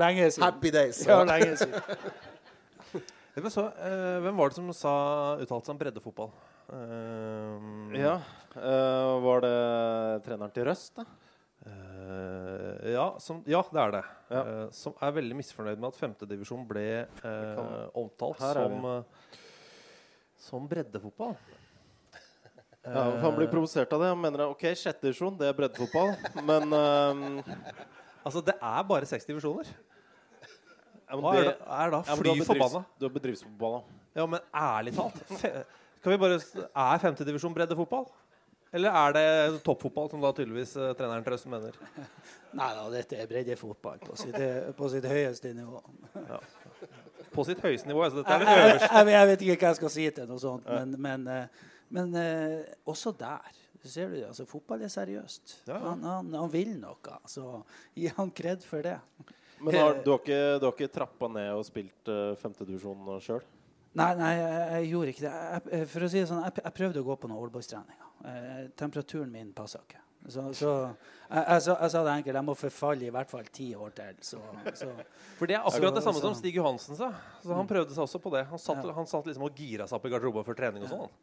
Lenge 0.01 0.31
siden. 0.31 0.47
Happy 0.47 0.69
days. 0.73 1.05
Ja, 1.07 1.21
lenge 1.27 1.57
siden. 1.61 1.77
Så, 3.53 3.63
eh, 3.79 4.17
hvem 4.25 4.35
var 4.35 4.49
det 4.51 4.57
som 4.57 4.67
sa, 4.75 4.91
uttalte 5.39 5.69
seg 5.69 5.71
om 5.71 5.77
breddefotball? 5.79 6.33
Eh, 6.71 7.99
Ja. 8.01 8.21
Uh, 8.51 9.19
var 9.23 9.41
det 9.45 10.23
treneren 10.25 10.51
til 10.51 10.65
Røst, 10.67 10.95
da? 10.97 11.05
Uh, 11.61 12.89
ja, 12.91 13.05
som, 13.21 13.43
ja, 13.47 13.61
det 13.71 13.79
er 13.79 13.91
det. 13.95 14.01
Eh, 14.33 14.63
som 14.75 14.95
er 14.99 15.13
veldig 15.15 15.35
misfornøyd 15.37 15.79
med 15.79 15.91
at 15.91 15.99
femtedivisjon 15.99 16.63
ble 16.67 16.83
omtalt 17.95 18.41
er 18.43 18.57
som, 18.59 18.87
som 20.49 20.67
breddefotball. 20.71 21.35
Ja, 22.81 23.03
han 23.21 23.35
blir 23.37 23.45
provosert 23.45 23.91
av 23.93 24.01
det. 24.01 24.07
Han 24.09 24.17
mener 24.17 24.41
OK, 24.49 24.63
sjette 24.73 25.05
divisjon, 25.05 25.35
det 25.37 25.51
er 25.51 25.53
breddefotball, 25.53 26.15
men 26.49 26.71
ehm, 26.73 27.27
Altså, 28.25 28.41
det 28.41 28.55
er 28.57 28.87
bare 28.89 29.05
seks 29.05 29.27
divisjoner. 29.29 29.69
ja, 29.69 31.13
men 31.13 31.21
Hva 31.21 31.35
er, 31.37 31.45
det- 31.45 31.53
da, 31.59 31.77
er 31.83 31.93
da 31.93 31.99
fly 32.07 32.33
ja, 32.33 32.47
forbanna? 32.47 32.81
Du 32.97 33.05
har 33.05 33.13
bedriftsfotball, 33.13 33.75
da. 33.77 33.99
Ja, 34.17 34.25
men 34.33 34.41
ærlig 34.63 34.95
talt 34.97 35.21
Skal 36.01 36.15
vi 36.15 36.17
bare 36.17 36.39
Er 36.41 37.01
femtedivisjon 37.03 37.53
breddefotball? 37.53 38.07
Eller 38.73 38.95
er 38.95 39.13
det 39.13 39.63
toppfotball, 39.65 40.07
som 40.09 40.21
da 40.23 40.31
tydeligvis 40.33 40.73
uh, 40.79 40.93
treneren 40.97 41.25
Trøsten 41.25 41.51
mener? 41.51 41.75
Nei 42.57 42.69
da, 42.77 42.85
dette 42.91 43.19
er 43.19 43.27
breddefotball 43.29 43.99
på 44.01 44.15
sitt, 44.19 44.37
på 44.77 44.89
sitt 44.91 45.05
høyeste 45.11 45.51
nivå. 45.55 45.81
På 47.35 47.45
sitt 47.47 47.59
høyeste 47.63 47.91
nivå. 47.91 48.05
Altså, 48.07 48.21
dette 48.21 48.37
er 48.37 48.45
Jeg, 48.45 48.47
det 48.47 48.55
jeg, 48.55 48.69
øverste. 48.71 48.93
jeg, 48.95 49.13
jeg 49.13 49.29
vet 49.31 49.43
ikke 49.45 49.57
hva 49.59 49.73
jeg 49.73 49.79
skal 49.81 49.93
si 49.93 50.07
til 50.15 50.31
noe 50.31 50.41
sånt, 50.41 50.71
men, 50.71 50.95
men, 51.03 51.27
eh, 51.31 51.67
men 51.95 52.15
uh, 52.15 52.89
også 52.91 53.13
der 53.19 53.51
ser 53.83 54.09
du 54.09 54.17
det. 54.17 54.25
Altså, 54.31 54.47
fotball 54.49 54.87
er 54.87 54.91
seriøst. 54.93 55.55
Ja, 55.67 55.75
ja. 55.75 55.83
Han, 55.89 56.03
han, 56.07 56.33
han 56.39 56.51
vil 56.53 56.73
noe. 56.79 57.21
Så 57.29 57.45
gi 57.97 58.11
han 58.17 58.31
kred 58.35 58.63
for 58.67 58.87
det. 58.87 58.97
Men 59.61 59.77
har, 59.77 59.99
du, 60.05 60.13
har 60.15 60.23
ikke, 60.23 60.43
du 60.59 60.67
har 60.69 60.75
ikke 60.75 60.93
trappa 60.95 61.31
ned 61.35 61.51
og 61.55 61.65
spilt 61.67 62.11
uh, 62.11 62.31
femtedivisjon 62.41 63.19
sjøl? 63.23 63.43
Nei, 63.99 64.11
nei, 64.15 64.29
jeg, 64.37 64.85
gjorde 64.93 65.11
ikke 65.11 65.25
det. 65.25 65.31
Jeg, 65.75 65.87
for 65.91 66.05
å 66.05 66.09
si 66.13 66.21
det 66.21 66.27
sånn, 66.29 66.43
jeg, 66.45 66.61
jeg 66.63 66.73
prøvde 66.77 67.01
å 67.01 67.07
gå 67.09 67.15
på 67.19 67.27
noen 67.27 67.41
oldboystreninger. 67.43 68.07
Eh, 68.31 68.61
temperaturen 68.79 69.31
min 69.33 69.49
passa 69.57 69.81
ikke. 69.83 69.99
Så, 70.31 70.43
så 70.53 70.69
jeg, 70.85 71.41
jeg, 71.41 71.61
sa- 71.65 71.75
jeg 71.81 71.91
sa 71.95 72.03
det 72.05 72.13
enkelt, 72.13 72.37
jeg 72.37 72.45
må 72.47 72.53
forfalle 72.55 73.07
i 73.07 73.11
hvert 73.11 73.31
fall 73.33 73.47
ti 73.51 73.71
år 73.75 73.91
til. 73.97 74.15
Så, 74.23 74.39
så. 74.77 74.87
For 75.39 75.49
det 75.49 75.57
er 75.57 75.65
akkurat 75.67 75.97
det 75.97 76.03
samme 76.05 76.21
som 76.23 76.35
Stig 76.37 76.55
Johansen 76.59 76.95
sa. 76.99 77.09
Så 77.43 77.55
han 77.57 77.67
prøvde 77.67 77.95
seg 77.97 78.03
også 78.05 78.21
på 78.23 78.31
det. 78.37 78.45
Han 78.51 78.61
satt, 78.61 78.83
Ja. 78.85 78.93
han 78.99 79.09
satt 79.09 79.27
liksom 79.27 79.47
og 79.49 79.57
gira 79.59 79.87
seg 79.89 79.97
opp 79.97 80.05
i 80.07 80.13
garderoben 80.13 80.45
før 80.47 80.59
trening 80.61 80.85
og 80.87 80.93
sånn. 80.93 81.15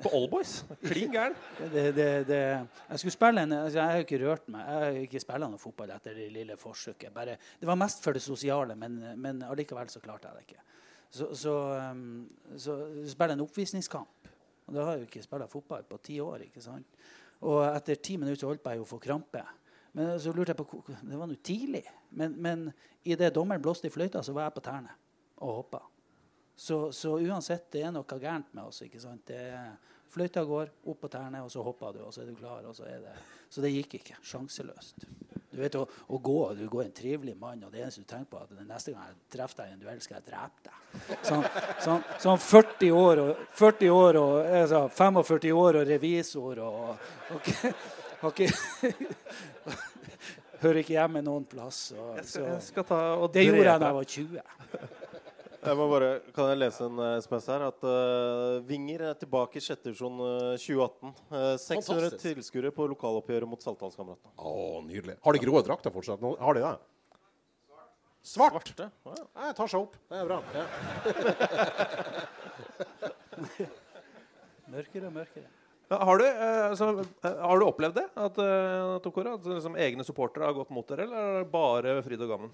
På 0.00 0.10
Allboys. 0.16 0.54
Klin 0.82 1.12
gæren. 1.14 1.36
Det, 1.74 1.84
det, 1.96 2.08
det, 2.28 2.40
jeg 2.88 2.98
skulle 3.02 3.14
spille 3.14 3.44
en, 3.46 3.52
altså 3.60 3.78
jeg 3.78 3.92
har 3.94 4.02
ikke 4.08 4.18
rørt 4.24 4.48
meg. 4.52 4.64
Jeg 4.66 4.80
har 4.82 4.98
ikke 5.04 5.22
spilt 5.22 5.44
noe 5.52 5.60
fotball 5.60 5.92
etter 5.94 6.16
det 6.16 6.30
lille 6.34 6.56
forsøket. 6.60 7.12
Bare, 7.14 7.36
det 7.60 7.68
var 7.68 7.78
mest 7.80 8.00
for 8.04 8.16
det 8.16 8.24
sosiale, 8.24 8.74
men, 8.80 8.96
men 9.20 9.44
allikevel 9.46 9.92
så 9.92 10.00
klarte 10.02 10.32
jeg 10.32 10.40
det 10.40 10.48
ikke. 10.48 10.64
Så, 11.10 11.32
så, 11.34 11.54
um, 11.90 12.28
så 12.58 12.76
spille 13.10 13.34
en 13.34 13.42
oppvisningskamp. 13.44 14.30
Og 14.66 14.76
da 14.76 14.84
har 14.86 14.94
jeg 14.94 15.02
jo 15.02 15.08
ikke 15.08 15.24
spilt 15.24 15.50
fotball 15.50 15.86
på 15.88 15.98
ti 16.06 16.20
år. 16.22 16.46
ikke 16.46 16.62
sant? 16.62 17.00
Og 17.46 17.64
etter 17.66 17.98
ti 17.98 18.16
minutter 18.20 18.46
holdt 18.46 18.66
jeg 18.70 18.78
jo 18.78 18.86
å 18.86 18.90
få 18.92 19.00
krampe. 19.02 19.42
Men 19.98 20.14
så 20.22 20.30
lurte 20.30 20.54
jeg 20.54 20.60
på 20.60 20.82
Det 20.86 21.18
var 21.18 21.26
nå 21.26 21.38
tidlig. 21.42 21.82
Men, 22.14 22.36
men 22.38 22.68
idet 23.02 23.34
dommeren 23.34 23.62
blåste 23.62 23.88
i 23.88 23.94
fløyta, 23.94 24.22
så 24.22 24.34
var 24.36 24.46
jeg 24.46 24.58
på 24.58 24.66
tærne 24.68 24.94
og 25.40 25.54
hoppa. 25.62 25.80
Så, 26.60 26.92
så 26.92 27.14
uansett, 27.16 27.70
det 27.72 27.82
er 27.86 27.92
noe 27.94 28.18
gærent 28.20 28.52
med 28.54 28.68
oss. 28.68 28.82
ikke 28.84 29.00
sant? 29.00 29.24
Det 29.26 29.40
fløyta 30.12 30.44
går, 30.44 30.70
opp 30.92 31.00
på 31.00 31.10
tærne, 31.10 31.40
og 31.42 31.50
så 31.50 31.64
hopper 31.64 31.96
du, 31.96 32.02
og 32.04 32.12
så 32.14 32.22
er 32.22 32.30
du 32.30 32.36
klar. 32.36 32.66
og 32.68 32.76
Så 32.76 32.84
er 32.86 33.00
det, 33.02 33.14
så 33.48 33.64
det 33.64 33.72
gikk 33.72 33.96
ikke. 34.02 34.18
Sjanseløst. 34.22 35.08
Du 35.50 35.58
vet, 35.58 35.74
å, 35.74 35.82
å 36.06 36.18
gå, 36.22 36.36
du 36.54 36.62
går 36.70 36.84
en 36.84 36.92
trivelig 36.94 37.34
mann, 37.38 37.64
og 37.66 37.72
det 37.74 37.82
eneste 37.82 38.04
du 38.04 38.06
tenker 38.06 38.28
på, 38.30 38.38
er 38.38 38.46
at 38.46 38.68
neste 38.68 38.94
gang 38.94 39.08
jeg 39.08 39.16
treffer 39.34 39.64
deg 39.64 39.72
i 39.72 39.74
en 39.74 39.82
duell, 39.82 40.02
skal 40.04 40.20
jeg 40.20 40.26
drepe 40.28 40.68
deg. 40.68 40.76
Sånn, 41.26 41.44
sånn, 41.82 42.04
sånn 42.22 42.40
40 42.44 42.94
år 43.00 43.22
og, 43.24 43.42
40 43.58 43.92
år 43.94 44.18
og 44.20 44.36
altså, 44.60 44.84
45 44.94 45.58
år 45.58 45.80
og 45.80 45.90
revisor 45.90 46.62
og, 46.66 47.04
og 47.34 48.30
okay, 48.30 48.50
Hører 50.60 50.82
ikke 50.82 50.92
hjemme 50.92 51.22
noen 51.24 51.46
plass. 51.48 51.86
Og, 51.96 52.16
Jeg 52.18 52.26
skal, 52.28 52.48
jeg 52.50 52.64
skal 52.66 52.84
ta 52.84 52.98
det 53.32 53.46
gjorde 53.46 53.64
jeg 53.64 53.80
da 53.80 53.86
jeg 53.90 53.96
var 53.96 54.10
20. 54.14 54.99
Jeg 55.60 55.76
må 55.76 55.86
bare, 55.90 56.06
kan 56.32 56.46
jeg 56.48 56.58
lese 56.62 56.86
en 56.86 56.96
uh, 56.96 57.18
SMS 57.20 57.46
her? 57.52 57.62
At 57.66 57.82
uh, 57.84 58.62
Vinger 58.64 59.02
er 59.10 59.18
tilbake 59.20 59.60
i 59.60 59.62
sjette 59.64 59.90
divisjon 59.90 60.16
uh, 60.16 60.54
2018. 60.56 61.10
Uh, 61.28 61.56
600 61.60 61.84
Fantastisk. 61.84 62.22
tilskuere 62.24 62.70
på 62.72 62.86
lokaloppgjøret 62.94 63.48
mot 63.50 63.60
Saltdalskameratene. 63.60 64.32
Nydelig. 64.88 65.18
Har 65.26 65.36
de 65.36 65.42
grå 65.44 65.60
drakter 65.66 65.92
fortsatt? 65.92 66.22
Nå- 66.24 66.38
Har 66.40 66.56
de 66.56 66.64
det? 66.64 66.72
Svart? 68.30 68.72
Svarte? 68.72 68.88
Ja. 69.04 69.14
Jeg 69.44 69.56
tar 69.60 69.68
seg 69.74 69.84
opp. 69.84 70.00
Det 70.08 70.16
er 70.16 70.26
bra. 70.30 70.38
Ja. 70.56 70.64
Mørkere 74.70 75.08
og 75.10 75.14
mørkere. 75.18 75.48
Har, 75.90 76.20
du, 76.20 76.24
eh, 76.28 76.64
altså, 76.70 76.90
eh, 77.26 77.38
har 77.42 77.58
du 77.58 77.64
opplevd 77.66 77.96
det? 77.98 78.04
At, 78.14 78.36
at, 78.38 79.06
at 79.10 79.48
liksom, 79.50 79.74
egne 79.82 80.04
supportere 80.06 80.46
har 80.46 80.54
gått 80.54 80.70
mot 80.70 80.86
dere, 80.86 81.08
eller 81.08 81.16
er 81.18 81.40
det 81.42 81.48
bare 81.52 81.96
fryd 82.06 82.22
og 82.22 82.30
gammen? 82.30 82.52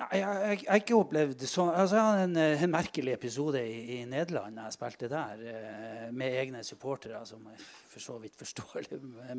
Nei, 0.00 0.16
jeg, 0.16 0.60
har 0.64 0.78
ikke 0.80 0.96
opplevd 0.96 1.42
sånn 1.44 1.70
altså, 1.74 1.98
Jeg 1.98 2.04
hadde 2.06 2.22
en, 2.24 2.36
eh, 2.40 2.62
en 2.64 2.72
merkelig 2.72 3.12
episode 3.18 3.60
i, 3.60 3.98
i 3.98 4.06
Nederland 4.08 4.56
da 4.56 4.64
jeg 4.70 4.76
spilte 4.78 5.10
der, 5.12 5.42
eh, 5.50 6.06
med 6.16 6.36
egne 6.40 6.62
supportere, 6.64 7.20
som 7.28 7.44
jeg 7.50 7.60
for 7.90 8.04
så 8.04 8.16
vidt 8.22 8.38
forstår. 8.38 8.88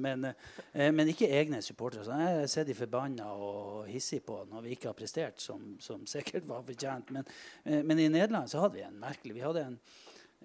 Men, 0.05 0.27
eh, 0.29 0.91
men 0.93 1.09
ikke 1.09 1.31
egne 1.33 1.63
supportere. 1.65 2.05
Så 2.05 2.19
jeg 2.19 2.53
sett 2.53 2.69
de 2.69 2.77
forbanna 2.77 3.31
og 3.33 3.89
hissige 3.89 4.25
på 4.27 4.37
når 4.51 4.67
vi 4.67 4.75
ikke 4.75 4.91
har 4.91 4.97
prestert, 4.97 5.41
som, 5.41 5.79
som 5.81 6.05
sikkert 6.05 6.45
var 6.49 6.61
fortjent. 6.67 7.09
Men, 7.15 7.25
eh, 7.65 7.81
men 7.81 7.99
i 7.99 8.09
Nederland 8.11 8.51
så 8.51 8.61
hadde 8.61 8.77
vi 8.77 8.85
en 8.85 9.01
merkelig 9.01 9.39
Vi 9.39 9.45
hadde 9.47 9.65
en 9.65 9.79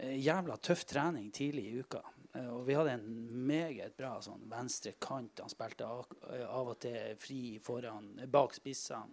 eh, 0.01 0.17
jævla 0.17 0.57
tøff 0.57 0.87
trening 0.89 1.29
tidlig 1.35 1.69
i 1.69 1.81
uka. 1.83 2.01
Eh, 2.33 2.49
Og 2.57 2.65
vi 2.65 2.79
hadde 2.79 2.97
en 2.97 3.09
meget 3.53 3.99
bra 4.01 4.17
sånn 4.25 4.49
venstre 4.49 4.97
kant. 4.97 5.45
Han 5.45 5.53
spilte 5.53 5.85
av, 5.85 6.07
av 6.47 6.73
og 6.73 6.79
til 6.89 7.19
fri 7.21 7.59
foran, 7.61 8.15
bak 8.33 8.57
spissene. 8.57 9.13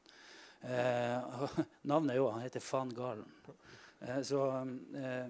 Eh, 0.63 1.43
navnet 1.91 2.13
er 2.13 2.21
jo 2.21 2.29
Han 2.31 2.43
heter 2.45 2.63
van 2.71 2.93
Galen. 2.95 3.33
Eh, 3.99 4.21
så 4.23 4.45
eh, 4.95 5.27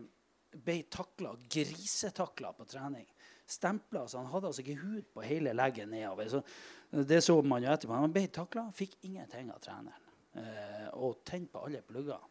ble 0.53 0.77
takla, 0.89 1.33
grisetakla 1.49 2.53
på 2.53 2.67
trening. 2.69 3.07
Stempla, 3.45 4.07
så 4.07 4.21
han 4.21 4.29
hadde 4.31 4.49
altså 4.49 4.63
ikke 4.63 4.79
hud 4.81 5.09
på 5.13 5.25
hele 5.25 5.53
leggen 5.53 5.91
nedover. 5.91 6.29
Så 6.29 7.03
det 7.09 7.21
så 7.25 7.35
man 7.41 7.65
jo 7.65 7.73
etterpå. 7.73 7.97
Han 7.97 8.13
ble 8.13 8.27
takla, 8.33 8.67
fikk 8.75 8.95
ingenting 9.09 9.51
av 9.51 9.59
treneren. 9.63 10.13
Eh, 10.37 10.87
og 10.93 11.21
tent 11.25 11.51
på 11.53 11.65
alle 11.65 11.83
plugger. 11.85 12.21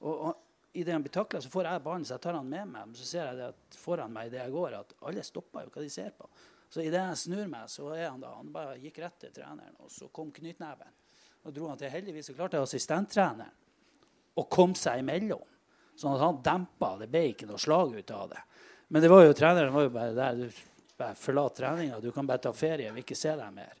Og, 0.00 0.12
og 0.12 0.76
idet 0.76 0.96
han 0.96 1.04
blir 1.04 1.14
takla, 1.14 1.40
så 1.40 1.52
får 1.52 1.70
jeg 1.70 1.84
ballen, 1.84 2.04
så 2.08 2.16
jeg 2.16 2.24
tar 2.26 2.38
han 2.40 2.50
med 2.50 2.72
meg. 2.72 2.92
Så 2.98 3.08
ser 3.08 3.30
jeg 3.30 3.54
at 3.54 3.80
foran 3.80 4.12
meg 4.12 4.30
idet 4.30 4.42
jeg 4.42 4.56
går, 4.56 4.78
at 4.80 4.94
alle 5.08 5.24
stopper 5.24 5.66
jo 5.66 5.74
hva 5.76 5.84
de 5.84 5.92
ser 5.92 6.12
på. 6.16 6.28
Så 6.72 6.82
idet 6.82 7.00
jeg 7.00 7.22
snur 7.22 7.48
meg, 7.48 7.70
så 7.70 7.92
er 7.94 8.08
han 8.10 8.20
da 8.20 8.34
Han 8.36 8.52
bare 8.52 8.78
gikk 8.82 8.98
rett 9.04 9.20
til 9.22 9.32
treneren, 9.36 9.76
og 9.84 9.92
så 9.92 10.08
kom 10.12 10.32
knyttneven. 10.34 10.92
Og 11.46 11.54
dro 11.54 11.68
han 11.70 11.78
til. 11.78 11.92
Heldigvis 11.92 12.30
så 12.30 12.34
klarte 12.34 12.60
assistenttreneren 12.60 13.52
å 14.36 14.44
komme 14.50 14.76
seg 14.78 15.00
imellom. 15.00 15.44
Sånn 15.96 16.16
at 16.16 16.24
han 16.24 16.40
dempa. 16.44 16.96
Det 17.00 17.08
ble 17.10 17.22
ikke 17.30 17.48
noe 17.48 17.60
slag 17.60 17.94
ut 17.96 18.10
av 18.12 18.32
det. 18.34 18.42
Men 18.92 19.02
det 19.02 19.10
var 19.10 19.24
jo 19.24 19.36
treneren 19.36 19.74
var 19.74 19.86
jo 19.86 19.92
bare 19.94 20.16
der. 20.16 20.40
Du 20.40 20.96
bare 20.98 21.16
forlat 21.18 21.56
treninga. 21.56 22.00
Du 22.02 22.10
kan 22.12 22.26
bare 22.28 22.42
ta 22.44 22.52
ferie. 22.56 22.90
Vil 22.92 23.04
ikke 23.04 23.18
se 23.18 23.32
deg 23.38 23.54
mer. 23.54 23.78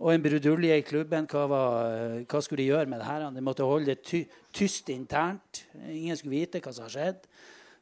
Og 0.00 0.14
en 0.14 0.22
brudulje 0.24 0.78
i 0.80 0.86
klubben. 0.86 1.28
Hva, 1.28 1.44
var, 1.50 1.98
hva 2.24 2.42
skulle 2.44 2.62
de 2.62 2.70
gjøre 2.70 2.88
med 2.88 3.02
det 3.02 3.10
her? 3.10 3.26
De 3.34 3.44
måtte 3.44 3.66
holde 3.68 3.92
det 3.92 4.04
ty 4.06 4.22
tyst 4.56 4.88
internt. 4.94 5.64
Ingen 5.90 6.16
skulle 6.16 6.38
vite 6.38 6.62
hva 6.64 6.72
som 6.72 6.86
har 6.86 6.94
skjedd. 6.94 7.28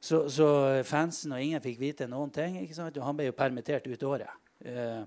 Så, 0.00 0.24
så 0.30 0.48
fansen 0.86 1.34
og 1.34 1.42
ingen 1.42 1.62
fikk 1.62 1.78
vite 1.82 2.08
noen 2.10 2.32
ting. 2.34 2.58
ikke? 2.64 2.88
Og 2.88 3.04
han 3.06 3.18
ble 3.18 3.30
jo 3.30 3.38
permittert 3.38 3.86
ut 3.86 4.08
året. 4.08 4.50
Eh, 4.64 5.02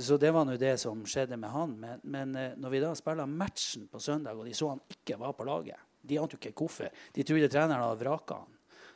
så 0.00 0.16
det 0.20 0.30
var 0.34 0.46
nå 0.46 0.56
det 0.60 0.76
som 0.80 1.02
skjedde 1.08 1.38
med 1.40 1.50
han. 1.50 1.76
Men, 1.80 2.02
men 2.02 2.34
eh, 2.38 2.56
når 2.60 2.74
vi 2.74 2.82
da 2.82 2.92
spilla 2.98 3.26
matchen 3.26 3.88
på 3.90 4.00
søndag, 4.00 4.38
og 4.38 4.48
de 4.48 4.54
så 4.56 4.72
han 4.72 4.82
ikke 4.90 5.18
var 5.20 5.34
på 5.36 5.46
laget 5.48 5.80
De 6.04 6.18
ante 6.20 6.36
jo 6.36 6.42
ikke 6.42 6.64
hvorfor. 6.64 6.92
De 7.14 7.24
trodde 7.24 7.48
treneren 7.48 7.82
hadde 7.82 8.02
vraka 8.02 8.42
han. 8.42 8.52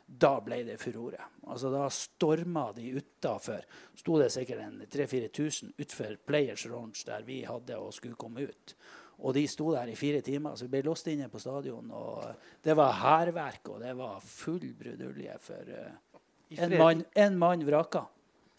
Da 0.09 0.39
ble 0.41 0.63
det 0.65 0.79
furore. 0.81 1.21
Altså, 1.49 1.69
da 1.73 1.83
storma 1.93 2.71
de 2.73 2.95
utafor. 2.97 3.65
Sto 3.97 4.17
det 4.21 4.31
sikkert 4.33 4.63
en 4.63 4.79
3000-4000 4.89 5.75
utfor 5.77 6.15
Players 6.25 6.65
Lounge 6.69 7.05
der 7.05 7.25
vi 7.27 7.43
hadde 7.45 7.77
og 7.77 7.93
skulle 7.93 8.17
komme 8.17 8.47
ut. 8.49 8.75
Og 9.19 9.35
de 9.35 9.43
sto 9.51 9.69
der 9.75 9.91
i 9.91 9.97
fire 9.99 10.21
timer. 10.25 10.55
Så 10.55 10.65
vi 10.65 10.73
ble 10.77 10.85
låst 10.87 11.09
inne 11.11 11.29
på 11.29 11.41
stadion. 11.41 11.91
Og 11.91 12.23
det 12.65 12.77
var 12.77 12.97
hærverk, 13.03 13.69
og 13.69 13.81
det 13.83 13.93
var 13.97 14.21
full 14.23 14.71
brudulje 14.79 15.35
for 15.43 15.73
uh, 15.75 16.23
en, 16.57 16.77
mann, 16.77 17.03
en 17.13 17.37
mann 17.37 17.65
vraka. 17.67 18.07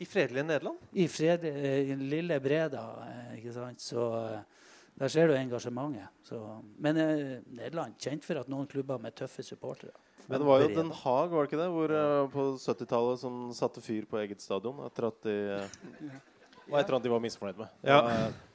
I 0.00 0.08
fredelige 0.08 0.46
Nederland? 0.48 0.78
I 0.96 1.06
fred, 1.12 1.44
i 1.44 1.96
lille 1.98 2.38
Breda, 2.40 2.84
eh, 3.06 3.34
ikke 3.38 3.52
sant. 3.52 3.82
Så 3.84 4.06
eh, 4.16 4.68
der 5.00 5.12
ser 5.12 5.28
du 5.28 5.36
engasjementet. 5.36 6.08
Så, 6.24 6.40
men 6.80 7.00
eh, 7.00 7.34
Nederland 7.52 7.98
kjent 8.00 8.24
for 8.24 8.40
at 8.40 8.48
noen 8.48 8.68
klubber 8.70 9.00
med 9.02 9.16
tøffe 9.18 9.44
supportere. 9.44 9.92
Men 10.30 10.40
det 10.40 10.46
var 10.46 10.62
jo. 10.62 10.68
Den 10.76 10.92
Haag, 11.02 11.32
var 11.32 11.44
det 11.44 11.50
ikke 11.50 11.62
det? 11.62 11.70
Hvor, 11.74 11.96
eh, 12.00 12.26
på 12.32 12.48
70-tallet 12.64 13.22
som 13.24 13.40
satte 13.56 13.84
fyr 13.84 14.08
på 14.08 14.20
eget 14.22 14.44
stadion 14.44 14.80
etter 14.86 15.10
at 15.10 15.20
de 15.26 15.36
var 16.70 16.80
et 16.80 16.86
eller 16.86 16.96
annet 16.96 17.08
de 17.08 17.12
var 17.12 17.22
misfornøyd 17.24 17.60
med. 17.60 17.76
Ja. 17.86 18.00
Eh, 18.06 18.46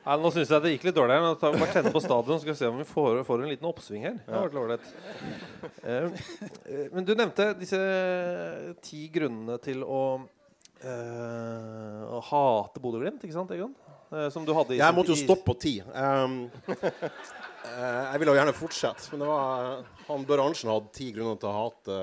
Nei, 0.00 0.14
nå 0.16 0.30
syns 0.32 0.48
jeg 0.48 0.64
det 0.64 0.70
gikk 0.72 0.84
litt 0.88 0.96
dårlig 0.96 1.12
her. 1.18 1.24
Nå 1.26 1.34
tar 1.36 1.52
vi 1.52 1.60
bare 1.60 1.74
tenne 1.76 1.90
på 1.92 2.00
stadion, 2.00 2.38
skal 2.40 2.54
vi 2.54 2.58
se 2.58 2.68
om 2.70 2.78
vi 2.80 2.86
får, 2.88 3.18
får 3.28 3.42
en 3.44 3.50
liten 3.52 3.68
oppsving 3.68 4.06
her. 4.08 4.14
Det 4.24 4.62
var. 4.62 4.84
Eh, 5.84 6.22
eh, 6.64 6.86
men 6.94 7.04
du 7.04 7.12
nevnte 7.12 7.50
disse 7.60 7.80
ti 8.86 9.02
grunnene 9.12 9.58
til 9.60 9.84
å, 9.84 10.00
eh, 10.84 12.02
å 12.10 12.20
hate 12.30 12.82
Bodø-Glimt, 12.82 13.24
ikke 13.24 13.36
sant, 13.36 13.52
Egon? 13.56 13.72
Uh, 14.10 14.26
som 14.34 14.42
du 14.42 14.50
hadde 14.56 14.74
i 14.74 14.80
Jeg 14.80 14.94
måtte 14.96 15.12
jo 15.14 15.18
stoppe 15.20 15.52
på 15.52 15.54
ti. 15.62 15.72
Um, 15.94 16.40
uh, 16.66 16.80
jeg 18.10 18.20
ville 18.22 18.32
jo 18.32 18.38
gjerne 18.40 18.54
fortsette, 18.58 19.06
men 19.12 19.22
det 19.22 19.28
var, 19.30 19.84
han 20.08 20.24
Børre 20.26 20.46
Arntzen 20.48 20.72
hadde 20.72 20.90
ti 20.96 21.12
grunner 21.14 21.38
til 21.38 21.50
å 21.50 21.54
hate 21.54 21.98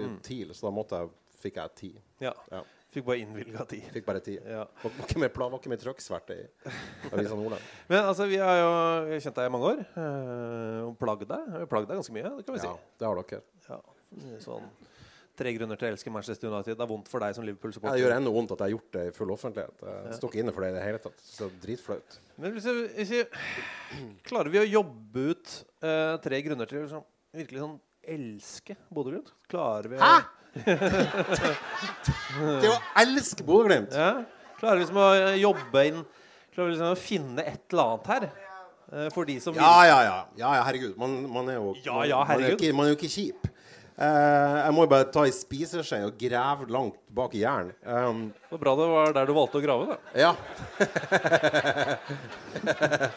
uh, 0.00 0.04
TIL, 0.24 0.54
så 0.56 0.70
da 0.70 0.72
måtte 0.74 1.02
jeg, 1.02 1.12
fikk 1.42 1.58
jeg 1.60 1.76
ti. 1.76 1.90
Ja. 2.24 2.32
Ja. 2.52 2.62
Fikk 2.90 3.04
bare 3.06 3.20
innvilga 3.22 3.64
ti. 3.70 3.78
Fikk 3.94 4.06
bare 4.08 4.22
ti. 4.24 4.34
Ja. 4.40 4.64
Var, 4.80 4.94
var 4.96 5.06
ikke 5.06 5.20
mer, 5.22 5.30
plan, 5.34 5.52
var 5.52 5.60
ikke 5.60 5.70
mer 5.70 5.82
trøkksverte 5.84 6.34
i 6.40 6.46
Avisa 7.12 7.36
Nordland. 7.38 7.68
Men 7.92 8.08
altså, 8.08 8.26
vi 8.30 8.40
har 8.42 8.56
jo 8.58 9.20
kjent 9.22 9.36
deg 9.36 9.46
i 9.46 9.52
mange 9.54 9.74
år. 9.74 9.84
Uh, 9.94 10.78
og 10.88 10.96
plagd 10.98 11.28
deg. 11.30 11.52
Plagd 11.70 11.86
deg 11.92 12.00
ganske 12.00 12.16
mye, 12.16 12.32
det 12.40 12.46
kan 12.48 12.56
vi 12.56 12.64
Ja, 12.64 12.72
si. 12.72 12.94
det 12.98 13.10
har 13.10 13.20
dere. 13.20 13.44
Ja. 13.68 13.82
Sånn 14.42 14.66
Tre 15.40 15.52
grunner 15.56 15.78
til 15.80 15.88
å 15.88 15.90
elske 15.94 16.10
Manchester 16.12 16.50
United. 16.50 16.76
Det 16.76 16.84
er 16.84 16.90
vondt 16.90 17.06
for 17.08 17.24
deg 17.24 17.36
som 17.36 17.44
Liverpool-supporter. 17.46 17.96
det 17.96 18.04
gjør 18.04 18.16
ennå 18.18 18.32
vondt 18.34 18.50
at 18.52 18.60
jeg 18.60 18.68
har 18.68 18.74
gjort 18.74 18.96
det 18.96 19.04
i 19.08 19.12
full 19.16 19.30
offentlighet. 19.32 19.84
Jeg 19.88 20.18
står 20.18 20.32
ikke 20.32 20.42
inne 20.42 20.52
for 20.56 20.66
det 20.66 20.72
i 20.72 20.76
det 20.76 20.82
hele 20.84 21.00
tatt. 21.00 21.22
Så 21.24 21.48
dritflaut. 21.62 22.18
Men 22.40 22.56
hvis 22.56 23.12
jeg, 23.14 23.28
klarer 24.28 24.52
vi 24.52 24.60
å 24.60 24.66
jobbe 24.68 25.24
ut 25.32 25.54
uh, 25.84 26.18
tre 26.24 26.42
grunner 26.44 26.68
til 26.68 26.82
å 26.82 26.84
liksom, 26.84 27.06
virkelig 27.40 27.64
sånn 27.64 27.78
elske 28.16 28.76
Bodø-Glimt? 28.92 29.32
Klarer 29.50 29.88
vi 29.92 29.96
å 29.96 30.04
Hæ?! 30.04 30.20
Det 32.60 32.70
å 32.70 32.76
elske 33.00 33.46
Bodø-Glimt! 33.46 33.96
Ja. 33.96 34.12
Klarer 34.60 34.80
vi 34.80 34.84
liksom 34.84 35.00
å 35.00 35.10
eh, 35.16 35.36
jobbe 35.40 35.84
inn 35.88 36.00
Klarer 36.50 36.66
vi 36.66 36.72
liksom 36.74 36.90
å 36.90 36.98
finne 36.98 37.44
et 37.46 37.62
eller 37.70 37.92
annet 37.94 38.08
her? 38.12 38.26
eh, 38.92 39.08
for 39.14 39.28
de 39.28 39.38
som 39.40 39.56
Ja, 39.56 39.86
ja, 39.86 39.98
ja. 40.04 40.18
ja, 40.36 40.54
ja 40.58 40.64
herregud. 40.66 40.96
Man, 40.98 41.22
man 41.30 41.48
er 41.48 41.60
jo 41.60 41.74
Ja, 41.84 42.02
ja, 42.04 42.24
Man, 42.24 42.42
er 42.42 42.54
jo 42.54 42.58
ikke, 42.58 42.72
man 42.76 42.88
er 42.88 42.94
jo 42.94 42.98
ikke 42.98 43.12
kjip. 43.12 43.48
Eh, 44.00 44.58
jeg 44.64 44.72
må 44.72 44.86
jo 44.86 44.88
bare 44.94 45.04
ta 45.12 45.26
ei 45.28 45.32
spiseskje 45.34 45.98
og 46.08 46.14
grave 46.20 46.64
langt 46.72 46.96
bak 47.12 47.34
i 47.36 47.42
jern. 47.42 47.68
Um, 47.84 48.22
Det 48.32 48.54
var 48.54 48.62
bra 48.62 48.72
det 48.78 48.86
var 48.88 49.12
der 49.18 49.28
du 49.28 49.34
valgte 49.36 49.60
å 49.60 49.64
grave, 49.64 49.84
da. 49.90 49.96
ja. 50.16 50.32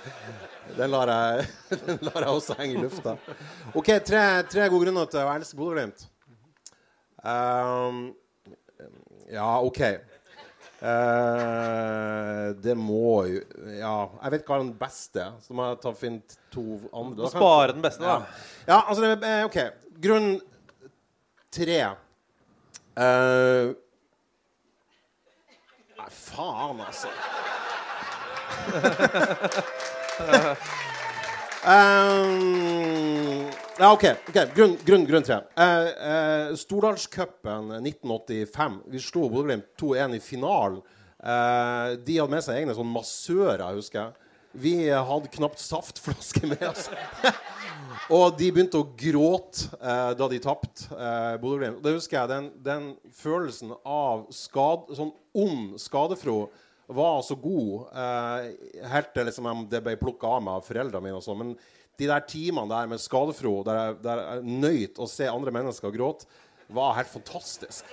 den, 0.78 0.92
lar 0.92 1.14
jeg, 1.14 1.48
den 1.88 2.04
lar 2.10 2.28
jeg 2.28 2.34
også 2.34 2.60
henge 2.60 2.76
i 2.76 2.84
lufta. 2.84 3.16
OK, 3.72 3.94
tre, 4.04 4.26
tre 4.52 4.68
gode 4.68 4.84
grunner 4.90 5.08
til 5.08 5.24
å 5.24 5.32
elske 5.38 5.62
Bodø-Glimt. 5.62 6.04
Um, 7.24 8.10
ja, 9.32 9.50
OK. 9.64 9.86
Uh, 10.84 12.52
det 12.60 12.74
må 12.76 13.24
jo 13.30 13.40
Ja, 13.72 14.10
jeg 14.26 14.34
vet 14.34 14.50
hva 14.50 14.58
er 14.58 14.66
den 14.66 14.76
beste. 14.76 15.32
Så 15.40 15.56
må 15.56 15.72
jeg 15.72 15.80
ta 15.86 15.96
finne 15.96 16.42
to 16.52 16.82
andre. 16.92 17.32
Spare 17.32 17.72
den 17.72 17.86
beste, 17.86 18.04
da. 18.04 18.20
Ja, 18.20 18.74
ja 18.74 18.82
altså 18.84 19.08
det, 19.08 19.22
eh, 19.24 19.46
OK. 19.48 19.62
Grunn 20.04 20.34
tre 21.54 21.80
uh, 21.86 23.74
Nei, 25.98 26.10
faen, 26.10 26.82
altså. 26.84 27.12
Um, 31.64 33.46
ja, 33.80 33.92
OK. 33.94 34.04
ok, 34.28 34.40
Grunn, 34.56 34.76
grunn, 34.84 35.06
grunn 35.08 35.24
tre. 35.24 35.40
Uh, 35.56 35.64
uh, 35.64 36.56
Stordalscupen 36.60 37.72
1985. 37.78 38.82
Vi 38.92 39.04
slo 39.06 39.30
Bodø-Glimt 39.30 39.70
2-1 39.80 40.18
i 40.18 40.22
finalen. 40.24 40.82
Uh, 41.24 41.96
de 42.04 42.18
hadde 42.20 42.34
med 42.34 42.44
seg 42.44 42.60
egne 42.60 42.76
sånn 42.76 42.92
massører, 42.92 43.70
husker 43.78 44.02
jeg. 44.02 44.23
Vi 44.54 44.76
hadde 44.90 45.32
knapt 45.34 45.62
saftflaske 45.62 46.46
med 46.46 46.64
oss. 46.68 46.90
og 48.14 48.36
de 48.38 48.52
begynte 48.54 48.78
å 48.78 48.86
gråte 48.98 49.70
eh, 49.80 50.12
da 50.20 50.28
de 50.30 50.40
tapte 50.44 50.94
eh. 50.94 51.72
Det 51.82 51.96
husker 51.96 52.20
jeg. 52.20 52.30
Den, 52.30 52.52
den 52.62 52.92
følelsen 53.18 53.74
av 53.82 54.28
skad, 54.34 54.92
sånn 54.94 55.14
ond 55.34 55.80
skadefro 55.82 56.46
var 56.94 57.24
så 57.26 57.38
god 57.40 57.96
eh, 57.98 58.50
helt 58.92 59.14
til 59.16 59.26
liksom, 59.30 59.50
det 59.72 59.82
ble 59.82 59.96
plukka 59.98 60.36
av 60.36 60.44
meg 60.46 60.60
av 60.60 60.68
foreldrene 60.68 61.08
mine. 61.08 61.18
og 61.18 61.26
sånn. 61.26 61.42
Men 61.42 61.56
de 61.98 62.10
der 62.10 62.26
timene 62.30 62.70
der 62.70 62.90
med 62.92 63.02
skadefro, 63.02 63.60
der 63.66 63.80
jeg, 63.80 64.00
der 64.06 64.24
jeg 64.24 64.58
nøyt 64.68 65.02
å 65.02 65.10
se 65.10 65.30
andre 65.30 65.54
mennesker 65.56 65.94
gråte, 65.94 66.30
var 66.74 66.96
helt 67.00 67.10
fantastisk. 67.10 67.90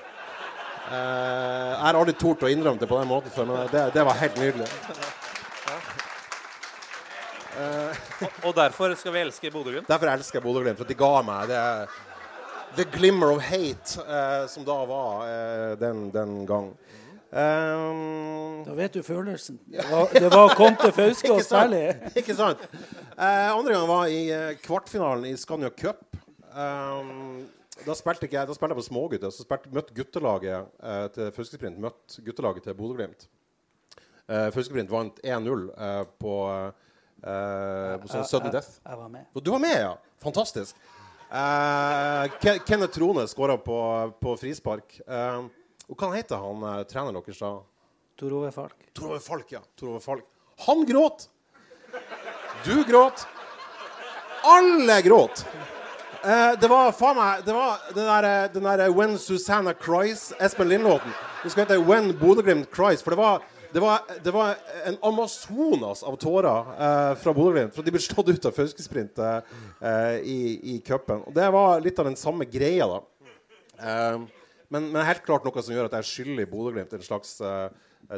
Eh, 0.91 1.71
jeg 1.71 1.81
har 1.87 1.97
aldri 1.97 2.17
tort 2.19 2.45
å 2.45 2.53
innrømme 2.53 2.81
det 2.81 2.89
på 2.91 3.01
den 3.01 3.11
måten 3.11 3.33
før, 3.33 3.49
men 3.49 3.73
det, 3.73 3.89
det 3.97 4.05
var 4.05 4.21
helt 4.21 4.41
nydelig. 4.41 4.69
Og, 7.59 7.97
og 8.47 8.55
derfor 8.57 8.95
skal 8.99 9.15
vi 9.15 9.25
elske 9.25 9.51
Bodø-Glimt? 9.51 9.89
Derfor 9.89 10.13
elsker 10.13 10.39
jeg 10.39 10.47
Bodø-Glimt. 10.47 10.79
For 10.79 10.87
at 10.87 10.93
de 10.93 10.99
ga 11.01 11.13
meg 11.27 11.51
det 11.51 11.65
The 12.79 12.85
glimmer 12.87 13.33
of 13.35 13.43
hate 13.43 13.99
eh, 13.99 14.45
som 14.47 14.63
da 14.63 14.77
var 14.87 15.25
eh, 15.27 15.73
den, 15.81 16.05
den 16.15 16.45
gang. 16.47 16.69
Um, 17.31 18.63
Da 18.67 18.75
vet 18.75 18.95
du 18.95 19.03
følelsen. 19.07 19.59
Det 19.71 19.85
var, 19.91 20.09
det 20.15 20.31
var 20.31 20.55
til 20.55 20.93
Fauske 20.93 21.33
og 21.37 21.43
særlig. 21.43 21.83
Ikke 22.19 22.35
sant? 22.35 22.63
Eh, 23.19 23.51
andre 23.51 23.75
gang 23.75 23.89
var 23.89 24.07
i 24.07 24.21
eh, 24.31 24.55
kvartfinalen 24.63 25.27
i 25.31 25.37
Scania 25.37 25.71
Cup. 25.71 26.17
Um, 26.55 27.47
da 27.87 27.95
spilte 27.95 28.27
ikke 28.27 28.35
jeg 28.35 28.49
Da 28.49 28.55
spilte 28.57 28.75
jeg 28.75 28.81
på 28.81 28.87
smågutter. 28.89 29.31
Så 29.31 29.47
spilte, 29.47 29.71
møtte 29.75 29.95
guttelaget 29.95 30.71
eh, 30.83 31.07
til 31.15 31.31
Fauskesprint 31.37 31.79
møtte 31.81 32.23
guttelaget 32.27 32.67
til 32.67 32.79
Bodø-Glimt. 32.79 33.29
Eh, 34.31 34.49
Fauskesprint 34.55 34.91
vant 34.91 35.23
1-0 35.23 35.69
eh, 35.75 36.03
på, 36.23 36.35
eh, 36.51 36.90
på 37.23 38.09
sånn 38.11 38.25
sudden 38.29 38.53
death. 38.55 38.79
Jeg, 38.81 38.91
jeg 38.93 38.99
var 39.03 39.09
med. 39.13 39.27
Du 39.45 39.51
var 39.53 39.63
med, 39.63 39.77
ja! 39.81 39.95
Fantastisk. 40.23 40.77
Eh, 41.31 42.29
Ke- 42.43 42.59
Kenneth 42.67 42.95
Trone 42.97 43.27
skåra 43.31 43.57
på, 43.63 43.79
på 44.21 44.37
frispark. 44.41 45.01
Eh, 45.07 45.43
og 45.91 45.99
hva 45.99 46.13
heter 46.15 46.39
han 46.43 46.65
treneren 46.91 47.19
deres, 47.21 47.39
da? 47.43 47.53
Tor 48.21 48.33
Ove 48.37 48.51
Falk. 48.55 48.77
Tor 48.95 49.13
Ove 49.15 49.21
Falk, 49.25 49.53
ja. 49.53 49.61
Tor 49.79 49.95
Ove 49.95 50.01
Falk. 50.05 50.25
Han 50.67 50.85
gråt! 50.89 51.29
Du 52.65 52.85
gråt. 52.85 53.27
Alle 54.45 55.01
gråt. 55.03 55.45
Eh, 56.25 56.53
det 56.61 56.69
var 56.69 56.91
faen 56.93 57.17
meg 57.17 57.45
Det 57.47 57.55
var 57.57 57.79
den 57.95 58.05
der, 58.05 58.27
eh, 58.29 58.49
den 58.53 58.67
der 58.69 58.91
When 58.93 59.17
Susanna 59.19 59.73
Cries, 59.73 60.33
Espen 60.39 60.69
Lindlåten. 60.69 61.13
Den 61.43 61.51
skal 61.51 61.65
hete 61.65 61.79
When 61.81 62.13
Bodø-Glimt 62.21 62.69
Cries. 62.71 63.03
For 63.03 63.11
det 63.15 63.21
var, 63.23 63.41
det, 63.73 63.81
var, 63.83 64.01
det 64.25 64.33
var 64.35 64.57
en 64.87 64.97
amazonas 65.03 66.03
av 66.07 66.17
tårer 66.23 66.71
eh, 66.75 67.13
fra 67.23 67.35
Bodø-Glimt. 67.37 67.75
For 67.77 67.87
de 67.87 67.93
ble 67.95 68.03
slått 68.03 68.29
ut 68.33 68.49
av 68.51 68.57
Fauskesprint 68.57 69.19
eh, 69.19 69.53
eh, 69.81 70.17
i, 70.27 70.39
i 70.75 70.79
cupen. 70.87 71.23
Og 71.27 71.35
det 71.37 71.47
var 71.55 71.81
litt 71.85 71.99
av 72.03 72.09
den 72.11 72.19
samme 72.21 72.45
greia, 72.51 72.87
da. 72.91 73.01
Eh, 73.81 74.19
men, 74.71 74.91
men 74.93 75.03
helt 75.07 75.23
klart 75.27 75.47
noe 75.47 75.63
som 75.65 75.75
gjør 75.75 75.89
at 75.91 75.97
jeg 76.01 76.11
skylder 76.11 76.51
Bodø-Glimt 76.51 76.93
en 76.99 77.03
slags 77.07 77.37
eh, 77.43 77.69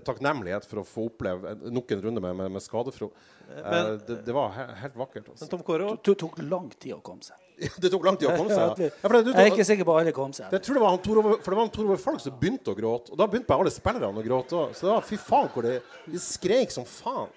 takknemlighet 0.07 0.65
for 0.69 0.81
å 0.83 0.87
få 0.89 1.07
oppleve 1.11 1.53
en- 1.55 1.69
nok 1.77 1.91
en 1.97 2.03
runde 2.07 2.21
med, 2.25 2.37
med, 2.39 2.53
med 2.59 2.65
skadefro. 2.65 3.11
Eh, 3.49 3.63
Men- 3.71 3.99
det, 4.09 4.19
det 4.27 4.35
var 4.37 4.53
he 4.57 4.67
helt 4.83 4.97
vakkert. 5.01 5.29
Også. 5.33 5.45
Men 5.45 5.53
Tom 5.57 5.63
Kåre 5.67 5.93
Det 6.05 6.17
tok 6.21 6.39
lang 6.49 6.71
tid 6.79 6.95
å 6.97 7.01
komme 7.05 7.25
seg. 7.27 7.37
Det 7.83 7.91
tok 7.93 8.05
lang 8.07 8.19
tid 8.21 8.29
å 8.31 8.37
komme 8.37 8.55
seg. 8.57 8.83
Ja, 9.03 9.07
for 9.07 9.17
det, 9.17 9.23
du, 9.27 9.31
Jeg 9.33 9.47
er 9.47 9.53
ikke 9.53 9.67
sikker 9.69 9.89
på 9.89 9.97
alle 10.01 10.15
kom 10.17 10.35
seg. 10.37 10.51
jeg 10.55 10.65
tror 10.67 10.79
det 10.79 10.83
var 10.85 10.95
han 10.95 11.03
Tor 11.07 11.21
Ove, 11.23 11.37
for 11.43 11.49
det 11.55 11.59
var 11.61 11.67
han 11.69 11.75
Tor 11.77 11.89
Ove 11.89 11.99
Falk 12.03 12.25
som 12.25 12.37
begynte 12.41 12.75
å 12.75 12.79
gråte. 12.79 13.15
Og 13.15 13.21
da 13.21 13.29
begynte 13.31 13.51
bare 13.51 13.67
alle 13.67 13.75
spillerne 13.75 14.23
å 14.23 14.27
gråte 14.27 14.59
òg. 14.59 14.75
Så 14.79 14.89
det 14.89 14.93
var 14.95 15.07
fy 15.07 15.19
faen 15.21 15.49
hvor 15.55 15.69
de, 15.69 15.79
de 16.11 16.23
skreik 16.23 16.75
som 16.75 16.89
faen. 16.89 17.31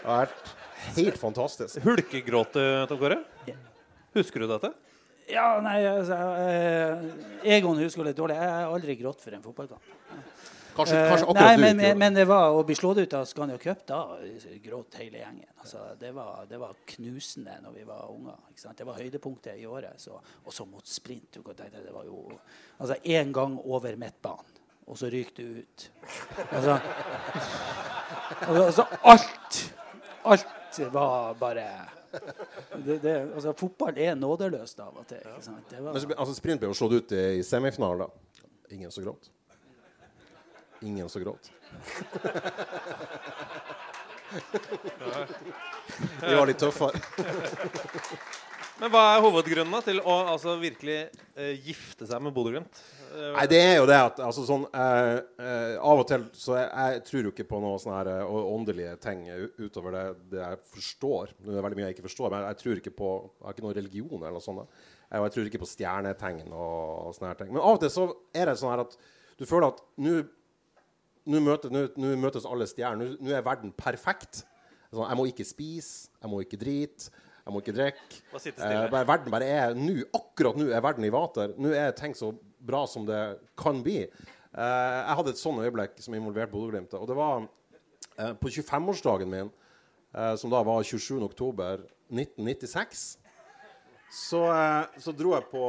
Det 0.00 0.04
har 0.06 0.28
vært 0.28 0.52
helt 0.96 1.18
fantastisk. 1.20 1.80
Hulkegråt 1.84 2.56
Tom 2.90 3.00
Kåre? 3.00 3.20
Husker 4.16 4.42
du 4.42 4.48
dette? 4.50 4.72
Ja, 5.30 5.60
nei, 5.62 5.78
altså, 5.86 6.16
eh, 6.42 7.52
Egon 7.56 7.78
husker 7.78 8.02
litt 8.08 8.18
dårlig. 8.18 8.34
Jeg 8.40 8.50
har 8.50 8.72
aldri 8.74 8.96
grått 8.98 9.20
for 9.22 9.36
en 9.36 9.44
fotballkamp. 9.44 9.92
Kanskje, 10.76 10.96
Eh, 10.96 11.08
kanskje 11.10 11.26
akkurat 11.26 11.40
nei, 11.42 11.56
men, 11.58 11.78
du, 11.78 11.98
men, 11.98 12.14
det. 12.14 12.24
var 12.28 12.54
å 12.54 12.62
bli 12.66 12.74
slått 12.78 12.98
ut 13.02 13.14
av 13.14 13.24
Scania 13.28 13.58
Cup, 13.58 13.82
da 13.88 14.00
gråt 14.62 14.94
hele 15.00 15.18
gjengen. 15.18 15.48
Altså, 15.58 15.82
det, 16.00 16.12
var, 16.16 16.46
det 16.50 16.60
var 16.60 16.76
knusende 16.94 17.58
når 17.64 17.76
vi 17.76 17.84
var 17.88 18.06
unger. 18.12 18.38
Ikke 18.50 18.62
sant? 18.62 18.78
Det 18.78 18.86
var 18.88 19.00
høydepunktet 19.00 19.58
i 19.60 19.66
året. 19.66 20.00
Så, 20.00 20.20
og 20.44 20.54
så 20.54 20.66
mot 20.68 20.86
sprint. 20.86 21.40
Det 21.40 21.92
var 21.94 22.04
jo 22.08 22.24
altså 22.78 22.96
én 23.04 23.32
gang 23.32 23.58
over 23.64 23.96
midtbanen, 24.00 24.60
og 24.86 24.98
så 24.98 25.10
ryker 25.12 25.42
du 25.42 25.60
ut. 25.62 25.90
Altså, 26.50 26.78
altså, 28.46 28.62
altså 28.64 28.86
alt 29.04 29.62
Alt 30.24 30.78
var 30.92 31.34
bare 31.40 31.64
det, 32.84 32.98
det, 33.02 33.14
altså, 33.34 33.52
Fotball 33.56 33.98
er 33.98 34.14
nådeløst 34.14 34.80
av 34.82 34.96
og 35.00 35.06
til. 35.08 35.22
Ikke 35.22 35.44
sant? 35.44 35.64
Det 35.70 35.82
var, 35.82 35.94
Men 35.94 36.16
altså, 36.16 36.34
Sprint 36.36 36.60
ble 36.60 36.70
jo 36.70 36.76
slått 36.76 36.96
ut 36.98 37.14
i, 37.16 37.22
i 37.38 37.44
semifinalen. 37.46 38.06
da. 38.06 38.44
Ingen 38.74 38.92
som 38.92 39.04
gråt. 39.04 39.30
Ingen 40.80 41.08
som 41.08 41.22
gråt. 41.22 41.50
De 46.20 46.34
var 46.36 46.46
litt 46.46 46.60
tøffere. 46.60 47.00
Men 48.80 48.88
hva 48.94 49.02
er 49.12 49.20
hovedgrunnen 49.20 49.82
til 49.84 49.98
å 50.00 50.14
altså, 50.32 50.54
virkelig 50.60 51.02
uh, 51.36 51.52
gifte 51.66 52.06
seg 52.08 52.22
med 52.24 52.32
Bodø-Glimt? 52.32 52.80
Uh, 53.10 53.34
Nei, 53.34 53.44
det 53.50 53.58
er 53.60 53.74
jo 53.76 53.88
det 53.90 53.98
at 53.98 54.22
altså, 54.24 54.44
sånn, 54.48 54.64
uh, 54.72 55.18
eh, 55.42 55.74
Av 55.76 56.00
og 56.00 56.06
til 56.08 56.24
så 56.32 56.56
jeg, 56.56 56.70
jeg 56.70 57.02
tror 57.10 57.26
jo 57.26 57.32
ikke 57.34 57.48
på 57.50 57.60
noen 57.60 57.82
sånne 57.82 57.98
her, 57.98 58.10
eh, 58.14 58.38
åndelige 58.54 58.94
ting 59.02 59.26
utover 59.58 59.96
det, 59.96 60.04
det 60.32 60.40
jeg 60.40 60.60
forstår. 60.78 61.34
Det 61.44 61.58
er 61.58 61.66
veldig 61.66 61.80
mye 61.80 61.88
jeg 61.90 61.98
ikke 61.98 62.06
forstår, 62.06 62.32
men 62.32 62.46
jeg 62.46 62.60
tror 62.62 62.80
ikke 62.80 62.96
på 63.02 63.12
Jeg 63.26 63.44
har 63.44 63.56
ikke 63.56 63.66
noen 63.66 63.78
religion 63.82 64.16
eller 64.16 64.36
noe 64.38 64.46
sånt. 64.46 64.82
Jeg, 65.10 65.24
jeg 65.26 65.36
tror 65.36 65.50
ikke 65.50 65.62
på 65.66 65.72
stjernetegn 65.74 66.48
og, 66.48 66.82
og 67.10 67.16
sånne 67.18 67.34
her 67.34 67.40
ting. 67.42 67.52
Men 67.52 67.64
av 67.64 67.76
og 67.76 67.84
til 67.84 67.92
så 67.98 68.06
er 68.32 68.48
det 68.48 68.58
sånn 68.62 68.72
her 68.72 68.84
at 68.86 68.96
du 69.40 69.44
føler 69.48 69.74
at 69.74 69.84
nå 70.00 70.20
nå 71.30 71.40
møtes, 72.20 72.46
alle 72.48 72.66
stjerner. 72.68 73.16
Nå, 73.20 73.30
er 73.34 73.44
verden 73.46 73.72
perfekt. 73.76 74.44
Sånn, 74.90 75.06
jeg 75.06 75.16
må 75.20 75.24
ikke 75.30 75.46
spise, 75.46 76.08
jeg 76.18 76.28
må 76.32 76.36
ikke 76.42 76.58
drite, 76.60 77.10
jeg 77.44 77.52
må 77.54 77.58
ikke 77.62 77.76
drikke. 77.76 78.20
Eh, 78.50 78.96
verden 78.96 79.30
bare 79.32 79.46
er 79.46 79.74
nå, 79.78 79.94
Akkurat 80.16 80.56
nå 80.58 80.64
er 80.70 80.82
verden 80.84 81.04
i 81.06 81.14
vater. 81.14 81.48
Nå 81.60 81.68
er 81.76 81.90
ting 81.98 82.14
så 82.18 82.28
bra 82.60 82.86
som 82.90 83.06
det 83.08 83.22
kan 83.58 83.82
bli. 83.86 84.00
Eh, 84.02 84.08
jeg 84.58 85.16
hadde 85.20 85.32
et 85.34 85.40
sånn 85.40 85.62
øyeblikk 85.62 85.94
som 86.02 86.14
involverte 86.18 86.54
Bodø-Glimt. 86.54 86.92
Og 86.98 87.06
det 87.10 87.16
var 87.18 87.34
eh, 87.44 88.34
på 88.40 88.46
25-årsdagen 88.50 89.28
min, 89.30 89.50
eh, 90.14 90.34
som 90.40 90.48
da 90.52 90.58
var 90.66 90.78
27.10.1996. 90.86 93.20
Så, 94.10 94.42
eh, 94.50 94.84
så 94.98 95.14
dro 95.14 95.36
jeg 95.36 95.46
på, 95.52 95.64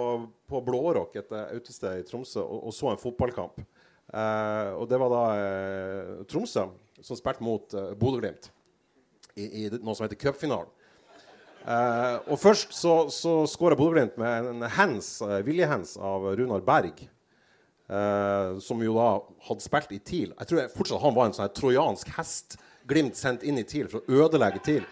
på 0.50 0.62
Blårock, 0.66 1.14
et 1.22 1.30
eh, 1.38 1.54
utested 1.60 2.02
i 2.02 2.08
Tromsø, 2.08 2.42
og, 2.42 2.64
og 2.70 2.74
så 2.74 2.90
en 2.90 3.02
fotballkamp. 3.02 3.62
Eh, 4.12 4.72
og 4.76 4.90
det 4.92 5.00
var 5.00 5.12
da 5.14 5.24
eh, 5.40 6.16
Tromsø 6.28 6.68
som 7.02 7.18
spilte 7.18 7.42
mot 7.42 7.72
uh, 7.74 7.94
Bodø-Glimt 7.98 8.52
i, 9.34 9.46
i 9.46 9.62
noe 9.80 9.96
som 9.96 10.06
heter 10.06 10.20
cupfinalen. 10.22 10.70
Og 12.30 12.38
først 12.38 12.76
så, 12.78 12.94
så 13.10 13.40
skåra 13.50 13.78
Bodø-Glimt 13.78 14.20
med 14.22 14.50
en 14.52 14.68
hands, 14.76 15.16
viljehands 15.46 15.96
av 15.98 16.28
Runar 16.38 16.62
Berg. 16.66 17.02
som 18.62 18.84
jo 18.86 18.94
da 18.96 19.08
hadde 19.48 19.66
spilt 19.66 19.96
i 19.98 20.00
TIL. 20.00 20.36
Jeg 20.38 20.50
tror 20.50 20.62
jeg 20.62 20.74
fortsatt 20.76 21.02
han 21.02 21.16
var 21.16 21.30
en 21.30 21.36
sånn 21.38 21.56
trojansk 21.58 22.14
hest 22.20 22.60
Glimt 22.90 23.18
sendt 23.18 23.44
inn 23.44 23.58
i 23.58 23.66
TIL 23.66 23.90
for 23.90 24.06
å 24.06 24.26
ødelegge 24.26 24.62
TIL. 24.66 24.86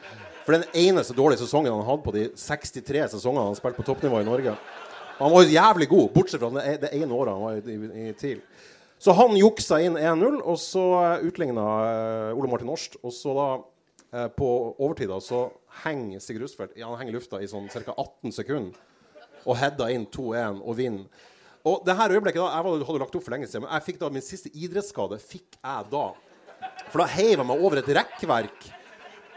For 0.46 0.58
den 0.58 0.66
eneste 0.74 1.14
dårlige 1.14 1.44
sesongen 1.44 1.74
han 1.74 1.86
hadde 1.86 2.06
på 2.06 2.16
de 2.16 2.26
63 2.38 3.06
sesongene 3.14 3.52
han 3.52 3.58
spilte 3.58 3.78
på 3.78 3.86
toppnivå 3.86 4.24
i 4.24 4.28
Norge. 4.28 4.58
Han 5.20 5.34
var 5.34 5.46
jo 5.46 5.54
jævlig 5.54 5.90
god, 5.92 6.12
bortsett 6.16 6.42
fra 6.42 6.66
det 6.82 6.90
ene 6.96 7.14
året 7.14 7.34
han 7.36 7.44
var 7.44 7.60
i, 7.60 7.76
i, 7.76 8.08
i 8.10 8.14
TIL. 8.18 8.42
Så 9.00 9.16
han 9.16 9.38
juksa 9.40 9.80
inn 9.80 9.96
1-0, 9.96 10.42
og 10.44 10.58
så 10.60 10.84
utligna 11.24 11.64
uh, 11.64 12.38
Ole 12.38 12.52
Martin 12.52 12.72
Årst. 12.74 12.98
Og 13.00 13.14
så 13.16 13.36
da 13.38 13.48
eh, 14.12 14.28
på 14.36 14.50
overtida 14.76 15.22
så 15.24 15.46
henger 15.86 16.20
Sigurd 16.24 16.44
Rustfeldt 16.44 16.76
ja, 16.76 16.90
han 16.90 17.00
henger 17.00 17.16
i 17.16 17.20
lufta 17.20 17.40
i 17.40 17.48
sånn 17.48 17.70
ca. 17.72 17.94
18 17.96 18.36
sekunder 18.36 18.86
og 19.48 19.56
heada 19.56 19.88
inn 19.94 20.04
2-1 20.12 20.60
og 20.60 20.76
vinner. 20.76 21.28
Og 21.68 21.84
det 21.88 21.96
her 21.96 22.12
øyeblikket 22.16 22.42
da, 22.42 22.50
Jeg 22.50 22.66
hadde 22.66 23.00
lagt 23.04 23.16
opp 23.16 23.24
for 23.24 23.36
lenge 23.36 23.48
siden, 23.48 23.66
men 23.66 23.74
jeg 23.76 23.86
fikk 23.88 24.02
da 24.02 24.10
min 24.12 24.26
siste 24.26 24.52
idrettsskade 24.52 25.20
fikk 25.24 25.56
jeg 25.60 25.88
da. 25.92 26.06
For 26.90 27.04
da 27.04 27.08
heiv 27.14 27.38
jeg 27.38 27.48
meg 27.48 27.64
over 27.64 27.80
et 27.80 27.94
rekkverk 28.00 28.68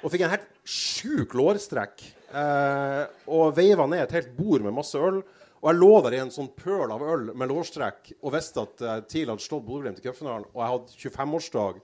og 0.03 0.11
fikk 0.11 0.25
en 0.27 0.35
helt 0.35 0.49
sjuk 0.67 1.37
lårstrekk. 1.39 2.03
Eh, 2.33 3.03
og 3.31 3.55
veiva 3.55 3.87
ned 3.91 4.03
et 4.07 4.17
helt 4.17 4.33
bord 4.35 4.65
med 4.65 4.75
masse 4.75 4.99
øl. 4.99 5.21
Og 5.63 5.69
jeg 5.71 5.79
lå 5.79 5.91
der 6.03 6.17
i 6.17 6.21
en 6.25 6.33
sånn 6.35 6.49
pøl 6.59 6.91
av 6.91 7.03
øl 7.07 7.29
med 7.39 7.53
lårstrekk 7.53 8.09
og 8.19 8.33
visste 8.35 8.65
at 8.65 8.83
jeg 8.83 9.05
tidligere 9.07 9.37
hadde 9.37 9.45
slått 9.45 9.67
Bodø-Glimt 9.69 10.01
i 10.01 10.03
cupfinalen. 10.03 10.49
Og 10.51 10.59
jeg 10.59 10.73
hadde 10.73 10.97
25-årsdag, 11.05 11.79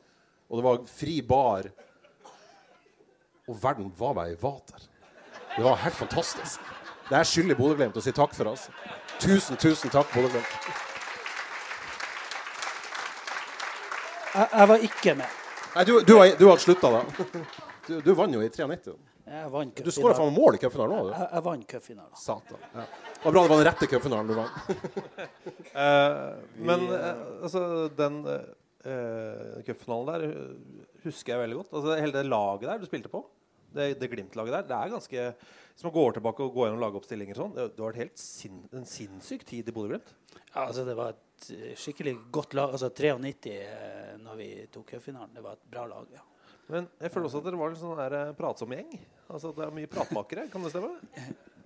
og 0.48 0.58
det 0.58 0.64
var 0.66 0.80
fri 0.90 1.14
bar. 1.22 1.68
Og 3.46 3.60
verden 3.62 3.92
var 4.00 4.16
meg 4.18 4.34
i 4.34 4.40
vater. 4.40 4.88
Det 5.54 5.62
var 5.62 5.78
helt 5.84 5.94
fantastisk. 5.94 6.74
Det 7.08 7.20
er 7.20 7.30
skyldig 7.30 7.56
Bodø-Glimt 7.60 7.96
å 7.96 8.02
si 8.02 8.14
takk 8.16 8.34
for 8.34 8.50
oss. 8.50 8.66
Tusen, 9.22 9.54
tusen 9.62 9.94
takk, 9.94 10.10
Bodø-Glimt. 10.10 10.58
jeg, 14.34 14.48
jeg 14.52 14.68
var 14.72 14.88
ikke 14.90 15.14
med. 15.22 15.38
Nei, 15.76 15.84
du, 15.84 15.94
du, 16.02 16.14
du 16.38 16.44
hadde 16.48 16.62
slutta 16.64 16.90
da. 16.98 17.04
Du, 17.86 17.94
du 18.04 18.10
vant 18.18 18.34
jo 18.34 18.42
i 18.42 18.50
93. 18.50 18.98
Jeg 19.28 19.50
vant 19.52 19.82
Du 19.84 19.90
skåra 19.92 20.16
faen 20.16 20.34
mål 20.34 20.56
i 20.56 20.60
cupfinalen 20.62 20.94
òg, 20.96 21.08
du. 21.08 21.12
Jeg, 21.14 21.28
jeg 21.34 21.44
vant 21.48 21.66
cupfinalen. 21.72 22.18
Satan. 22.18 22.66
Ja. 22.74 22.84
Det 23.18 23.24
var 23.24 23.34
bra 23.34 23.42
det 23.42 23.52
var 23.52 23.60
den 23.60 23.68
rette 23.68 23.88
cupfinalen 23.90 24.30
du 24.30 24.36
vant. 24.38 24.54
uh, 25.74 26.38
men 26.70 26.86
uh, 26.90 27.08
altså, 27.46 27.62
den 27.98 28.20
uh, 28.28 29.58
cupfinalen 29.66 30.12
der 30.12 31.02
husker 31.04 31.34
jeg 31.34 31.42
veldig 31.44 31.60
godt. 31.62 31.74
Altså, 31.74 31.98
hele 32.00 32.16
det 32.16 32.24
laget 32.28 32.68
der 32.70 32.80
du 32.82 32.88
spilte 32.88 33.12
på, 33.12 33.24
det, 33.76 33.90
det 34.00 34.10
Glimt-laget 34.12 34.54
der, 34.54 34.68
det 34.68 34.76
er 34.76 34.92
ganske 34.94 35.24
Hvis 35.36 35.84
man 35.84 35.92
går 35.92 36.16
tilbake 36.16 36.42
og 36.42 36.54
går 36.54 36.68
gjennom 36.68 36.84
lagoppstillinger 36.86 37.36
sånn, 37.36 37.52
det, 37.56 37.66
det 37.76 37.84
var 37.84 37.92
et 37.92 38.02
helt 38.06 38.22
sin, 38.22 38.62
en 38.72 38.88
sinnssyk 38.88 39.44
tid 39.46 39.68
i 39.68 39.74
Bodø-Glimt. 39.74 40.14
Ja, 40.54 40.64
altså 40.64 40.86
det 40.88 40.96
var 40.98 41.12
et 41.12 41.50
skikkelig 41.78 42.16
godt 42.34 42.56
lag. 42.58 42.72
Altså 42.74 42.88
93 42.90 43.52
eh, 43.52 44.16
når 44.24 44.40
vi 44.40 44.48
tok 44.72 44.94
cupfinalen. 44.94 45.36
Det 45.36 45.44
var 45.44 45.58
et 45.58 45.68
bra 45.70 45.84
lag, 45.90 46.08
ja. 46.16 46.24
Men 46.68 46.88
jeg 47.00 47.12
føler 47.12 47.28
også 47.28 47.40
at 47.40 47.46
dere 47.48 47.60
var 47.60 47.72
en 47.72 47.80
sånn 47.80 48.00
der 48.00 48.16
eh, 48.18 48.34
pratsom 48.36 48.74
gjeng. 48.76 48.90
Altså 49.28 49.52
at 49.52 49.60
Det 49.60 49.66
er 49.66 49.76
mye 49.78 49.90
pratmakere, 49.90 50.48
kan 50.52 50.64
det 50.64 50.72
stemme? 50.74 50.92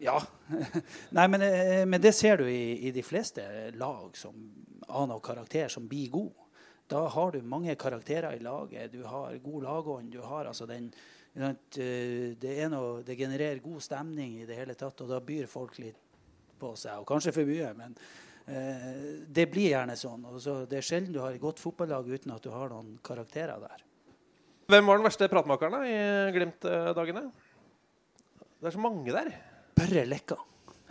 Ja. 0.03 0.19
Nei, 1.17 1.27
men, 1.31 1.47
eh, 1.47 1.83
men 1.87 2.03
det 2.03 2.15
ser 2.15 2.43
du 2.43 2.47
i, 2.51 2.89
i 2.89 2.95
de 2.95 3.03
fleste 3.07 3.45
lag 3.79 4.15
som 4.19 4.39
aner 4.89 5.23
karakter 5.25 5.69
som 5.73 5.89
blir 5.91 6.11
god. 6.13 6.31
Da 6.93 7.07
har 7.09 7.33
du 7.33 7.43
mange 7.43 7.75
karakterer 7.75 8.37
i 8.37 8.43
laget. 8.43 8.93
Du 8.93 9.05
har 9.05 9.37
god 9.43 9.63
lagånd. 9.63 10.13
Du 10.13 10.21
har 10.21 10.47
altså 10.51 10.67
den 10.67 10.91
eh, 11.35 12.35
det, 12.39 12.57
noe, 12.71 13.03
det 13.07 13.17
genererer 13.17 13.63
god 13.65 13.83
stemning 13.83 14.41
i 14.43 14.49
det 14.49 14.59
hele 14.59 14.77
tatt, 14.79 15.01
og 15.01 15.11
da 15.11 15.21
byr 15.25 15.49
folk 15.51 15.79
litt 15.81 15.99
på 16.61 16.75
seg. 16.79 17.01
Og 17.01 17.09
kanskje 17.09 17.35
for 17.35 17.49
mye, 17.49 17.71
men 17.79 17.97
eh, 18.47 18.91
det 19.27 19.49
blir 19.51 19.73
gjerne 19.73 19.97
sånn. 19.99 20.29
Så 20.43 20.63
det 20.71 20.83
er 20.83 20.91
sjelden 20.93 21.15
du 21.15 21.23
har 21.25 21.35
et 21.35 21.43
godt 21.43 21.63
fotballag 21.63 22.11
uten 22.13 22.35
at 22.35 22.45
du 22.45 22.53
har 22.55 22.71
noen 22.75 22.99
karakterer 23.03 23.63
der. 23.63 23.87
Hvem 24.71 24.87
var 24.87 25.01
den 25.01 25.07
verste 25.07 25.29
pratmakeren 25.31 25.75
da, 25.75 25.81
i 25.87 25.97
Glimt-dagene? 26.35 27.25
Det 28.63 28.71
er 28.71 28.75
så 28.77 28.83
mange 28.83 29.11
der. 29.11 29.33
Børre 29.75 30.05
Lekka. 30.07 30.37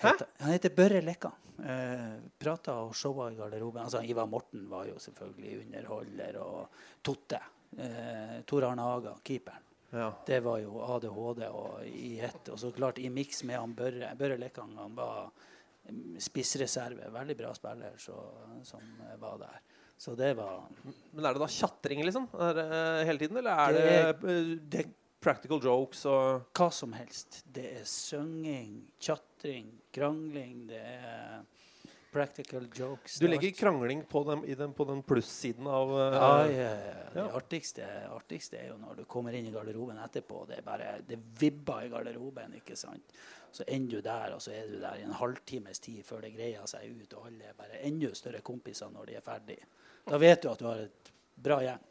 Heter, 0.02 0.28
han 0.42 0.56
heter 0.56 0.74
Børre 0.76 1.02
Lekka. 1.06 1.32
Eh, 1.62 2.16
prata 2.42 2.74
og 2.84 2.96
showa 2.98 3.30
i 3.32 3.38
garderoben. 3.38 3.84
Altså, 3.84 4.02
Ivar 4.04 4.28
Morten 4.28 4.66
var 4.70 4.88
jo 4.90 4.98
selvfølgelig 5.00 5.60
underholder. 5.66 6.40
Og 6.42 7.04
Totte. 7.06 7.40
Eh, 7.78 8.42
Tor 8.48 8.68
Arne 8.68 8.88
Haga, 8.88 9.14
keeperen. 9.24 9.68
Ja. 9.92 10.10
Det 10.26 10.40
var 10.44 10.60
jo 10.64 10.82
ADHD 10.96 11.46
og 11.48 11.86
i 11.88 12.20
ett. 12.24 12.50
Og 12.50 12.60
så 12.60 12.72
klart 12.76 13.00
i 13.00 13.10
miks 13.10 13.44
med 13.48 13.60
han 13.60 13.76
Børre. 13.78 14.14
Børre 14.18 14.40
Lekkan 14.42 14.76
han 14.80 14.96
var 14.98 15.30
mm, 15.90 16.18
spissreserve. 16.20 17.12
Veldig 17.14 17.38
bra 17.38 17.54
spiller 17.56 17.96
så, 18.00 18.18
som 18.68 18.84
var 19.22 19.38
der. 19.46 19.62
Så 20.02 20.16
det 20.18 20.34
var 20.34 20.64
Men 21.12 21.26
er 21.26 21.36
det 21.36 21.44
da 21.44 21.48
tjatring 21.52 22.02
liksom? 22.08 22.26
Det, 22.34 22.64
eh, 22.66 23.04
hele 23.06 23.22
tiden, 23.22 23.38
eller 23.38 23.54
er 23.54 23.74
Det 23.74 23.84
det, 24.26 24.62
det, 24.74 24.86
practical 25.22 25.62
jokes 25.62 26.06
og 26.10 26.48
Hva 26.58 26.72
som 26.74 26.96
helst. 26.98 27.44
Det 27.46 27.68
er 27.78 27.84
synging, 27.86 28.88
tjatring, 28.98 29.68
krangling. 29.94 30.64
Det 30.72 30.82
er 30.82 31.44
practical 32.12 32.66
jokes. 32.74 33.20
Du 33.22 33.28
er 33.28 33.36
legger 33.36 33.54
krangling 33.56 34.02
på 34.10 34.24
den, 34.28 34.42
i 34.50 34.56
den, 34.58 34.74
på 34.74 34.88
den 34.90 35.04
plussiden 35.06 35.70
av 35.70 35.94
uh, 35.94 36.02
Ja, 36.16 36.32
ja, 36.50 36.72
ja. 36.88 37.04
Det 37.14 37.28
artigste, 37.38 37.86
artigste 38.10 38.58
er 38.58 38.72
jo 38.72 38.80
når 38.82 39.04
du 39.04 39.06
kommer 39.06 39.38
inn 39.38 39.48
i 39.48 39.54
garderoben 39.54 40.02
etterpå. 40.02 40.48
Det 40.50 40.58
er 40.60 40.66
bare, 40.66 40.96
det 41.08 41.22
vibber 41.40 41.86
i 41.86 41.94
garderoben. 41.94 42.58
ikke 42.58 42.80
sant? 42.80 43.14
Så 43.52 43.66
ender 43.68 44.00
du 44.00 44.02
der, 44.06 44.34
og 44.36 44.42
så 44.42 44.54
er 44.56 44.68
du 44.72 44.78
der 44.80 45.00
i 45.02 45.04
en 45.04 45.12
halvtimes 45.20 45.80
tid 45.84 46.04
før 46.08 46.22
det 46.24 46.34
greier 46.38 46.64
seg 46.72 46.86
ut. 47.02 47.14
Og 47.20 47.26
alle 47.28 47.50
er 47.52 47.58
bare 47.58 47.82
enda 47.88 48.14
større 48.16 48.40
kompiser 48.48 48.92
når 48.94 49.10
de 49.12 49.18
er 49.20 49.26
ferdig. 49.26 49.58
Da 50.08 50.18
vet 50.22 50.42
du 50.46 50.50
at 50.54 50.60
du 50.62 50.70
har 50.70 50.86
et 50.86 51.12
bra 51.36 51.58
gjeng. 51.66 51.82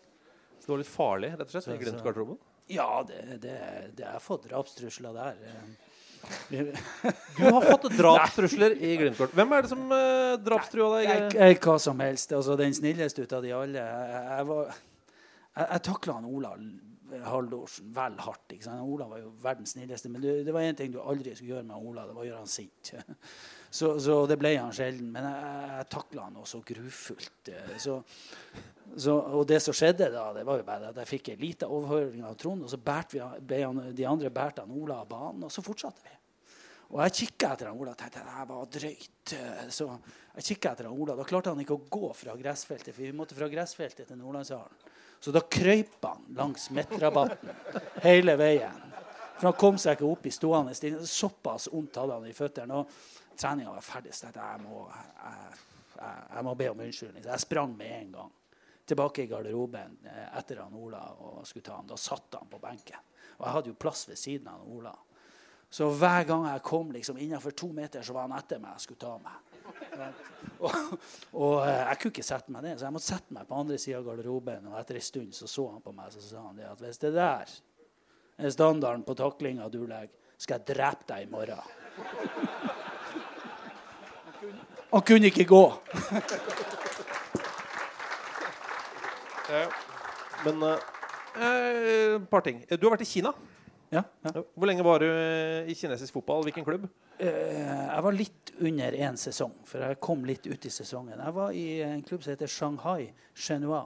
Så 0.61 0.67
det 0.67 0.73
var 0.75 0.81
litt 0.83 0.93
farlig, 0.95 1.31
rett 1.37 1.45
og 1.47 1.53
slett, 1.55 1.65
Så- 1.69 1.75
i 1.77 1.85
Glimt-garderoben? 1.85 2.39
Ja, 2.71 3.03
det, 3.03 3.21
det, 3.43 3.55
det 3.99 4.05
er 4.07 4.19
fått 4.23 4.45
drapstrusler 4.49 5.13
der. 5.17 5.39
Eh, 5.51 5.71
Du 7.37 7.45
har 7.47 7.65
fått 7.65 7.87
drapstrusler 7.99 8.75
i 8.79 8.93
Glimt-kort. 9.01 9.33
Hvem 9.35 9.53
er 9.57 9.63
det 9.65 9.71
som 9.73 9.85
uh, 9.91 10.37
drapstrua 10.45 10.99
deg? 10.99 11.09
Jeg, 11.09 11.33
jeg, 11.41 11.59
hva 11.65 11.79
som 11.81 12.01
helst. 12.05 12.33
Altså, 12.37 12.57
den 12.61 12.75
snilleste 12.77 13.25
ut 13.25 13.33
av 13.37 13.43
de 13.45 13.53
alle. 13.57 13.83
Jeg, 13.85 14.23
jeg, 14.31 14.47
var- 14.53 14.71
jeg, 14.71 15.67
jeg 15.73 15.83
takla 15.89 16.19
Ola 16.31 16.53
Haldorsen 17.27 17.91
vel 17.95 18.17
hardt. 18.23 18.53
Ikke 18.55 18.67
sant? 18.69 18.83
Ola 18.87 19.07
var 19.11 19.21
jo 19.23 19.33
verdens 19.43 19.75
snilleste. 19.77 20.11
Men 20.13 20.23
det, 20.25 20.35
det 20.47 20.55
var 20.55 20.67
én 20.67 20.77
ting 20.79 20.93
du 20.95 21.01
aldri 21.03 21.35
skulle 21.35 21.57
gjøre 21.57 21.67
med 21.69 21.89
Ola. 21.91 22.07
Det 22.09 22.15
var 22.17 22.25
å 22.25 22.29
gjøre 22.29 22.43
han 22.45 22.53
sint. 22.59 22.93
Så, 23.71 23.93
så 24.03 24.15
det 24.27 24.35
ble 24.41 24.51
han 24.59 24.73
sjelden. 24.75 25.13
Men 25.15 25.29
jeg, 25.29 25.51
jeg 25.77 25.85
takla 25.93 26.25
han 26.27 26.39
også 26.41 26.59
grufullt. 26.67 27.51
eh, 27.55 27.77
Så, 27.79 28.01
så, 28.99 29.15
og 29.39 29.45
det 29.47 29.61
som 29.63 29.77
skjedde 29.79 30.09
da, 30.11 30.25
det 30.35 30.43
var 30.49 30.59
jo 30.59 30.65
bare 30.67 30.89
at 30.91 30.97
jeg 30.99 31.07
fikk 31.13 31.29
en 31.37 31.45
liten 31.45 31.71
overhøring 31.71 32.25
av 32.27 32.35
Trond, 32.41 32.65
og 32.67 32.73
så 32.73 32.81
vi, 33.15 33.21
han- 33.63 33.93
de 33.95 34.09
andre 34.11 34.33
bærte 34.35 34.65
han 34.65 34.75
Ola 34.75 34.97
av 35.05 35.13
banen, 35.13 35.45
og 35.47 35.55
så 35.55 35.63
fortsatte 35.63 36.03
vi. 36.03 36.17
Og 36.91 36.99
jeg 37.05 37.15
kikka 37.21 37.53
etter 37.55 37.71
han 37.71 37.79
Ola 37.79 37.93
og 37.95 38.01
tenkte 38.01 38.25
det 38.27 38.49
var 38.51 38.67
drøyt. 38.75 39.35
Så 39.71 39.87
jeg 40.35 40.49
etter 40.73 40.89
han 40.91 40.99
Ola. 40.99 41.15
Da 41.15 41.27
klarte 41.29 41.53
han 41.55 41.63
ikke 41.63 41.77
å 41.79 41.85
gå 41.87 42.11
fra 42.19 42.35
gressfeltet, 42.41 42.91
for 42.97 43.05
vi 43.07 43.15
måtte 43.15 43.39
fra 43.39 43.47
gressfeltet 43.53 44.11
til 44.11 44.19
Nordlandshallen. 44.19 44.90
Så 45.21 45.33
da 45.37 45.43
krøyp 45.45 46.01
han 46.07 46.25
langs 46.37 46.71
midtrabatten 46.73 47.51
hele 48.05 48.37
veien. 48.41 48.87
For 49.37 49.51
han 49.51 49.59
kom 49.61 49.79
seg 49.81 49.97
ikke 49.97 50.09
opp 50.09 50.27
i 50.29 50.33
stående 50.33 50.75
stilling. 50.77 51.05
Såpass 51.07 51.69
vondt 51.73 51.97
hadde 52.01 52.17
han 52.17 52.29
i 52.29 52.37
føttene. 52.37 52.81
Og 52.81 53.37
treninga 53.41 53.73
var 53.73 53.85
ferdig, 53.85 54.13
så 54.17 54.29
jeg 54.33 54.63
må, 54.65 54.83
jeg, 54.89 55.61
jeg, 55.97 56.25
jeg 56.35 56.45
må 56.45 56.55
be 56.57 56.69
om 56.73 56.83
unnskyldning. 56.85 57.25
Så 57.25 57.33
jeg 57.33 57.45
sprang 57.47 57.77
med 57.77 57.95
en 57.99 58.13
gang 58.19 58.35
tilbake 58.91 59.23
i 59.23 59.31
garderoben 59.31 60.01
eh, 60.05 60.27
etter 60.39 60.65
han 60.65 60.75
Ola 60.75 61.05
og 61.23 61.47
skulle 61.47 61.69
ta 61.69 61.77
han. 61.79 61.89
Da 61.89 61.97
satt 62.01 62.41
han 62.41 62.49
på 62.51 62.59
benken. 62.63 63.09
Og 63.39 63.47
jeg 63.47 63.55
hadde 63.55 63.73
jo 63.73 63.79
plass 63.81 64.09
ved 64.09 64.19
siden 64.19 64.49
av 64.51 64.59
han 64.59 64.73
Ola. 64.77 64.95
Så 65.71 65.87
hver 65.95 66.25
gang 66.27 66.49
jeg 66.49 66.65
kom 66.67 66.91
liksom 66.91 67.21
innenfor 67.23 67.55
to 67.55 67.71
meter, 67.73 68.03
så 68.03 68.17
var 68.17 68.27
han 68.27 68.35
etter 68.41 68.59
meg 68.59 68.75
og 68.75 68.83
skulle 68.83 69.05
ta 69.05 69.15
meg. 69.23 69.50
Og, 70.61 70.75
og 71.33 71.55
eh, 71.65 71.79
jeg 71.89 71.99
kunne 72.01 72.13
ikke 72.13 72.25
sette 72.27 72.53
meg 72.53 72.65
ned, 72.67 72.79
så 72.79 72.87
jeg 72.87 72.93
måtte 72.93 73.09
sette 73.09 73.33
meg 73.37 73.47
på 73.49 73.59
andre 73.63 73.79
sida 73.81 74.01
av 74.01 74.09
garderoben. 74.11 74.67
Og 74.69 74.79
etter 74.81 74.99
en 74.99 75.07
stund 75.07 75.37
så 75.37 75.49
så 75.49 75.67
han 75.71 75.85
på 75.85 75.95
meg 75.97 76.13
så 76.13 76.25
sa 76.25 76.43
han 76.45 76.59
det 76.59 76.67
at 76.69 76.83
hvis 76.85 77.01
det 77.01 77.13
der 77.17 77.55
er 78.41 78.53
standarden 78.53 79.05
på 79.07 79.17
taklinga 79.17 79.69
du 79.73 79.83
legger, 79.87 80.13
skal 80.41 80.61
jeg 80.61 80.75
drepe 80.75 81.09
deg 81.09 81.27
i 81.27 81.31
morgen. 81.33 81.65
Han 84.91 85.03
kunne 85.07 85.29
ikke 85.29 85.45
gå. 85.49 85.65
Men 90.45 90.63
eh, 90.65 92.15
et 92.17 92.29
par 92.31 92.45
ting. 92.47 92.63
Du 92.69 92.87
har 92.89 92.97
vært 92.97 93.05
i 93.05 93.11
Kina. 93.11 93.35
Ja, 93.91 94.05
Hvor 94.23 94.69
lenge 94.71 94.85
var 94.87 95.03
du 95.03 95.09
eh, 95.11 95.67
i 95.67 95.75
kinesisk 95.75 96.15
fotball? 96.15 96.45
Hvilken 96.47 96.65
klubb? 96.65 96.85
Eh, 97.19 97.57
jeg 97.59 98.03
var 98.07 98.15
litt 98.15 98.53
under 98.63 98.95
én 98.95 99.17
sesong, 99.19 99.57
for 99.67 99.83
jeg 99.83 99.99
kom 99.99 100.23
litt 100.29 100.47
ut 100.47 100.67
i 100.67 100.71
sesongen. 100.71 101.19
Jeg 101.19 101.35
var 101.35 101.57
i 101.59 101.65
en 101.83 102.05
klubb 102.07 102.23
som 102.23 102.31
heter 102.31 102.51
Shanghai 102.51 103.09
Chenua. 103.35 103.83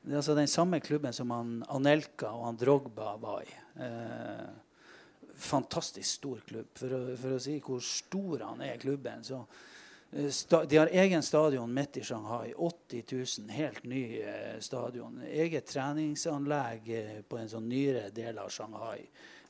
Det 0.00 0.14
er 0.14 0.20
altså 0.20 0.36
den 0.38 0.48
samme 0.48 0.78
klubben 0.80 1.12
som 1.12 1.34
han 1.34 1.56
Anelka 1.68 2.30
og 2.30 2.44
han 2.46 2.60
Drogba 2.60 3.16
var 3.18 3.42
i. 3.42 3.56
Eh, 3.82 5.26
fantastisk 5.34 6.20
stor 6.20 6.46
klubb. 6.46 6.70
For 6.78 6.94
å, 6.94 7.02
for 7.18 7.34
å 7.34 7.42
si 7.42 7.56
hvor 7.58 7.82
stor 7.82 8.46
han 8.46 8.62
er, 8.68 8.78
klubben, 8.78 9.26
så 9.26 9.42
eh, 10.14 10.30
De 10.70 10.78
har 10.78 10.94
egen 11.02 11.26
stadion 11.26 11.74
midt 11.74 11.98
i 11.98 12.04
Shanghai. 12.06 12.54
80 12.54 13.02
000, 13.18 13.50
helt 13.58 13.82
ny 13.82 14.04
stadion. 14.62 15.18
Eget 15.26 15.74
treningsanlegg 15.74 16.94
på 17.26 17.42
en 17.42 17.50
sånn 17.50 17.68
nyere 17.68 18.06
del 18.14 18.38
av 18.38 18.54
Shanghai. 18.54 19.02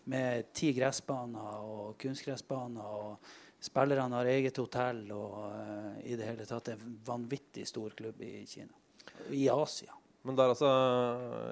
Med 0.04 0.52
ti 0.56 0.72
gressbaner 0.76 1.64
og 1.66 1.96
kunstgressbaner. 2.00 2.82
og 2.82 3.60
Spillerne 3.60 4.16
har 4.16 4.30
eget 4.32 4.56
hotell 4.56 5.02
og 5.12 5.34
uh, 5.52 5.96
i 6.00 6.16
det 6.16 6.30
hele 6.30 6.46
tatt 6.48 6.72
en 6.72 6.94
vanvittig 7.04 7.66
stor 7.68 7.92
klubb 7.96 8.22
i 8.24 8.46
Kina. 8.48 8.72
I 9.36 9.48
Asia. 9.52 9.92
Men 10.24 10.36
det 10.36 10.44
er 10.44 10.52
altså 10.52 10.70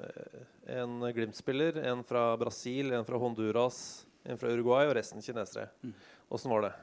eh, 0.05 0.41
en 0.77 0.99
Glimt-spiller, 1.13 1.79
en 1.89 2.03
fra 2.05 2.35
Brasil, 2.37 2.91
en 2.93 3.05
fra 3.05 3.17
Honduras, 3.17 3.79
en 4.29 4.37
fra 4.37 4.51
Uruguay 4.53 4.89
og 4.89 4.93
resten 4.97 5.23
kinesere. 5.25 5.71
Åssen 6.29 6.53
var 6.53 6.67
det? 6.67 6.73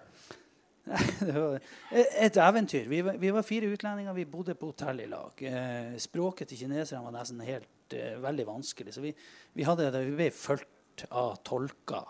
det 1.26 1.34
var 1.34 1.60
et 1.90 2.36
eventyr. 2.36 2.88
Vi 2.90 3.00
var, 3.06 3.18
vi 3.18 3.30
var 3.34 3.46
fire 3.46 3.70
utlendinger. 3.74 4.14
Vi 4.14 4.24
bodde 4.30 4.54
på 4.54 4.70
hotell 4.70 5.02
i 5.02 5.08
lag. 5.10 5.42
Eh, 5.42 5.96
språket 6.02 6.50
til 6.50 6.64
kineserne 6.64 7.02
var 7.06 7.14
nesten 7.14 7.42
helt 7.46 7.94
eh, 7.94 8.14
veldig 8.22 8.46
vanskelig. 8.46 8.94
Så 8.94 9.02
vi, 9.02 9.14
vi, 9.54 9.66
hadde, 9.66 9.90
vi 9.96 10.14
ble 10.14 10.30
fulgt 10.34 10.70
av 11.10 11.36
tolker 11.46 12.08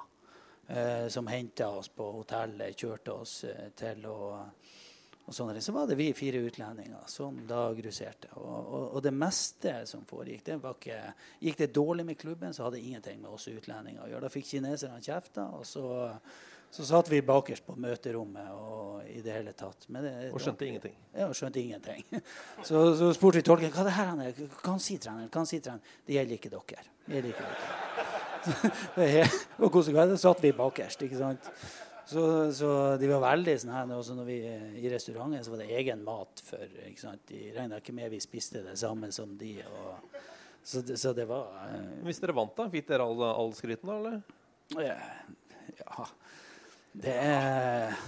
eh, 0.69 1.07
som 1.09 1.27
henta 1.27 1.69
oss 1.79 1.89
på 1.89 2.11
hotellet, 2.21 2.77
kjørte 2.79 3.13
oss 3.13 3.45
eh, 3.45 3.69
til 3.77 4.07
og, 4.11 4.67
og 5.27 5.35
sånn. 5.35 5.55
Så 5.63 5.75
var 5.75 5.89
det 5.91 5.99
vi 5.99 6.11
fire 6.17 6.43
utlendinger 6.47 7.07
som 7.11 7.39
da 7.49 7.69
gruserte. 7.77 8.33
Og, 8.39 8.57
og, 8.57 8.89
og 8.97 9.07
det 9.07 9.15
meste 9.15 9.79
som 9.91 10.07
foregikk, 10.09 10.45
det 10.51 10.61
var 10.63 10.79
ikke 10.79 11.01
Gikk 11.47 11.63
det 11.63 11.73
dårlig 11.75 12.07
med 12.09 12.21
klubben, 12.21 12.55
så 12.55 12.67
hadde 12.67 12.81
det 12.81 12.91
ingenting 12.91 13.23
med 13.23 13.33
oss 13.33 13.49
utlendinger 13.53 14.05
å 14.05 14.11
gjøre. 14.11 14.27
Da 14.27 14.35
fikk 14.35 14.53
kineserne 14.55 15.03
kjefta, 15.05 15.51
og 15.57 15.67
så 15.69 15.87
så 16.71 16.85
satt 16.85 17.09
vi 17.09 17.23
bakerst 17.25 17.65
på 17.67 17.77
møterommet 17.81 18.51
og 18.53 19.07
i 19.09 19.23
det 19.25 19.33
hele 19.33 19.53
tatt. 19.57 19.87
Men 19.89 20.05
det, 20.05 20.13
Og 20.35 20.43
skjønte 20.43 20.67
ingenting. 20.67 20.97
Ja, 21.15 21.29
skjønte 21.33 21.63
ingenting. 21.63 22.03
Så, 22.69 22.83
så 22.99 23.13
spurte 23.15 23.41
vi 23.41 23.47
tolken 23.47 23.73
hva 23.73 23.85
det 23.87 23.95
her 23.97 24.11
er. 24.27 24.41
Hva 24.59 24.75
han 24.75 24.83
sier 24.83 25.01
treneren? 25.01 25.31
Hva 25.31 25.45
han 25.45 25.49
sier 25.49 25.63
treneren? 25.65 25.95
Det 26.05 26.17
gjelder 26.19 26.37
ikke 26.37 26.53
dere. 26.53 26.87
Det 27.07 27.15
gjelder 27.17 27.33
ikke 27.33 27.47
dere. 27.47 28.16
Og 29.63 29.73
konsekvent 29.75 30.17
satt 30.21 30.43
vi 30.45 30.55
bakerst, 30.57 31.05
ikke 31.07 31.19
sant. 31.21 31.51
Så, 32.07 32.23
så, 32.55 32.71
de 33.01 33.09
var 33.11 33.25
veldig 33.25 33.57
sånn 33.59 33.73
her 33.75 33.89
også 33.97 34.15
når 34.15 34.29
vi 34.29 34.37
I 34.79 34.91
restauranten 34.93 35.43
så 35.43 35.51
var 35.51 35.65
det 35.65 35.73
egen 35.75 36.05
mat 36.07 36.43
for 36.47 36.77
ikke 36.87 37.03
sant? 37.03 37.25
De 37.27 37.49
regna 37.51 37.81
ikke 37.83 37.97
med 37.97 38.13
vi 38.13 38.21
spiste 38.23 38.63
det 38.63 38.77
samme 38.79 39.11
som 39.15 39.33
de. 39.41 39.57
Og, 39.67 40.21
så, 40.63 40.85
det, 40.87 41.01
så 41.03 41.11
det 41.17 41.27
var 41.27 41.51
eh, 41.65 42.05
Hvis 42.07 42.23
dere 42.23 42.37
vant, 42.37 42.55
da? 42.55 42.69
Fikk 42.71 42.87
dere 42.93 43.09
all, 43.09 43.25
all 43.27 43.51
skryten, 43.59 43.91
da? 43.91 43.99
eller? 43.99 44.87
Ja. 45.75 46.07
Det 46.97 47.19
er 47.27 47.99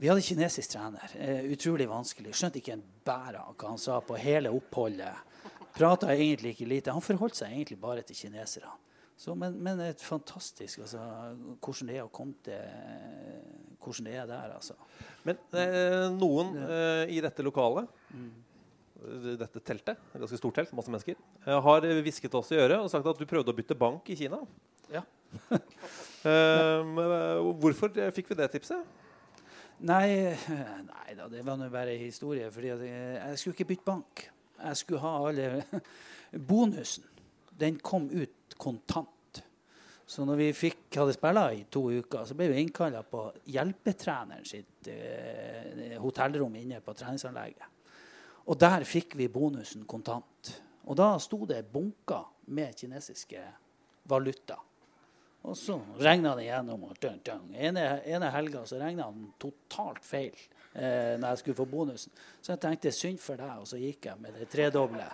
vi 0.00 0.08
hadde 0.08 0.22
kinesisk 0.24 0.72
trener. 0.72 1.12
Eh, 1.20 1.50
utrolig 1.52 1.84
vanskelig. 1.84 2.32
Skjønte 2.32 2.56
ikke 2.56 2.72
en 2.72 2.84
bæra 3.04 3.42
hva 3.52 3.66
han 3.68 3.80
sa 3.80 3.98
på 4.00 4.16
hele 4.16 4.48
oppholdet. 4.56 5.26
Prata 5.76 6.08
egentlig 6.14 6.54
ikke 6.54 6.68
lite. 6.70 6.94
Han 6.94 7.04
forholdt 7.04 7.36
seg 7.36 7.52
egentlig 7.52 7.76
bare 7.82 8.02
til 8.08 8.16
kineserne. 8.16 8.72
Så, 9.20 9.34
men, 9.36 9.56
men 9.60 9.80
et 9.84 10.00
fantastisk 10.00 10.80
altså, 10.80 11.00
Hvordan 11.60 11.90
det 11.90 11.96
er 11.98 12.06
å 12.06 12.12
komme 12.12 12.38
til 12.44 12.60
Hvordan 13.80 14.06
det 14.08 14.14
er 14.16 14.28
der, 14.28 14.54
altså. 14.56 14.76
Men 15.24 15.40
eh, 15.56 16.06
noen 16.12 16.54
eh, 16.64 17.12
i 17.16 17.20
dette 17.24 17.44
lokalet 17.44 17.88
mm. 18.12 18.30
dette 19.40 19.62
teltet, 19.64 20.02
et 20.12 20.20
ganske 20.20 20.36
stort 20.36 20.58
telt, 20.58 20.74
masse 20.76 20.92
mennesker, 20.92 21.16
eh, 21.46 21.60
har 21.64 21.86
hvisket 22.04 22.36
oss 22.36 22.52
i 22.52 22.58
øret 22.60 22.76
og 22.76 22.90
sagt 22.92 23.08
at 23.08 23.20
du 23.20 23.24
prøvde 23.28 23.54
å 23.54 23.56
bytte 23.56 23.76
bank 23.80 24.10
i 24.12 24.18
Kina. 24.20 24.42
Ja. 24.92 25.00
eh, 26.28 26.92
hvorfor 27.62 27.96
fikk 28.12 28.34
vi 28.34 28.38
det 28.42 28.50
tipset? 28.52 28.84
Nei, 29.80 30.36
nei 30.90 31.16
da, 31.16 31.30
det 31.32 31.40
var 31.48 31.56
nå 31.56 31.70
bare 31.72 31.96
historie. 31.96 32.52
fordi 32.52 32.74
jeg, 32.74 32.92
jeg 33.16 33.40
skulle 33.40 33.56
ikke 33.56 33.70
bytte 33.72 33.88
bank. 33.88 34.26
Jeg 34.60 34.82
skulle 34.82 35.00
ha 35.06 35.16
alle 35.30 35.80
Bonusen 36.52 37.08
den 37.60 37.78
kom 37.84 38.08
ut 38.12 38.29
kontant. 38.60 39.42
Så 40.10 40.24
når 40.26 40.40
vi 40.40 40.48
fikk, 40.56 40.88
hadde 40.98 41.14
spilla 41.14 41.44
i 41.54 41.62
to 41.70 41.84
uker, 41.90 42.24
så 42.26 42.34
ble 42.34 42.48
vi 42.50 42.62
innkalla 42.64 43.04
på 43.06 43.28
hjelpetreneren 43.54 44.46
sitt 44.48 44.88
eh, 44.90 45.94
hotellrom 46.02 46.56
inne 46.58 46.80
på 46.82 46.94
treningsanlegget. 46.98 47.68
Og 48.50 48.58
der 48.58 48.82
fikk 48.88 49.14
vi 49.20 49.28
bonusen 49.30 49.84
kontant. 49.86 50.50
Og 50.90 50.98
da 50.98 51.12
sto 51.22 51.44
det 51.46 51.62
bunker 51.70 52.26
med 52.50 52.74
kinesiske 52.74 53.44
valuta. 54.10 54.56
Og 55.46 55.56
så 55.56 55.78
regna 56.00 56.34
det 56.36 56.48
gjennom. 56.48 56.88
Og 56.90 56.98
dun, 57.00 57.20
dun. 57.24 57.52
Ene, 57.54 57.84
ene 58.04 58.32
helga 58.34 58.64
regna 58.72 59.06
den 59.08 59.30
totalt 59.40 60.02
feil 60.04 60.34
eh, 60.74 61.16
når 61.20 61.28
jeg 61.28 61.42
skulle 61.42 61.60
få 61.62 61.68
bonusen. 61.70 62.12
Så 62.42 62.52
jeg 62.54 62.62
tenkte 62.64 62.92
synd 62.92 63.22
for 63.22 63.40
deg, 63.40 63.62
og 63.62 63.70
så 63.70 63.80
gikk 63.80 64.10
jeg 64.10 64.20
med 64.20 64.36
det 64.36 64.50
tredoble. 64.52 65.06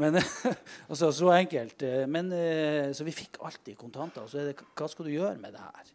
Men, 0.00 0.18
altså, 0.90 1.10
så 1.14 1.30
enkelt. 1.34 1.82
Eh, 1.86 2.04
men, 2.10 2.32
eh, 2.34 2.90
så 2.96 3.06
vi 3.06 3.14
fikk 3.14 3.38
alltid 3.44 3.78
kontanter. 3.78 4.24
Og 4.24 4.32
så 4.32 4.42
er 4.42 4.50
det 4.50 4.58
hva 4.74 4.88
skal 4.90 5.08
du 5.08 5.14
gjøre 5.14 5.38
med 5.42 5.54
det 5.54 5.62
her? 5.62 5.92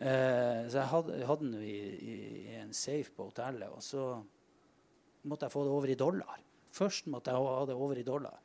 Eh, 0.00 0.60
så 0.72 0.80
jeg 0.80 0.90
hadde, 0.94 1.18
hadde 1.28 1.48
den 1.48 1.64
i, 1.64 1.78
i, 1.80 2.14
i, 2.44 2.60
en 2.60 2.72
safe 2.76 3.12
på 3.16 3.28
hotellet. 3.30 3.68
Og 3.72 3.84
så 3.84 4.06
måtte 5.28 5.48
jeg 5.48 5.54
få 5.54 5.66
det 5.66 5.74
over 5.76 5.92
i 5.92 5.98
dollar. 6.00 6.40
Først 6.74 7.10
måtte 7.10 7.32
jeg 7.32 7.50
ha 7.50 7.66
det 7.68 7.76
over 7.76 8.00
i 8.00 8.06
dollar. 8.06 8.40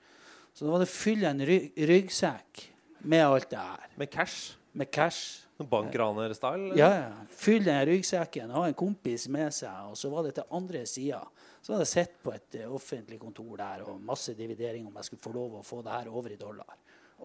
Så 0.56 0.66
da 0.66 0.72
var 0.72 0.82
det 0.82 0.90
å 0.90 0.96
fylle 0.96 1.32
en 1.32 1.44
ry 1.46 1.58
ryggsekk 1.76 2.70
med 3.12 3.26
alt 3.26 3.50
det 3.52 3.60
her. 3.60 3.90
Med 4.00 4.12
cash? 4.12 4.56
Med 4.76 4.92
cash. 4.92 5.42
Bankraner-style? 5.56 6.74
Ja, 6.76 6.90
ja. 6.92 7.12
Fyll 7.32 7.64
den 7.64 7.86
ryggsekken, 7.88 8.52
ha 8.52 8.66
en 8.68 8.76
kompis 8.76 9.30
med 9.32 9.54
seg. 9.56 9.92
Og 9.92 9.96
så 10.00 10.12
var 10.12 10.26
det 10.26 10.34
til 10.36 10.50
andre 10.58 10.82
sida 10.90 11.22
så 11.66 11.74
hadde 11.74 11.86
jeg 11.88 11.94
sett 11.96 12.18
på 12.22 12.30
et 12.30 12.60
uh, 12.62 12.74
offentlig 12.78 13.18
kontor 13.18 13.56
der 13.58 13.88
og 13.88 14.02
masse 14.06 14.36
dividering 14.38 14.86
om 14.86 15.00
jeg 15.00 15.08
skulle 15.08 15.24
få 15.24 15.32
lov 15.34 15.56
å 15.58 15.64
få 15.66 15.80
det 15.82 15.96
her 15.96 16.10
over 16.12 16.36
i 16.36 16.38
dollar. 16.38 16.76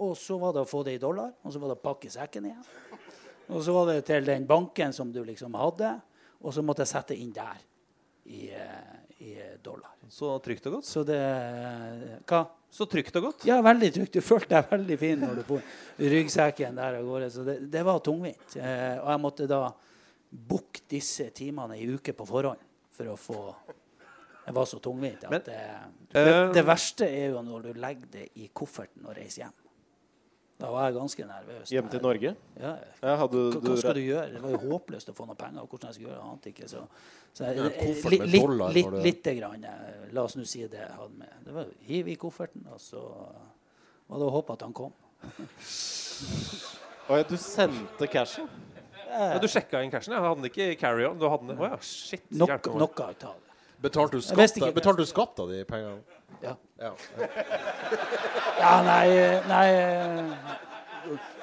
Og 0.01 0.15
så 0.17 0.39
var 0.41 0.55
det 0.57 0.63
å 0.63 0.69
få 0.71 0.81
det 0.87 0.95
i 0.97 1.03
dollar, 1.03 1.35
og 1.45 1.53
så 1.53 1.61
var 1.61 1.69
det 1.69 1.77
å 1.77 1.83
pakke 1.83 2.13
sekken 2.15 2.47
igjen. 2.49 2.63
Og 3.51 3.61
så 3.67 3.75
var 3.75 3.91
det 3.91 3.99
til 4.09 4.25
den 4.25 4.47
banken 4.49 4.95
som 4.97 5.11
du 5.13 5.21
liksom 5.27 5.59
hadde, 5.61 5.91
og 6.41 6.55
så 6.57 6.65
måtte 6.65 6.87
jeg 6.87 6.93
sette 6.95 7.19
inn 7.21 7.35
der 7.37 7.61
i, 8.33 8.47
uh, 8.55 8.95
i 9.21 9.35
dollar. 9.61 9.93
Så 10.09 10.33
trygt 10.41 10.71
og 10.71 10.79
godt? 10.79 10.89
Så 10.89 11.05
det 11.05 11.21
Hva? 12.25 12.41
Så 12.73 12.87
trygt 12.89 13.19
og 13.21 13.27
godt? 13.27 13.45
Ja, 13.51 13.59
veldig 13.67 13.91
trygt. 13.93 14.17
Du 14.17 14.25
følte 14.25 14.55
deg 14.55 14.73
veldig 14.73 14.99
fin 15.03 15.21
når 15.21 15.43
du 15.43 15.45
får 15.51 16.09
ryggsekken 16.15 16.81
der 16.81 16.97
av 17.01 17.13
gårde. 17.13 17.29
Så 17.35 17.45
det, 17.45 17.59
det 17.69 17.85
var 17.85 18.01
tungvint. 18.07 18.57
Eh, 18.57 18.97
og 19.03 19.11
jeg 19.11 19.23
måtte 19.27 19.51
da 19.51 19.65
booke 20.31 20.87
disse 20.89 21.29
timene 21.35 21.77
i 21.77 21.89
uke 21.91 22.15
på 22.15 22.29
forhånd 22.31 22.63
for 22.95 23.11
å 23.11 23.19
få 23.19 23.41
det 24.51 24.57
var 24.57 24.67
så 24.67 24.79
tungvint 24.83 25.25
at 25.29 25.47
det, 25.47 25.57
det, 26.11 26.21
eh, 26.21 26.53
det, 26.55 26.63
verste 26.67 27.07
er 27.07 27.37
jo 27.37 27.43
når 27.47 27.69
du 27.69 27.77
legger 27.79 28.09
det 28.11 28.25
i 28.43 28.49
kofferten 28.53 29.07
og 29.07 29.15
reiser 29.15 29.45
hjem. 29.45 29.59
Da 30.61 30.69
var 30.75 30.89
jeg 30.89 30.97
ganske 30.99 31.25
nervøs. 31.25 31.71
Hjem 31.73 31.87
til 31.93 32.03
Norge? 32.05 32.33
Ja. 32.61 32.73
ja 33.01 33.13
hva, 33.17 33.29
hva, 33.31 33.77
skal 33.81 33.95
du 33.97 34.03
gjøre? 34.03 34.27
Det 34.35 34.43
var 34.43 34.53
jo 34.57 34.61
håpløst 34.75 35.13
å 35.13 35.15
få 35.17 35.25
noe 35.29 35.39
penger. 35.39 35.65
Hvordan 35.71 35.89
jeg 35.89 35.97
skulle 35.97 36.11
gjøre 36.11 36.19
det, 36.19 36.33
ante 36.35 36.53
ikke. 36.53 36.69
Så, 36.69 36.83
så 37.33 37.47
jeg, 37.47 37.57
ja, 37.57 37.69
litt, 38.11 38.27
litt, 38.35 38.57
litt, 38.77 38.99
lite 39.07 39.35
grann. 39.39 39.65
Eh, 39.71 40.03
la 40.13 40.27
oss 40.27 40.37
nå 40.37 40.45
si 40.45 40.67
det 40.67 40.83
jeg 40.83 40.99
hadde 40.99 41.23
med. 41.23 41.39
Det 41.47 41.57
var 41.57 41.71
hiv 41.89 42.11
i 42.13 42.19
kofferten, 42.21 42.67
og 42.75 42.83
så 42.83 43.05
var 43.07 44.21
det 44.21 44.27
å 44.27 44.35
håpe 44.37 44.59
at 44.59 44.67
han 44.67 44.77
kom. 44.77 44.93
Og 47.09 47.31
du 47.31 47.39
sendte 47.41 48.11
cashen? 48.11 48.51
Ja, 49.11 49.39
du 49.41 49.49
sjekka 49.51 49.81
inn 49.83 49.95
cashen? 49.95 50.13
Jeg 50.13 50.23
hadde 50.27 50.43
den 50.43 50.51
ikke 50.51 50.73
i 50.75 50.77
carry-on. 50.79 51.17
Du 51.19 51.31
hadde 51.31 51.49
den. 51.49 51.57
Oh, 51.57 51.71
ja, 51.73 51.81
shit. 51.83 52.27
Nok, 52.37 52.69
noe 52.77 53.07
av 53.07 53.17
det. 53.17 53.50
Betalte 53.81 54.19
du 54.19 54.25
skatt, 54.25 54.59
betalte 54.75 55.01
du 55.01 55.09
skatt 55.09 55.39
av 55.41 55.49
de 55.49 55.63
pengene? 55.65 56.03
Ja. 56.43 56.55
Ja, 56.81 56.91
ja 58.61 58.75
nei, 58.85 59.07
nei 59.49 59.67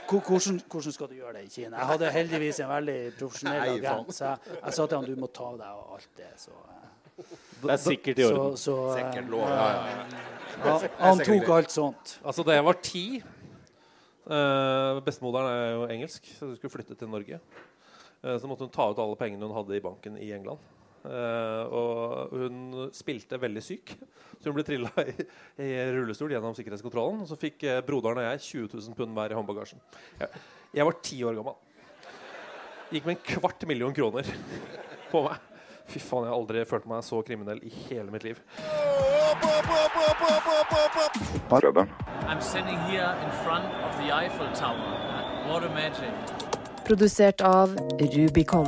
hvordan, 0.07 0.59
hvordan, 0.71 0.93
skal 0.93 1.09
du 1.11 1.15
gjøre 1.17 1.33
det 1.37 1.43
i 1.47 1.49
Kina? 1.51 1.77
Jeg 1.77 1.89
hadde 1.91 2.11
heldigvis 2.13 2.59
en 2.63 2.69
veldig 2.71 2.97
profesjonell 3.19 3.73
agent. 3.75 4.13
Så 4.15 4.25
jeg, 4.25 4.59
jeg, 4.63 4.75
sa 4.77 4.85
til 4.85 4.97
han 4.97 5.07
du 5.09 5.15
må 5.19 5.29
ta 5.33 5.49
deg 5.57 5.65
av 5.67 5.97
alt 5.97 6.09
det. 6.17 6.29
Så, 6.39 6.53
det 7.63 7.73
er 7.73 7.81
sikkert 7.81 8.21
i 8.21 8.27
orden. 8.29 8.57
Så, 8.57 8.75
så, 8.77 8.77
sikkert 8.99 9.33
lov, 9.33 9.49
ja, 9.49 9.67
ja. 10.61 10.77
Han 11.01 11.25
tok 11.25 11.51
alt 11.57 11.73
sånt. 11.73 12.15
Altså, 12.23 12.45
da 12.47 12.57
jeg 12.57 12.67
var 12.69 12.79
ti 12.85 13.07
Bestemoderen 15.07 15.47
er 15.47 15.69
jo 15.71 15.83
engelsk, 15.87 16.25
så 16.35 16.49
hun 16.49 16.55
skulle 16.57 16.73
flytte 16.73 16.97
til 16.99 17.07
Norge. 17.07 17.37
Så 18.19 18.49
måtte 18.49 18.65
hun 18.65 18.73
ta 18.73 18.89
ut 18.91 18.97
alle 18.99 19.15
pengene 19.15 19.47
hun 19.47 19.55
hadde 19.55 19.77
i 19.77 19.83
banken 19.83 20.17
i 20.19 20.33
England. 20.35 20.59
Uh, 21.07 21.63
og 21.71 22.33
hun 22.35 22.87
spilte 22.95 23.39
veldig 23.39 23.63
syk, 23.63 23.93
så 24.37 24.49
hun 24.49 24.57
ble 24.57 24.65
trilla 24.67 24.91
i, 25.07 25.15
i, 25.63 25.69
rullestol 25.95 26.33
gjennom 26.33 26.55
sikkerhetskontrollen. 26.57 27.23
Og 27.23 27.29
så 27.29 27.39
fikk 27.39 27.63
uh, 27.69 27.79
broderen 27.87 28.21
og 28.21 28.27
jeg 28.27 28.43
20 28.49 28.69
000 28.75 28.97
pund 28.97 29.15
hver 29.15 29.33
i 29.33 29.37
håndbagasjen. 29.39 29.83
Jeg, 30.19 30.43
jeg 30.81 30.89
var 30.89 30.99
ti 31.03 31.21
år 31.23 31.39
gammel. 31.39 31.55
Gikk 32.91 33.07
med 33.07 33.17
en 33.17 33.23
kvart 33.35 33.67
million 33.67 33.95
kroner 33.95 34.27
på 35.11 35.23
meg. 35.25 35.43
Fy 35.87 36.01
faen, 36.03 36.25
jeg 36.25 36.33
har 36.33 36.35
aldri 36.35 36.63
følt 36.67 36.87
meg 36.91 37.03
så 37.07 37.21
kriminell 37.23 37.61
i 37.63 37.71
hele 37.87 38.11
mitt 38.11 38.25
liv. 38.27 38.41
Produsert 46.87 47.41
av 47.41 47.75
Rubicon. 47.99 48.67